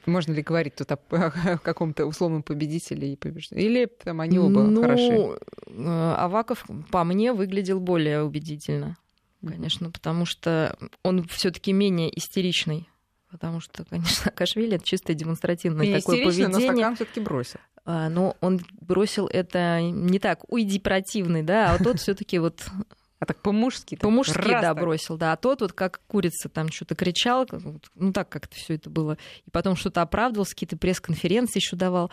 Можно 0.06 0.34
ли 0.34 0.42
говорить 0.42 0.76
тут 0.76 0.92
о, 0.92 1.00
о 1.12 1.58
каком-то 1.58 2.06
условном 2.06 2.44
победителе 2.44 3.14
и 3.14 3.16
побеждении? 3.16 3.66
Или 3.66 3.86
там 3.86 4.22
они 4.22 4.40
оба 4.40 4.64
ну, 4.64 4.82
хороши? 4.82 5.38
Э, 5.68 6.16
Аваков 6.18 6.66
по 6.92 7.04
мне 7.04 7.34
выглядел 7.34 7.80
более 7.80 8.24
убедительно, 8.24 8.98
конечно, 9.46 9.92
потому 9.92 10.26
что 10.26 10.78
он 11.04 11.24
все-таки 11.28 11.74
менее 11.74 12.18
истеричный. 12.18 12.90
Потому 13.32 13.62
что, 13.62 13.84
конечно, 13.84 14.30
Кашвили 14.32 14.76
это 14.76 14.86
чисто 14.86 15.16
демонстративное 15.16 15.88
не 15.88 16.00
такое 16.00 16.24
поведение. 16.24 16.50
но 16.50 16.60
стакан 16.60 16.96
все-таки 16.96 17.20
бросил. 17.20 17.60
А, 17.86 18.10
но 18.10 18.38
он 18.40 18.62
бросил 18.80 19.28
это 19.28 19.82
не 19.82 20.20
так, 20.20 20.42
уйди 20.52 20.80
противный, 20.80 21.44
да, 21.44 21.74
а 21.74 21.84
тот 21.84 22.00
все-таки 22.00 22.40
вот 22.40 22.66
а 23.20 23.26
так 23.26 23.42
по-мужски? 23.42 23.96
По-мужски, 23.96 24.38
да, 24.38 24.62
так. 24.62 24.80
бросил, 24.80 25.18
да. 25.18 25.34
А 25.34 25.38
тот 25.38 25.62
вот 25.62 25.74
как 25.74 26.02
курица 26.08 26.50
там 26.50 26.72
что-то 26.72 26.96
кричал, 26.96 27.48
ну 27.96 28.14
так 28.14 28.30
как-то 28.30 28.56
все 28.56 28.76
это 28.76 28.90
было. 28.90 29.18
И 29.46 29.50
потом 29.50 29.76
что-то 29.76 30.02
оправдывался, 30.02 30.54
какие-то 30.54 30.78
пресс-конференции 30.78 31.60
еще 31.60 31.76
давал. 31.76 32.12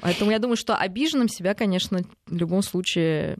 Поэтому 0.00 0.30
я 0.30 0.38
думаю, 0.38 0.56
что 0.56 0.76
обиженным 0.76 1.28
себя, 1.28 1.54
конечно, 1.54 2.00
в 2.26 2.34
любом 2.34 2.62
случае 2.62 3.38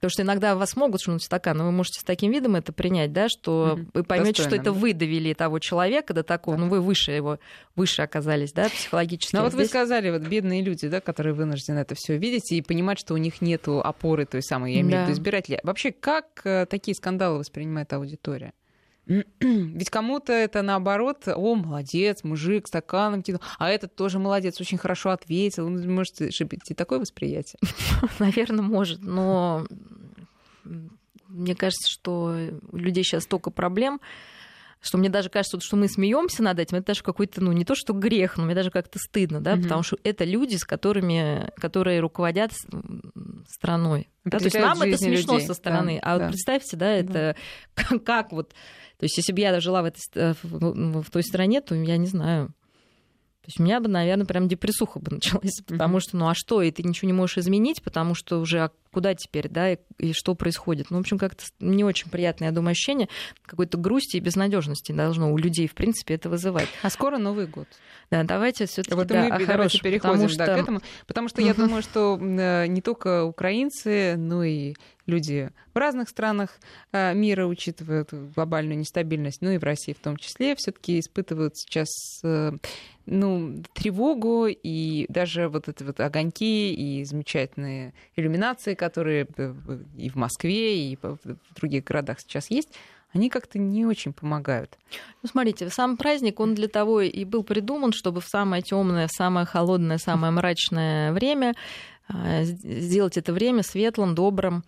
Потому 0.00 0.10
что 0.12 0.22
иногда 0.22 0.56
вас 0.56 0.76
могут 0.76 1.02
швырнуть 1.02 1.22
в 1.22 1.26
стакан, 1.26 1.58
но 1.58 1.66
вы 1.66 1.72
можете 1.72 2.00
с 2.00 2.04
таким 2.04 2.32
видом 2.32 2.56
это 2.56 2.72
принять, 2.72 3.12
да, 3.12 3.28
что 3.28 3.76
mm-hmm. 3.76 3.90
вы 3.92 4.04
поймете, 4.04 4.42
что 4.42 4.56
это 4.56 4.64
да? 4.64 4.72
вы 4.72 4.94
довели 4.94 5.34
того 5.34 5.58
человека 5.58 6.14
до 6.14 6.22
такого, 6.22 6.56
да. 6.56 6.64
ну 6.64 6.70
вы 6.70 6.80
выше 6.80 7.12
его, 7.12 7.38
выше 7.76 8.00
оказались, 8.00 8.52
да, 8.52 8.70
психологически. 8.70 9.36
Ну 9.36 9.42
а 9.42 9.44
вот 9.44 9.52
здесь... 9.52 9.66
вы 9.66 9.68
сказали, 9.68 10.10
вот 10.10 10.22
бедные 10.22 10.62
люди, 10.62 10.88
да, 10.88 11.02
которые 11.02 11.34
вынуждены 11.34 11.80
это 11.80 11.94
все 11.94 12.16
видеть 12.16 12.50
и 12.50 12.62
понимать, 12.62 12.98
что 12.98 13.12
у 13.12 13.18
них 13.18 13.42
нет 13.42 13.68
опоры 13.68 14.24
той 14.24 14.42
самой, 14.42 14.72
я 14.72 14.80
имею 14.80 15.00
в 15.00 15.02
виду 15.02 15.12
избирателя. 15.12 15.60
Вообще, 15.64 15.92
как 15.92 16.40
э, 16.44 16.64
такие 16.64 16.94
скандалы 16.94 17.38
воспринимает 17.38 17.92
аудитория? 17.92 18.54
Ведь 19.40 19.90
кому-то 19.90 20.32
это 20.32 20.62
наоборот, 20.62 21.26
о, 21.26 21.54
молодец, 21.56 22.22
мужик, 22.22 22.68
стаканом 22.68 23.22
кинул, 23.22 23.40
а 23.58 23.68
этот 23.68 23.94
тоже 23.96 24.18
молодец, 24.18 24.60
очень 24.60 24.78
хорошо 24.78 25.10
ответил. 25.10 25.68
Может, 25.68 26.20
быть, 26.20 26.70
и 26.70 26.74
такое 26.74 27.00
восприятие? 27.00 27.58
Наверное, 28.20 28.62
может, 28.62 29.02
но 29.02 29.66
мне 31.26 31.54
кажется, 31.56 31.90
что 31.90 32.36
у 32.70 32.76
людей 32.76 33.02
сейчас 33.02 33.24
столько 33.24 33.50
проблем, 33.50 34.00
что 34.80 34.96
мне 34.96 35.08
даже 35.10 35.28
кажется, 35.28 35.60
что 35.60 35.76
мы 35.76 35.88
смеемся 35.88 36.42
над 36.42 36.58
этим, 36.58 36.78
это 36.78 36.88
даже 36.88 37.02
какой-то, 37.02 37.42
ну, 37.42 37.52
не 37.52 37.64
то, 37.64 37.74
что 37.74 37.92
грех, 37.92 38.36
но 38.36 38.44
мне 38.44 38.54
даже 38.54 38.70
как-то 38.70 38.98
стыдно, 38.98 39.40
да, 39.40 39.54
mm-hmm. 39.54 39.62
потому 39.62 39.82
что 39.82 39.98
это 40.04 40.24
люди, 40.24 40.56
с 40.56 40.64
которыми, 40.64 41.50
которые 41.56 42.00
руководят 42.00 42.52
страной. 43.48 44.08
Да, 44.24 44.38
то 44.38 44.44
есть 44.44 44.58
нам 44.58 44.80
это 44.80 44.96
смешно 44.96 45.34
людей. 45.34 45.46
со 45.46 45.54
стороны, 45.54 46.00
да, 46.02 46.12
а 46.12 46.18
да. 46.18 46.24
вот 46.24 46.32
представьте, 46.32 46.76
да, 46.76 46.90
это 46.92 47.36
да. 47.76 47.98
как 48.04 48.32
вот, 48.32 48.54
то 49.00 49.04
есть 49.04 49.16
если 49.16 49.32
бы 49.32 49.40
я 49.40 49.58
жила 49.60 49.80
в, 49.80 49.86
этой, 49.86 50.34
в, 50.42 51.02
в 51.02 51.10
той 51.10 51.22
стране, 51.22 51.62
то 51.62 51.74
я 51.74 51.96
не 51.96 52.06
знаю, 52.06 52.48
то 52.48 53.46
есть 53.46 53.58
у 53.58 53.62
меня 53.62 53.80
бы, 53.80 53.88
наверное, 53.88 54.26
прям 54.26 54.46
депрессуха 54.46 54.98
бы 54.98 55.10
началась, 55.14 55.62
потому 55.66 56.00
что, 56.00 56.18
ну 56.18 56.28
а 56.28 56.34
что, 56.34 56.60
и 56.60 56.70
ты 56.70 56.82
ничего 56.82 57.06
не 57.06 57.14
можешь 57.14 57.38
изменить, 57.38 57.82
потому 57.82 58.14
что 58.14 58.40
уже 58.40 58.70
куда 58.92 59.14
теперь, 59.14 59.48
да, 59.48 59.72
и, 59.72 59.78
и 59.98 60.12
что 60.12 60.34
происходит. 60.34 60.90
Ну, 60.90 60.98
в 60.98 61.00
общем, 61.00 61.18
как-то 61.18 61.44
не 61.60 61.84
очень 61.84 62.10
приятное, 62.10 62.48
я 62.48 62.54
думаю, 62.54 62.72
ощущение 62.72 63.08
какой-то 63.44 63.78
грусти 63.78 64.16
и 64.16 64.20
безнадежности 64.20 64.92
должно 64.92 65.32
у 65.32 65.36
людей, 65.36 65.68
в 65.68 65.74
принципе, 65.74 66.14
это 66.14 66.28
вызывать. 66.28 66.68
А 66.82 66.90
скоро 66.90 67.18
Новый 67.18 67.46
год. 67.46 67.68
Да, 68.10 68.24
давайте 68.24 68.66
все-таки 68.66 68.96
вот 68.96 69.06
да, 69.06 69.28
мы 69.28 69.46
хорошем, 69.46 69.80
переходим 69.82 70.14
потому 70.14 70.28
что... 70.28 70.46
да, 70.46 70.54
к 70.56 70.58
этому, 70.58 70.80
потому 71.06 71.28
что 71.28 71.42
я 71.42 71.54
думаю, 71.54 71.82
что 71.82 72.18
э, 72.20 72.66
не 72.66 72.82
только 72.82 73.24
украинцы, 73.24 74.16
но 74.16 74.42
и 74.42 74.74
люди 75.06 75.50
в 75.74 75.78
разных 75.78 76.08
странах 76.08 76.58
э, 76.92 77.14
мира, 77.14 77.46
учитывая 77.46 78.06
глобальную 78.34 78.78
нестабильность, 78.78 79.42
ну 79.42 79.50
и 79.50 79.58
в 79.58 79.64
России 79.64 79.92
в 79.92 80.00
том 80.00 80.16
числе, 80.16 80.56
все-таки 80.56 80.98
испытывают 80.98 81.56
сейчас 81.56 81.88
э, 82.24 82.52
ну, 83.06 83.62
тревогу 83.74 84.46
и 84.46 85.06
даже 85.08 85.48
вот 85.48 85.68
эти 85.68 85.82
вот 85.82 86.00
огоньки 86.00 86.72
и 86.72 87.04
замечательные 87.04 87.92
иллюминации, 88.16 88.74
которые 88.80 89.26
и 89.96 90.08
в 90.08 90.16
Москве, 90.16 90.90
и 90.90 90.96
в 90.96 91.18
других 91.54 91.84
городах 91.84 92.20
сейчас 92.20 92.50
есть, 92.50 92.70
они 93.12 93.28
как-то 93.28 93.58
не 93.58 93.84
очень 93.84 94.12
помогают. 94.12 94.78
Ну, 95.22 95.28
смотрите, 95.28 95.68
сам 95.68 95.96
праздник, 95.96 96.40
он 96.40 96.54
для 96.54 96.68
того 96.68 97.02
и 97.02 97.24
был 97.24 97.42
придуман, 97.42 97.92
чтобы 97.92 98.20
в 98.20 98.26
самое 98.26 98.62
темное, 98.62 99.08
самое 99.08 99.46
холодное, 99.46 99.98
самое 99.98 100.32
мрачное 100.32 101.12
время 101.12 101.54
а, 102.08 102.44
сделать 102.44 103.16
это 103.16 103.32
время 103.32 103.62
светлым, 103.62 104.14
добрым, 104.14 104.64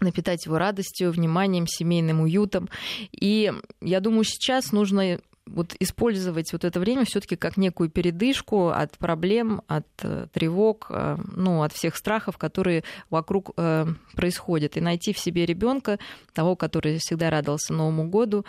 напитать 0.00 0.46
его 0.46 0.58
радостью, 0.58 1.12
вниманием, 1.12 1.66
семейным 1.66 2.20
уютом. 2.20 2.68
И 3.12 3.52
я 3.80 4.00
думаю, 4.00 4.24
сейчас 4.24 4.72
нужно 4.72 5.20
вот 5.46 5.74
использовать 5.78 6.52
вот 6.52 6.64
это 6.64 6.80
время 6.80 7.04
все-таки 7.04 7.36
как 7.36 7.56
некую 7.56 7.88
передышку 7.88 8.68
от 8.68 8.98
проблем, 8.98 9.62
от 9.68 9.86
э, 10.02 10.26
тревог, 10.32 10.86
э, 10.90 11.16
ну, 11.34 11.62
от 11.62 11.72
всех 11.72 11.96
страхов, 11.96 12.36
которые 12.36 12.82
вокруг 13.10 13.52
э, 13.56 13.86
происходят, 14.14 14.76
и 14.76 14.80
найти 14.80 15.12
в 15.12 15.18
себе 15.18 15.46
ребенка, 15.46 15.98
того, 16.32 16.56
который 16.56 16.98
всегда 16.98 17.30
радовался 17.30 17.72
Новому 17.72 18.08
году, 18.08 18.44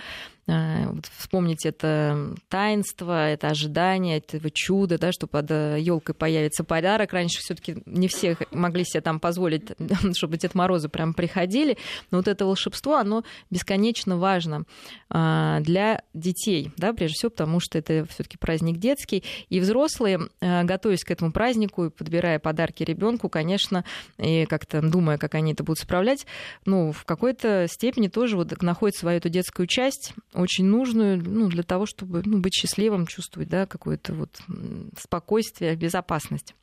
Э, 0.47 0.93
вспомнить 1.17 1.65
это 1.65 2.35
таинство, 2.47 3.29
это 3.29 3.49
ожидание, 3.49 4.17
этого 4.17 4.49
чуда, 4.49 4.97
да, 4.97 5.11
что 5.11 5.27
под 5.27 5.51
елкой 5.51 6.15
появится 6.15 6.63
подарок. 6.63 7.11
Раньше 7.13 7.39
все-таки 7.39 7.77
не 7.85 8.07
все 8.07 8.37
могли 8.51 8.85
себе 8.85 9.01
там 9.01 9.19
позволить, 9.19 9.63
чтобы 10.15 10.37
Дед 10.37 10.55
Морозы 10.55 10.87
прям 10.89 11.13
приходили. 11.13 11.77
Но 12.11 12.19
вот 12.19 12.27
это 12.27 12.45
волшебство, 12.45 12.95
оно 12.95 13.23
бесконечно 13.49 14.17
важно 14.17 14.63
а, 15.09 15.59
для 15.61 16.01
детей, 16.13 16.71
да, 16.77 16.93
прежде 16.93 17.15
всего, 17.15 17.29
потому 17.31 17.59
что 17.59 17.77
это 17.77 18.05
все-таки 18.09 18.37
праздник 18.37 18.77
детский. 18.77 19.23
И 19.49 19.59
взрослые, 19.59 20.19
э, 20.39 20.63
готовясь 20.63 21.03
к 21.03 21.11
этому 21.11 21.31
празднику 21.31 21.85
и 21.85 21.89
подбирая 21.89 22.39
подарки 22.39 22.83
ребенку, 22.83 23.27
конечно, 23.29 23.83
и 24.17 24.45
как-то 24.45 24.81
думая, 24.81 25.17
как 25.17 25.35
они 25.35 25.53
это 25.53 25.63
будут 25.63 25.79
справлять, 25.79 26.25
ну, 26.65 26.91
в 26.91 27.03
какой-то 27.03 27.67
степени 27.69 28.07
тоже 28.07 28.37
вот 28.37 28.61
находят 28.61 28.95
свою 28.95 29.17
эту 29.17 29.29
детскую 29.29 29.67
часть, 29.67 30.13
очень 30.37 30.65
нужную 30.65 31.17
ну, 31.17 31.47
для 31.49 31.63
того, 31.63 31.85
чтобы 31.85 32.21
ну, 32.25 32.39
быть 32.39 32.53
счастливым, 32.53 33.07
чувствовать 33.07 33.49
да, 33.49 33.65
какое-то 33.65 34.13
вот 34.13 34.39
спокойствие, 34.97 35.75
безопасность. 35.75 36.53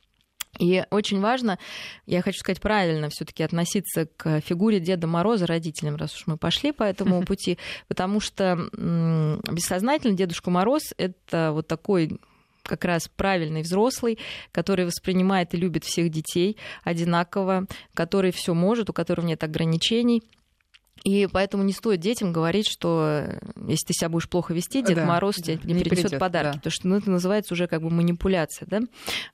И 0.57 0.85
очень 0.89 1.19
важно, 1.19 1.59
я 2.05 2.21
хочу 2.21 2.39
сказать 2.39 2.61
правильно, 2.61 3.09
все-таки 3.09 3.43
относиться 3.43 4.05
к 4.05 4.39
фигуре 4.39 4.79
Деда 4.79 5.05
Мороза 5.05 5.45
родителям, 5.45 5.97
раз 5.97 6.15
уж 6.15 6.27
мы 6.27 6.37
пошли 6.37 6.71
по 6.71 6.83
этому 6.83 7.21
пути, 7.25 7.57
потому 7.87 8.19
что 8.19 8.69
бессознательно 8.71 10.15
Дедушка 10.15 10.49
Мороз 10.49 10.93
это 10.97 11.51
вот 11.51 11.67
такой 11.67 12.19
как 12.63 12.83
раз 12.85 13.07
правильный 13.07 13.61
взрослый, 13.61 14.17
который 14.51 14.85
воспринимает 14.85 15.53
и 15.53 15.57
любит 15.57 15.83
всех 15.83 16.09
детей 16.09 16.57
одинаково, 16.83 17.67
который 17.93 18.31
все 18.31 18.53
может, 18.53 18.89
у 18.89 18.93
которого 18.93 19.25
нет 19.25 19.43
ограничений. 19.43 20.23
И 21.05 21.27
поэтому 21.31 21.61
не 21.63 21.71
стоит 21.71 21.99
детям 21.99 22.33
говорить, 22.33 22.67
что 22.67 23.21
э, 23.27 23.39
если 23.67 23.85
ты 23.85 23.93
себя 23.93 24.09
будешь 24.09 24.27
плохо 24.27 24.55
вести, 24.55 24.81
Дед 24.81 24.95
да, 24.95 25.05
Мороз 25.05 25.35
тебе 25.35 25.59
не, 25.63 25.73
не 25.73 25.83
принесет 25.83 26.17
подарки. 26.17 26.53
Да. 26.53 26.57
Потому 26.57 26.71
что 26.71 26.87
ну, 26.87 26.95
это 26.97 27.11
называется 27.11 27.53
уже 27.53 27.67
как 27.67 27.83
бы 27.83 27.91
манипуляция, 27.91 28.67
да? 28.67 28.81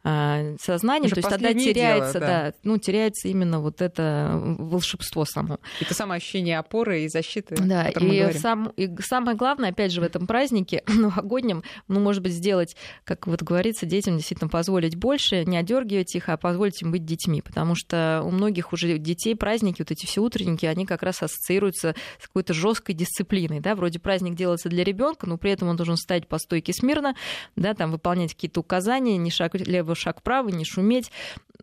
А, 0.03 0.53
сознание, 0.61 1.09
то 1.09 1.15
есть 1.15 1.29
тогда 1.29 1.53
теряется, 1.53 2.19
дело, 2.19 2.27
да. 2.27 2.43
да, 2.49 2.53
ну, 2.63 2.77
теряется 2.77 3.29
именно 3.29 3.61
вот 3.61 3.81
это 3.81 4.31
волшебство 4.59 5.23
само. 5.23 5.59
Это 5.79 5.93
самое 5.93 6.17
ощущение 6.17 6.59
опоры 6.59 7.03
и 7.03 7.07
защиты. 7.07 7.55
Да, 7.55 7.87
и, 7.87 8.33
сам, 8.33 8.73
и 8.75 8.89
самое 9.01 9.37
главное, 9.37 9.69
опять 9.69 9.93
же, 9.93 10.01
в 10.01 10.03
этом 10.03 10.27
празднике 10.27 10.83
новогоднем, 10.87 11.63
ну, 11.87 12.01
может 12.01 12.21
быть, 12.21 12.33
сделать, 12.33 12.75
как 13.05 13.27
вот 13.27 13.43
говорится, 13.43 13.85
детям 13.85 14.17
действительно 14.17 14.49
позволить 14.49 14.97
больше, 14.97 15.45
не 15.45 15.55
одергивать 15.55 16.15
их, 16.15 16.27
а 16.27 16.35
позволить 16.35 16.81
им 16.81 16.91
быть 16.91 17.05
детьми. 17.05 17.41
Потому 17.41 17.75
что 17.75 18.23
у 18.25 18.29
многих 18.29 18.73
уже 18.73 18.97
детей 18.97 19.37
праздники, 19.37 19.77
вот 19.79 19.91
эти 19.91 20.05
все 20.05 20.19
утренники, 20.19 20.65
они 20.65 20.85
как 20.85 21.01
раз 21.01 21.23
ассоциируются 21.23 21.60
ассоциируется 21.61 21.95
с 22.19 22.27
какой-то 22.27 22.53
жесткой 22.53 22.95
дисциплиной, 22.95 23.59
да, 23.59 23.75
вроде 23.75 23.99
праздник 23.99 24.35
делается 24.35 24.69
для 24.69 24.83
ребенка, 24.83 25.27
но 25.27 25.37
при 25.37 25.51
этом 25.51 25.69
он 25.69 25.75
должен 25.75 25.97
стоять 25.97 26.27
по 26.27 26.37
стойке 26.37 26.73
смирно, 26.73 27.15
да, 27.55 27.73
там 27.73 27.91
выполнять 27.91 28.33
какие-то 28.33 28.59
указания, 28.59 29.17
не 29.17 29.31
шаг 29.31 29.55
лево, 29.55 29.95
шаг 29.95 30.21
право, 30.21 30.49
не 30.49 30.65
шуметь, 30.65 31.11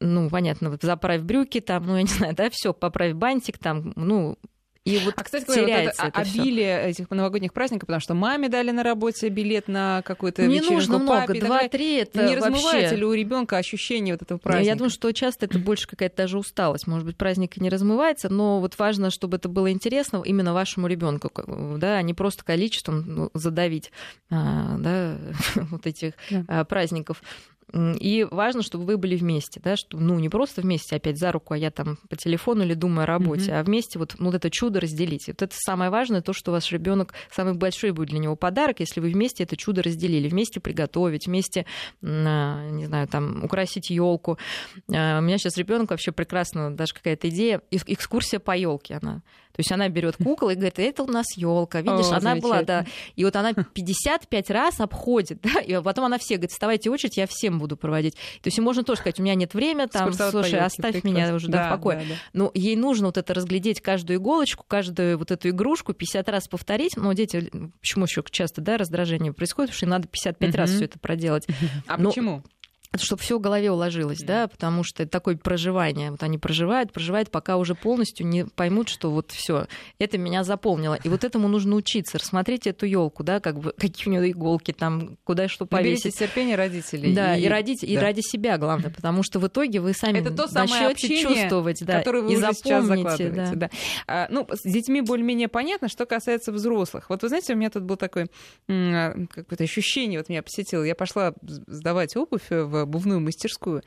ну, 0.00 0.28
понятно, 0.30 0.76
заправь 0.80 1.22
брюки, 1.22 1.60
там, 1.60 1.86
ну, 1.86 1.96
я 1.96 2.02
не 2.02 2.08
знаю, 2.08 2.34
да, 2.34 2.48
все, 2.50 2.72
поправь 2.72 3.14
бантик, 3.14 3.58
там, 3.58 3.92
ну, 3.96 4.38
и 4.88 4.98
вот 5.04 5.14
а, 5.16 5.24
кстати 5.24 5.44
говоря, 5.44 5.62
вот 5.62 5.94
это, 5.94 6.06
это 6.06 6.20
обилие 6.20 6.80
всё. 6.80 6.88
этих 6.88 7.10
новогодних 7.10 7.52
праздников, 7.52 7.86
потому 7.86 8.00
что 8.00 8.14
маме 8.14 8.48
дали 8.48 8.70
на 8.70 8.82
работе 8.82 9.28
билет 9.28 9.68
на 9.68 10.02
какую-то 10.02 10.42
Не 10.42 10.56
вечеринку, 10.56 10.74
нужно 10.74 10.98
много, 10.98 11.34
два-три 11.38 11.96
это 11.96 12.24
Не 12.26 12.36
размывается 12.36 12.94
ли 12.94 13.04
у 13.04 13.12
ребенка 13.12 13.56
ощущение 13.56 14.14
вот 14.14 14.22
этого 14.22 14.38
праздника? 14.38 14.66
Я 14.66 14.74
думаю, 14.76 14.90
что 14.90 15.12
часто 15.12 15.46
это 15.46 15.58
больше 15.58 15.86
какая-то 15.86 16.16
даже 16.16 16.38
усталость. 16.38 16.86
Может 16.86 17.06
быть, 17.06 17.16
праздник 17.16 17.56
не 17.58 17.68
размывается, 17.68 18.28
но 18.28 18.60
вот 18.60 18.78
важно, 18.78 19.10
чтобы 19.10 19.36
это 19.36 19.48
было 19.48 19.70
интересно 19.70 20.22
именно 20.24 20.54
вашему 20.54 20.86
ребенку, 20.86 21.30
да, 21.78 21.96
а 21.96 22.02
не 22.02 22.14
просто 22.14 22.44
количеством 22.44 23.04
ну, 23.06 23.30
задавить 23.34 23.90
а, 24.30 24.76
да, 24.78 25.16
вот 25.70 25.86
этих 25.86 26.12
да. 26.30 26.44
А, 26.48 26.64
праздников. 26.64 27.22
И 27.72 28.26
важно, 28.30 28.62
чтобы 28.62 28.84
вы 28.84 28.96
были 28.96 29.14
вместе, 29.16 29.60
да, 29.62 29.76
что, 29.76 29.98
ну, 29.98 30.18
не 30.18 30.30
просто 30.30 30.62
вместе 30.62 30.96
опять 30.96 31.18
за 31.18 31.32
руку, 31.32 31.52
а 31.52 31.58
я 31.58 31.70
там 31.70 31.98
по 32.08 32.16
телефону 32.16 32.64
или 32.64 32.72
думаю 32.72 33.02
о 33.02 33.06
работе, 33.06 33.50
mm-hmm. 33.50 33.60
а 33.60 33.62
вместе 33.62 33.98
вот, 33.98 34.14
ну, 34.18 34.26
вот 34.26 34.36
это 34.36 34.50
чудо 34.50 34.80
разделить. 34.80 35.26
Вот 35.26 35.42
это 35.42 35.54
самое 35.54 35.90
важное, 35.90 36.22
то, 36.22 36.32
что 36.32 36.50
ваш 36.50 36.72
ребенок 36.72 37.12
самый 37.30 37.54
большой 37.54 37.90
будет 37.90 38.08
для 38.08 38.20
него 38.20 38.36
подарок, 38.36 38.80
если 38.80 39.00
вы 39.00 39.10
вместе 39.10 39.44
это 39.44 39.56
чудо 39.56 39.82
разделили, 39.82 40.28
вместе 40.28 40.60
приготовить, 40.60 41.26
вместе, 41.26 41.66
не 42.00 42.86
знаю, 42.86 43.06
там, 43.06 43.44
украсить 43.44 43.90
елку. 43.90 44.38
А, 44.90 45.18
у 45.18 45.22
меня 45.22 45.36
сейчас 45.36 45.58
ребенок 45.58 45.90
вообще 45.90 46.10
прекрасно, 46.10 46.74
даже 46.74 46.94
какая-то 46.94 47.28
идея, 47.28 47.60
экскурсия 47.70 48.40
по 48.40 48.56
елке 48.56 48.98
она. 49.02 49.22
То 49.58 49.60
есть 49.62 49.72
она 49.72 49.88
берет 49.88 50.16
куклу 50.24 50.50
и 50.50 50.54
говорит, 50.54 50.78
это 50.78 51.02
у 51.02 51.08
нас 51.08 51.26
елка, 51.36 51.80
видишь, 51.80 52.12
О, 52.12 52.16
она 52.16 52.36
была, 52.36 52.62
да. 52.62 52.86
И 53.16 53.24
вот 53.24 53.34
она 53.34 53.52
55 53.52 54.50
раз 54.50 54.80
обходит, 54.80 55.40
да, 55.42 55.60
и 55.60 55.82
потом 55.82 56.04
она 56.04 56.18
все 56.18 56.36
говорит, 56.36 56.52
вставайте 56.52 56.90
очередь, 56.90 57.16
я 57.16 57.26
всем 57.26 57.57
буду 57.58 57.76
проводить. 57.76 58.14
То 58.14 58.46
есть 58.48 58.58
можно 58.58 58.84
тоже 58.84 59.00
сказать, 59.00 59.20
у 59.20 59.22
меня 59.22 59.34
нет 59.34 59.54
времени, 59.54 59.86
там, 59.86 60.12
слушай, 60.12 60.58
оставь 60.58 60.92
прекрасно. 60.92 61.08
меня 61.08 61.34
уже 61.34 61.48
да, 61.48 61.68
в 61.68 61.70
покое. 61.70 61.98
Да, 61.98 62.04
да. 62.04 62.14
Но 62.32 62.50
ей 62.54 62.76
нужно 62.76 63.06
вот 63.06 63.18
это 63.18 63.34
разглядеть 63.34 63.80
каждую 63.80 64.18
иголочку, 64.18 64.64
каждую 64.66 65.18
вот 65.18 65.30
эту 65.30 65.50
игрушку, 65.50 65.92
50 65.92 66.28
раз 66.28 66.48
повторить. 66.48 66.96
Но 66.96 67.12
дети, 67.12 67.50
почему 67.80 68.04
еще 68.04 68.22
часто, 68.30 68.60
да, 68.60 68.76
раздражение 68.76 69.32
происходит, 69.32 69.70
потому 69.70 69.76
что 69.76 69.86
им 69.86 69.90
надо 69.90 70.08
55 70.08 70.54
раз 70.54 70.70
все 70.70 70.84
это 70.84 70.98
проделать. 70.98 71.46
А 71.86 71.96
Но... 71.96 72.10
почему? 72.10 72.42
Чтобы 72.96 73.22
все 73.22 73.38
в 73.38 73.40
голове 73.40 73.70
уложилось, 73.70 74.20
да, 74.20 74.48
потому 74.48 74.82
что 74.82 75.02
это 75.02 75.12
такое 75.12 75.36
проживание. 75.36 76.10
Вот 76.10 76.22
они 76.22 76.38
проживают, 76.38 76.92
проживают, 76.92 77.30
пока 77.30 77.56
уже 77.56 77.74
полностью 77.74 78.26
не 78.26 78.46
поймут, 78.46 78.88
что 78.88 79.10
вот 79.10 79.30
все, 79.30 79.66
это 79.98 80.16
меня 80.16 80.42
заполнило. 80.44 80.94
И 80.94 81.08
вот 81.08 81.24
этому 81.24 81.48
нужно 81.48 81.76
учиться. 81.76 82.18
Рассмотрите 82.18 82.70
эту 82.70 82.86
елку, 82.86 83.22
да, 83.22 83.40
как 83.40 83.58
бы 83.58 83.72
какие 83.78 84.08
у 84.08 84.10
нее 84.10 84.30
иголки, 84.30 84.72
там, 84.72 85.18
куда 85.24 85.48
что 85.48 85.66
повесить. 85.66 86.04
Наберите 86.04 86.26
терпение 86.26 86.56
родителей. 86.56 87.14
Да, 87.14 87.36
и, 87.36 87.42
и, 87.42 87.48
родить, 87.48 87.80
да. 87.82 87.86
и 87.86 87.96
ради 87.96 88.20
себя, 88.20 88.56
главное, 88.58 88.90
потому 88.90 89.22
что 89.22 89.38
в 89.38 89.46
итоге 89.46 89.80
вы 89.80 89.92
сами 89.92 90.20
это 90.20 90.30
то 90.30 90.48
самое 90.48 90.88
начнете 90.88 91.22
чувствовать, 91.22 91.84
да, 91.84 91.98
которое 91.98 92.22
вы 92.22 92.32
и 92.32 92.36
уже 92.36 92.52
сейчас 92.54 92.84
закладываете. 92.84 93.30
Да. 93.30 93.52
Да. 93.54 93.70
А, 94.06 94.26
ну, 94.30 94.46
с 94.50 94.68
детьми 94.68 95.02
более-менее 95.02 95.48
понятно, 95.48 95.88
что 95.88 96.06
касается 96.06 96.52
взрослых. 96.52 97.10
Вот 97.10 97.22
вы 97.22 97.28
знаете, 97.28 97.52
у 97.52 97.56
меня 97.56 97.70
тут 97.70 97.82
был 97.82 97.96
такое 97.96 98.28
какое-то 98.66 99.64
ощущение, 99.64 100.18
вот 100.18 100.28
меня 100.28 100.42
посетило. 100.42 100.82
Я 100.82 100.94
пошла 100.94 101.34
сдавать 101.42 102.16
обувь 102.16 102.48
в 102.48 102.77
обувную 102.82 103.20
мастерскую. 103.20 103.82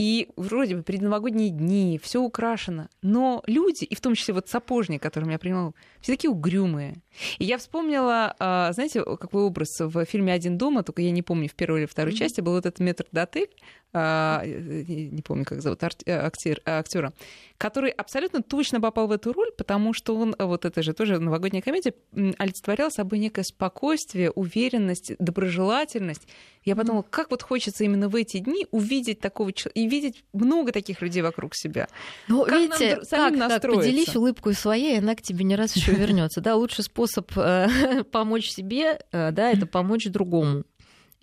И 0.00 0.30
вроде 0.36 0.76
бы 0.76 0.82
предновогодние 0.82 1.50
дни, 1.50 2.00
все 2.02 2.22
украшено. 2.22 2.88
Но 3.02 3.42
люди, 3.46 3.84
и 3.84 3.94
в 3.94 4.00
том 4.00 4.14
числе 4.14 4.32
вот 4.32 4.48
сапожник, 4.48 5.02
который 5.02 5.26
меня 5.26 5.38
принимал, 5.38 5.74
все 6.00 6.12
такие 6.12 6.30
угрюмые. 6.30 6.94
И 7.38 7.44
я 7.44 7.58
вспомнила, 7.58 8.34
а, 8.38 8.72
знаете, 8.72 9.02
какой 9.02 9.42
образ 9.42 9.78
в 9.78 10.02
фильме 10.06 10.32
«Один 10.32 10.56
дома», 10.56 10.82
только 10.84 11.02
я 11.02 11.10
не 11.10 11.20
помню, 11.20 11.50
в 11.50 11.54
первой 11.54 11.80
или 11.80 11.86
второй 11.86 12.14
mm-hmm. 12.14 12.16
части 12.16 12.40
был 12.40 12.52
вот 12.52 12.64
этот 12.64 12.80
метр 12.80 13.04
дотель, 13.12 13.50
а, 13.92 14.44
не 14.46 15.20
помню, 15.22 15.44
как 15.44 15.60
зовут 15.62 15.82
э, 15.82 16.12
актер, 16.12 16.62
актера, 16.64 17.12
который 17.58 17.90
абсолютно 17.90 18.40
точно 18.40 18.80
попал 18.80 19.08
в 19.08 19.12
эту 19.12 19.32
роль, 19.32 19.50
потому 19.58 19.92
что 19.94 20.16
он, 20.16 20.36
вот 20.38 20.64
это 20.64 20.82
же 20.82 20.92
тоже 20.92 21.18
новогодняя 21.18 21.60
комедия, 21.60 21.94
олицетворял 22.38 22.92
собой 22.92 23.18
некое 23.18 23.42
спокойствие, 23.42 24.30
уверенность, 24.30 25.12
доброжелательность. 25.18 26.22
Я 26.64 26.76
подумала, 26.76 27.02
как 27.02 27.32
вот 27.32 27.42
хочется 27.42 27.82
именно 27.82 28.08
в 28.08 28.14
эти 28.14 28.38
дни 28.38 28.66
увидеть 28.70 29.18
такого 29.18 29.52
человека, 29.52 29.80
видеть 29.90 30.24
много 30.32 30.72
таких 30.72 31.02
людей 31.02 31.22
вокруг 31.22 31.54
себя. 31.54 31.88
Ну, 32.28 32.44
как 32.44 32.58
видите, 32.58 33.00
нам 33.12 33.38
как, 33.38 33.60
как 33.60 33.72
поделись 33.74 34.16
улыбкой 34.16 34.54
своей, 34.54 34.98
она 34.98 35.14
к 35.14 35.22
тебе 35.22 35.44
не 35.44 35.56
раз 35.56 35.76
еще 35.76 35.92
вернется. 35.92 36.40
Да, 36.40 36.56
лучший 36.56 36.84
способ 36.84 37.30
э, 37.36 38.04
помочь 38.12 38.48
себе, 38.48 39.00
э, 39.12 39.30
да, 39.32 39.50
это 39.50 39.66
помочь 39.66 40.06
другому. 40.06 40.64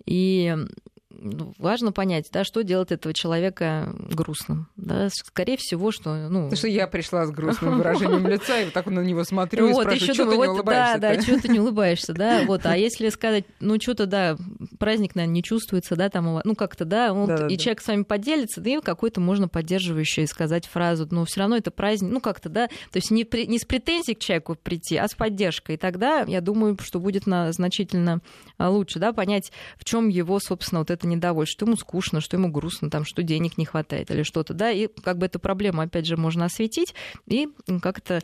И 0.06 0.56
ну, 1.18 1.52
важно 1.58 1.92
понять, 1.92 2.28
да, 2.32 2.44
что 2.44 2.62
делает 2.62 2.92
этого 2.92 3.12
человека 3.12 3.94
грустным. 4.10 4.68
Да. 4.76 5.08
Скорее 5.10 5.56
всего, 5.56 5.90
что... 5.90 6.28
Ну... 6.28 6.48
То, 6.50 6.56
что 6.56 6.68
я 6.68 6.86
пришла 6.86 7.26
с 7.26 7.30
грустным 7.30 7.78
выражением 7.78 8.26
лица, 8.26 8.60
и 8.60 8.64
вот 8.66 8.74
так 8.74 8.86
на 8.86 9.00
него 9.00 9.24
смотрю 9.24 9.68
вот, 9.68 9.80
и 9.80 9.98
спрашиваю, 9.98 10.14
что 10.14 10.24
ты 10.30 10.36
не 10.36 10.48
улыбаешься? 10.48 10.98
Да, 10.98 11.14
да, 11.14 11.22
что 11.22 11.40
ты 11.40 11.48
не 11.48 11.60
улыбаешься, 11.60 12.14
да. 12.14 12.42
Вот. 12.46 12.64
А 12.64 12.76
если 12.76 13.08
сказать, 13.08 13.44
ну, 13.60 13.80
что-то, 13.80 14.06
да, 14.06 14.36
праздник, 14.78 15.14
наверное, 15.14 15.34
не 15.34 15.42
чувствуется, 15.42 15.96
да, 15.96 16.08
там, 16.08 16.40
ну, 16.44 16.54
как-то, 16.54 16.84
да, 16.84 17.12
вот, 17.12 17.28
да, 17.28 17.46
и 17.46 17.56
да. 17.56 17.62
человек 17.62 17.82
с 17.82 17.88
вами 17.88 18.02
поделится, 18.02 18.60
да, 18.60 18.70
и 18.70 18.80
какой-то 18.80 19.20
можно 19.20 19.48
поддерживающий 19.48 20.26
сказать 20.26 20.66
фразу, 20.66 21.06
но 21.10 21.24
все 21.24 21.40
равно 21.40 21.56
это 21.56 21.70
праздник, 21.70 22.10
ну, 22.10 22.20
как-то, 22.20 22.48
да, 22.48 22.68
то 22.68 22.96
есть 22.96 23.10
не, 23.10 23.24
при, 23.24 23.46
не 23.46 23.58
с 23.58 23.64
претензией 23.64 24.14
к 24.14 24.20
человеку 24.20 24.56
прийти, 24.62 24.96
а 24.96 25.08
с 25.08 25.14
поддержкой. 25.14 25.74
И 25.74 25.78
тогда, 25.78 26.22
я 26.22 26.40
думаю, 26.40 26.78
что 26.82 27.00
будет 27.00 27.26
на, 27.26 27.52
значительно 27.52 28.20
лучше, 28.58 28.98
да, 28.98 29.12
понять, 29.12 29.52
в 29.76 29.84
чем 29.84 30.08
его, 30.08 30.40
собственно, 30.40 30.80
вот 30.80 30.90
это 30.90 31.06
недовольство, 31.06 31.58
что 31.58 31.66
ему 31.66 31.76
скучно, 31.76 32.20
что 32.20 32.36
ему 32.36 32.50
грустно, 32.50 32.90
там, 32.90 33.04
что 33.04 33.22
денег 33.22 33.56
не 33.58 33.64
хватает 33.64 34.10
или 34.10 34.22
что-то, 34.22 34.54
да, 34.54 34.70
и 34.70 34.88
как 35.02 35.18
бы 35.18 35.26
эту 35.26 35.38
проблему, 35.38 35.80
опять 35.80 36.06
же, 36.06 36.16
можно 36.16 36.44
осветить 36.44 36.94
и 37.26 37.48
как-то 37.80 38.20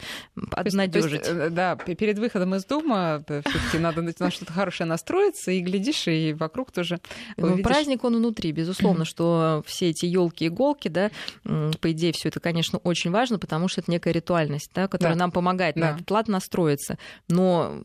обнадежить. 0.52 1.22
Э, 1.26 1.50
да, 1.50 1.76
перед 1.76 2.18
выходом 2.18 2.54
из 2.54 2.64
дома 2.64 3.24
э, 3.28 3.42
все-таки 3.46 3.78
надо 3.78 4.02
на 4.02 4.30
что-то 4.30 4.52
хорошее 4.52 4.88
настроиться, 4.88 5.52
и 5.52 5.60
глядишь, 5.60 6.06
и 6.08 6.32
вокруг 6.32 6.72
тоже. 6.72 7.00
Ну, 7.36 7.58
праздник 7.62 8.04
он 8.04 8.16
внутри, 8.16 8.52
безусловно, 8.52 9.04
что 9.04 9.62
все 9.66 9.90
эти 9.90 10.06
елки 10.06 10.46
иголки, 10.46 10.88
да, 10.88 11.10
по 11.42 11.92
идее, 11.92 12.12
все 12.12 12.28
это, 12.28 12.40
конечно, 12.40 12.78
очень 12.78 13.10
важно, 13.10 13.38
потому 13.38 13.68
что 13.68 13.80
это 13.80 13.90
некая 13.90 14.12
ритуальность, 14.12 14.70
да, 14.74 14.88
которая 14.88 15.14
да. 15.14 15.20
нам 15.20 15.30
помогает 15.30 15.76
да. 15.76 15.80
на 15.80 15.96
этот 15.96 16.10
лад 16.10 16.28
настроиться. 16.28 16.98
Но 17.28 17.80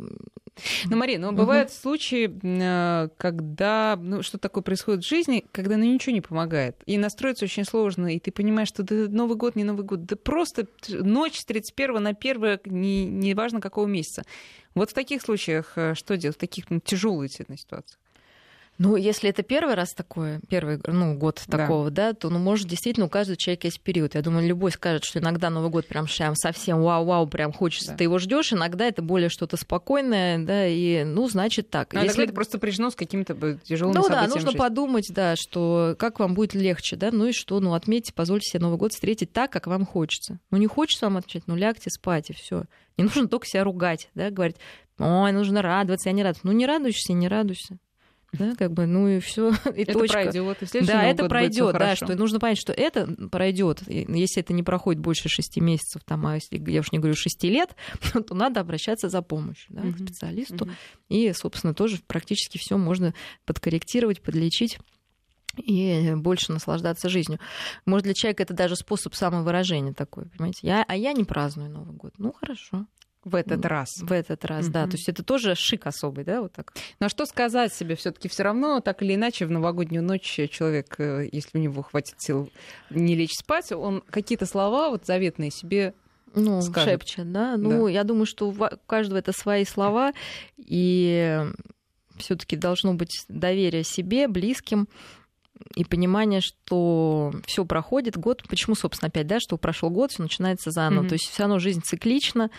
ну, 0.86 0.98
Мария, 0.98 1.20
ну, 1.20 1.32
бывают 1.32 1.70
угу. 1.70 1.76
случаи, 1.76 2.32
э, 2.44 3.10
когда 3.18 3.98
ну, 4.02 4.24
что 4.24 4.38
такое 4.38 4.64
происходит 4.64 5.04
в 5.04 5.08
жизни, 5.08 5.46
когда 5.52 5.78
ну, 5.78 5.86
ничего 5.86 6.14
не 6.14 6.22
помогает. 6.22 6.76
И 6.86 6.98
настроиться 6.98 7.46
очень 7.46 7.66
сложно, 7.66 8.14
и 8.14 8.20
ты 8.20 8.32
понимаешь, 8.32 8.68
что 8.68 8.84
да, 8.84 8.96
Новый 9.10 9.38
год, 9.38 9.56
не 9.56 9.64
Новый 9.64 9.86
год, 9.86 10.06
да 10.06 10.16
просто 10.16 10.68
ночь 10.88 11.40
с 11.40 11.46
31 11.46 12.02
на 12.02 12.10
1, 12.10 12.60
не, 12.66 13.06
не 13.06 13.34
важно 13.34 13.62
какого 13.62 13.88
месяца. 13.88 14.24
Вот 14.76 14.92
в 14.92 14.94
таких 14.94 15.22
случаях 15.22 15.74
э, 15.76 15.96
что 15.96 16.18
делать, 16.18 16.38
в 16.38 16.40
таких 16.40 16.70
ну, 16.70 16.80
тяжелых 16.80 17.32
ситуациях? 17.32 18.00
Ну, 18.80 18.96
если 18.96 19.30
это 19.30 19.44
первый 19.44 19.76
раз 19.76 19.90
такое, 19.94 20.40
первый 20.48 20.80
ну, 20.88 21.14
год 21.14 21.44
да. 21.48 21.58
такого, 21.58 21.92
да, 21.92 22.14
то, 22.14 22.30
ну, 22.30 22.40
может, 22.40 22.66
действительно, 22.66 23.08
у 23.08 23.10
каждого 23.10 23.36
человека 23.36 23.68
есть 23.68 23.82
период. 23.82 24.16
Я 24.16 24.22
думаю, 24.22 24.48
любой 24.48 24.72
скажет, 24.72 25.04
что 25.04 25.20
иногда 25.20 25.50
Новый 25.50 25.70
год 25.70 25.86
прям, 25.86 26.06
прям 26.08 26.34
совсем 26.36 26.82
вау-вау, 26.82 27.28
прям 27.28 27.52
хочется, 27.52 27.92
да. 27.92 27.98
ты 27.98 28.06
его 28.06 28.20
ждешь, 28.20 28.54
иногда 28.54 28.86
это 28.86 29.02
более 29.02 29.28
что-то 29.28 29.58
спокойное, 29.58 30.40
да, 30.40 30.66
и, 30.66 31.04
ну, 31.04 31.28
значит 31.28 31.70
так. 31.70 31.92
Но 31.92 32.02
если 32.02 32.24
это 32.24 32.34
просто 32.34 32.58
прижено 32.58 32.90
с 32.90 32.96
какими-то 32.96 33.60
тяжелыми 33.64 33.98
ну. 33.98 34.04
Ну, 34.04 34.10
да, 34.10 34.26
нужно 34.28 34.54
подумать, 34.54 35.12
да, 35.14 35.36
что 35.36 35.98
как 36.00 36.20
вам 36.20 36.34
будет 36.34 36.54
легче, 36.54 36.96
да, 36.96 37.10
ну 37.12 37.26
и 37.26 37.34
что, 37.34 37.60
ну, 37.60 37.74
отметьте, 37.74 38.14
позвольте 38.14 38.50
себе 38.50 38.62
Новый 38.62 38.78
год 38.78 38.94
встретить 38.94 39.34
так, 39.34 39.52
как 39.52 39.68
вам 39.68 39.86
хочется. 39.86 40.40
Ну, 40.52 40.58
не 40.58 40.68
хочется 40.68 41.08
вам 41.08 41.18
отвечать, 41.18 41.44
ну, 41.48 41.58
лягте 41.58 41.90
спать, 41.90 42.30
и 42.30 42.34
все. 42.34 42.64
Не 42.96 43.04
нужно 43.04 43.28
только 43.28 43.46
себя 43.46 43.66
ругать, 43.66 44.10
да, 44.16 44.30
говорить, 44.30 44.56
ой, 45.00 45.34
нужно 45.34 45.62
радоваться, 45.62 46.08
я 46.08 46.14
не 46.14 46.24
радуюсь. 46.24 46.44
Ну, 46.46 46.54
не 46.54 46.66
радуйся, 46.66 47.12
не 47.12 47.28
радуйся 47.28 47.78
да, 48.34 48.56
как 48.56 48.74
бы, 48.74 48.86
ну 48.86 49.08
и 49.08 49.20
все, 49.20 49.50
и 49.76 49.82
это 49.82 49.94
точка. 49.94 50.22
Пройдет, 50.22 50.76
и 50.76 50.86
да, 50.86 51.04
это 51.04 51.28
пройдет, 51.28 51.74
да, 51.74 51.96
что 51.96 52.16
нужно 52.16 52.40
понять, 52.40 52.60
что 52.60 52.74
это 52.74 53.08
пройдет. 53.32 53.82
Если 53.88 54.42
это 54.42 54.54
не 54.54 54.64
проходит 54.64 55.02
больше 55.02 55.30
шести 55.30 55.62
месяцев, 55.62 56.04
там, 56.06 56.26
а 56.28 56.36
если 56.36 56.58
я 56.70 56.82
уж 56.82 56.92
не 56.92 57.00
говорю 57.00 57.16
шести 57.16 57.50
лет, 57.50 57.76
то 58.28 58.36
надо 58.36 58.60
обращаться 58.60 59.10
за 59.10 59.22
помощью 59.22 59.68
да, 59.70 59.82
к 59.82 59.98
специалисту. 59.98 60.70
И, 61.10 61.32
собственно, 61.34 61.74
тоже 61.74 62.00
практически 62.06 62.58
все 62.58 62.78
можно 62.78 63.14
подкорректировать, 63.46 64.22
подлечить 64.22 64.80
и 65.58 66.14
больше 66.16 66.52
наслаждаться 66.52 67.10
жизнью. 67.10 67.40
Может, 67.86 68.06
для 68.06 68.14
человека 68.14 68.44
это 68.44 68.54
даже 68.54 68.76
способ 68.76 69.16
самовыражения 69.16 69.94
такой, 69.94 70.26
понимаете? 70.26 70.60
Я, 70.62 70.86
а 70.88 70.96
я 70.96 71.14
не 71.14 71.24
праздную 71.24 71.70
Новый 71.70 71.96
год. 71.96 72.14
Ну, 72.18 72.32
хорошо. 72.32 72.86
В 73.30 73.36
этот 73.36 73.66
раз. 73.66 73.90
В 74.02 74.12
этот 74.12 74.44
раз, 74.46 74.68
mm-hmm. 74.68 74.72
да. 74.72 74.86
То 74.86 74.94
есть 74.94 75.08
это 75.08 75.24
тоже 75.24 75.56
шик 75.56 75.88
особый, 75.88 76.24
да, 76.24 76.42
вот 76.42 76.54
так. 76.54 76.74
Ну 77.00 77.06
а 77.06 77.10
что 77.10 77.26
сказать 77.26 77.74
себе 77.74 77.96
все-таки 77.96 78.28
все 78.28 78.44
равно, 78.44 78.80
так 78.80 79.02
или 79.02 79.16
иначе, 79.16 79.46
в 79.46 79.52
новогоднюю 79.52 80.04
ночь 80.04 80.40
человек, 80.50 80.96
э, 81.00 81.30
если 81.32 81.58
у 81.58 81.62
него 81.62 81.82
хватит 81.84 82.16
сил 82.20 82.52
не 82.90 83.16
лечь 83.16 83.36
спать, 83.36 83.72
он 83.72 84.02
какие-то 84.10 84.46
слова 84.46 84.90
вот 84.90 85.06
заветные 85.06 85.52
себе 85.52 85.94
ну, 86.36 86.62
скажет. 86.62 86.90
шепчет, 86.90 87.32
да. 87.32 87.58
Ну, 87.58 87.86
да. 87.86 87.92
я 87.92 88.04
думаю, 88.04 88.26
что 88.26 88.50
у 88.50 88.56
каждого 88.86 89.18
это 89.18 89.32
свои 89.32 89.66
слова, 89.66 90.14
и 90.58 91.46
все-таки 92.18 92.56
должно 92.56 92.94
быть 92.94 93.26
доверие 93.28 93.84
себе, 93.84 94.28
близким, 94.28 94.88
и 95.76 95.84
понимание, 95.84 96.42
что 96.42 97.34
все 97.46 97.66
проходит 97.66 98.18
год. 98.18 98.44
Почему, 98.48 98.76
собственно, 98.76 99.10
опять, 99.10 99.28
да, 99.28 99.40
что 99.40 99.58
прошел 99.58 99.90
год, 99.90 100.12
все 100.12 100.24
начинается 100.24 100.72
заново. 100.72 101.04
Mm-hmm. 101.04 101.10
То 101.10 101.14
есть 101.14 101.30
все 101.30 101.44
равно 101.44 101.60
жизнь 101.60 101.82
циклична, 101.84 102.50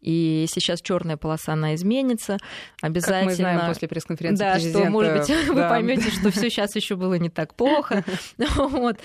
и 0.00 0.46
сейчас 0.48 0.80
черная 0.80 1.16
полоса, 1.16 1.52
она 1.52 1.74
изменится. 1.74 2.38
Обязательно. 2.80 3.18
Как 3.20 3.26
мы 3.26 3.34
знаем 3.34 3.60
после 3.66 3.88
пресс-конференции 3.88 4.44
Да, 4.44 4.52
президента. 4.54 4.80
что, 4.80 4.90
может 4.90 5.18
быть, 5.18 5.28
да. 5.46 5.52
вы 5.52 5.68
поймете, 5.68 6.10
что 6.10 6.30
все 6.30 6.50
сейчас 6.50 6.74
еще 6.76 6.96
было 6.96 7.14
не 7.14 7.28
так 7.28 7.54
плохо. 7.54 8.04
вот. 8.56 8.96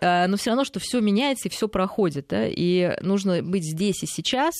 А, 0.00 0.26
но 0.26 0.36
все 0.36 0.50
равно, 0.50 0.64
что 0.64 0.80
все 0.80 1.00
меняется 1.00 1.48
и 1.48 1.50
все 1.50 1.68
проходит. 1.68 2.26
Да? 2.28 2.46
И 2.46 2.96
нужно 3.00 3.42
быть 3.42 3.64
здесь 3.64 4.02
и 4.02 4.06
сейчас 4.06 4.54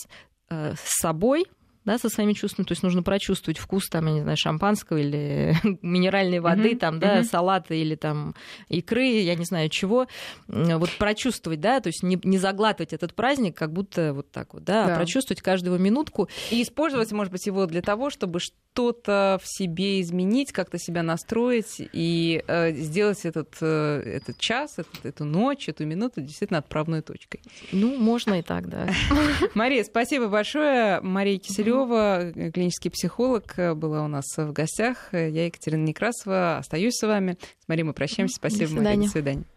э, 0.50 0.74
с 0.76 1.00
собой, 1.00 1.44
да, 1.84 1.98
со 1.98 2.08
своими 2.08 2.32
чувствами. 2.32 2.66
То 2.66 2.72
есть 2.72 2.82
нужно 2.82 3.02
прочувствовать 3.02 3.58
вкус, 3.58 3.88
там, 3.88 4.06
я 4.06 4.12
не 4.12 4.20
знаю, 4.22 4.36
шампанского 4.36 4.98
или 4.98 5.56
минеральной 5.82 6.40
воды, 6.40 6.72
mm-hmm. 6.72 6.78
там, 6.78 6.98
да, 6.98 7.18
mm-hmm. 7.18 7.24
салата 7.24 7.74
или 7.74 7.94
там 7.94 8.34
икры, 8.68 9.04
я 9.04 9.34
не 9.34 9.44
знаю 9.44 9.68
чего. 9.68 10.06
Вот 10.46 10.90
прочувствовать, 10.98 11.60
да, 11.60 11.80
то 11.80 11.88
есть 11.88 12.02
не, 12.02 12.18
не 12.24 12.38
заглатывать 12.38 12.92
этот 12.92 13.14
праздник, 13.14 13.56
как 13.56 13.72
будто 13.72 14.12
вот 14.14 14.30
так 14.30 14.54
вот, 14.54 14.64
да, 14.64 14.84
а 14.84 14.86
да. 14.86 14.94
а 14.94 14.96
прочувствовать 14.96 15.42
каждую 15.42 15.78
минутку. 15.78 16.28
И 16.50 16.62
использовать, 16.62 17.12
может 17.12 17.32
быть, 17.32 17.46
его 17.46 17.66
для 17.66 17.82
того, 17.82 18.10
чтобы 18.10 18.40
что-то 18.40 19.38
в 19.42 19.46
себе 19.46 20.00
изменить, 20.00 20.52
как-то 20.52 20.78
себя 20.78 21.02
настроить 21.02 21.76
и 21.92 22.42
э, 22.46 22.72
сделать 22.72 23.24
этот, 23.24 23.56
э, 23.60 24.02
этот 24.04 24.38
час, 24.38 24.78
этот, 24.78 25.04
эту 25.04 25.24
ночь, 25.24 25.68
эту 25.68 25.84
минуту 25.86 26.20
действительно 26.22 26.58
отправной 26.58 27.02
точкой. 27.02 27.40
Ну, 27.72 27.96
можно 27.96 28.38
и 28.38 28.42
так, 28.42 28.68
да. 28.68 28.88
Мария, 29.54 29.84
спасибо 29.84 30.28
большое. 30.28 31.00
Мария 31.00 31.38
Киселева 31.38 31.73
Киселева, 31.74 32.50
клинический 32.52 32.90
психолог, 32.90 33.54
была 33.76 34.04
у 34.04 34.08
нас 34.08 34.24
в 34.36 34.52
гостях. 34.52 35.08
Я 35.12 35.46
Екатерина 35.46 35.84
Некрасова. 35.84 36.58
Остаюсь 36.58 36.94
с 36.94 37.06
вами. 37.06 37.36
С 37.64 37.68
Марией 37.68 37.84
мы 37.86 37.92
прощаемся. 37.92 38.36
Спасибо, 38.36 38.74
Мария. 38.74 38.96
До 39.02 39.08
свидания. 39.08 39.44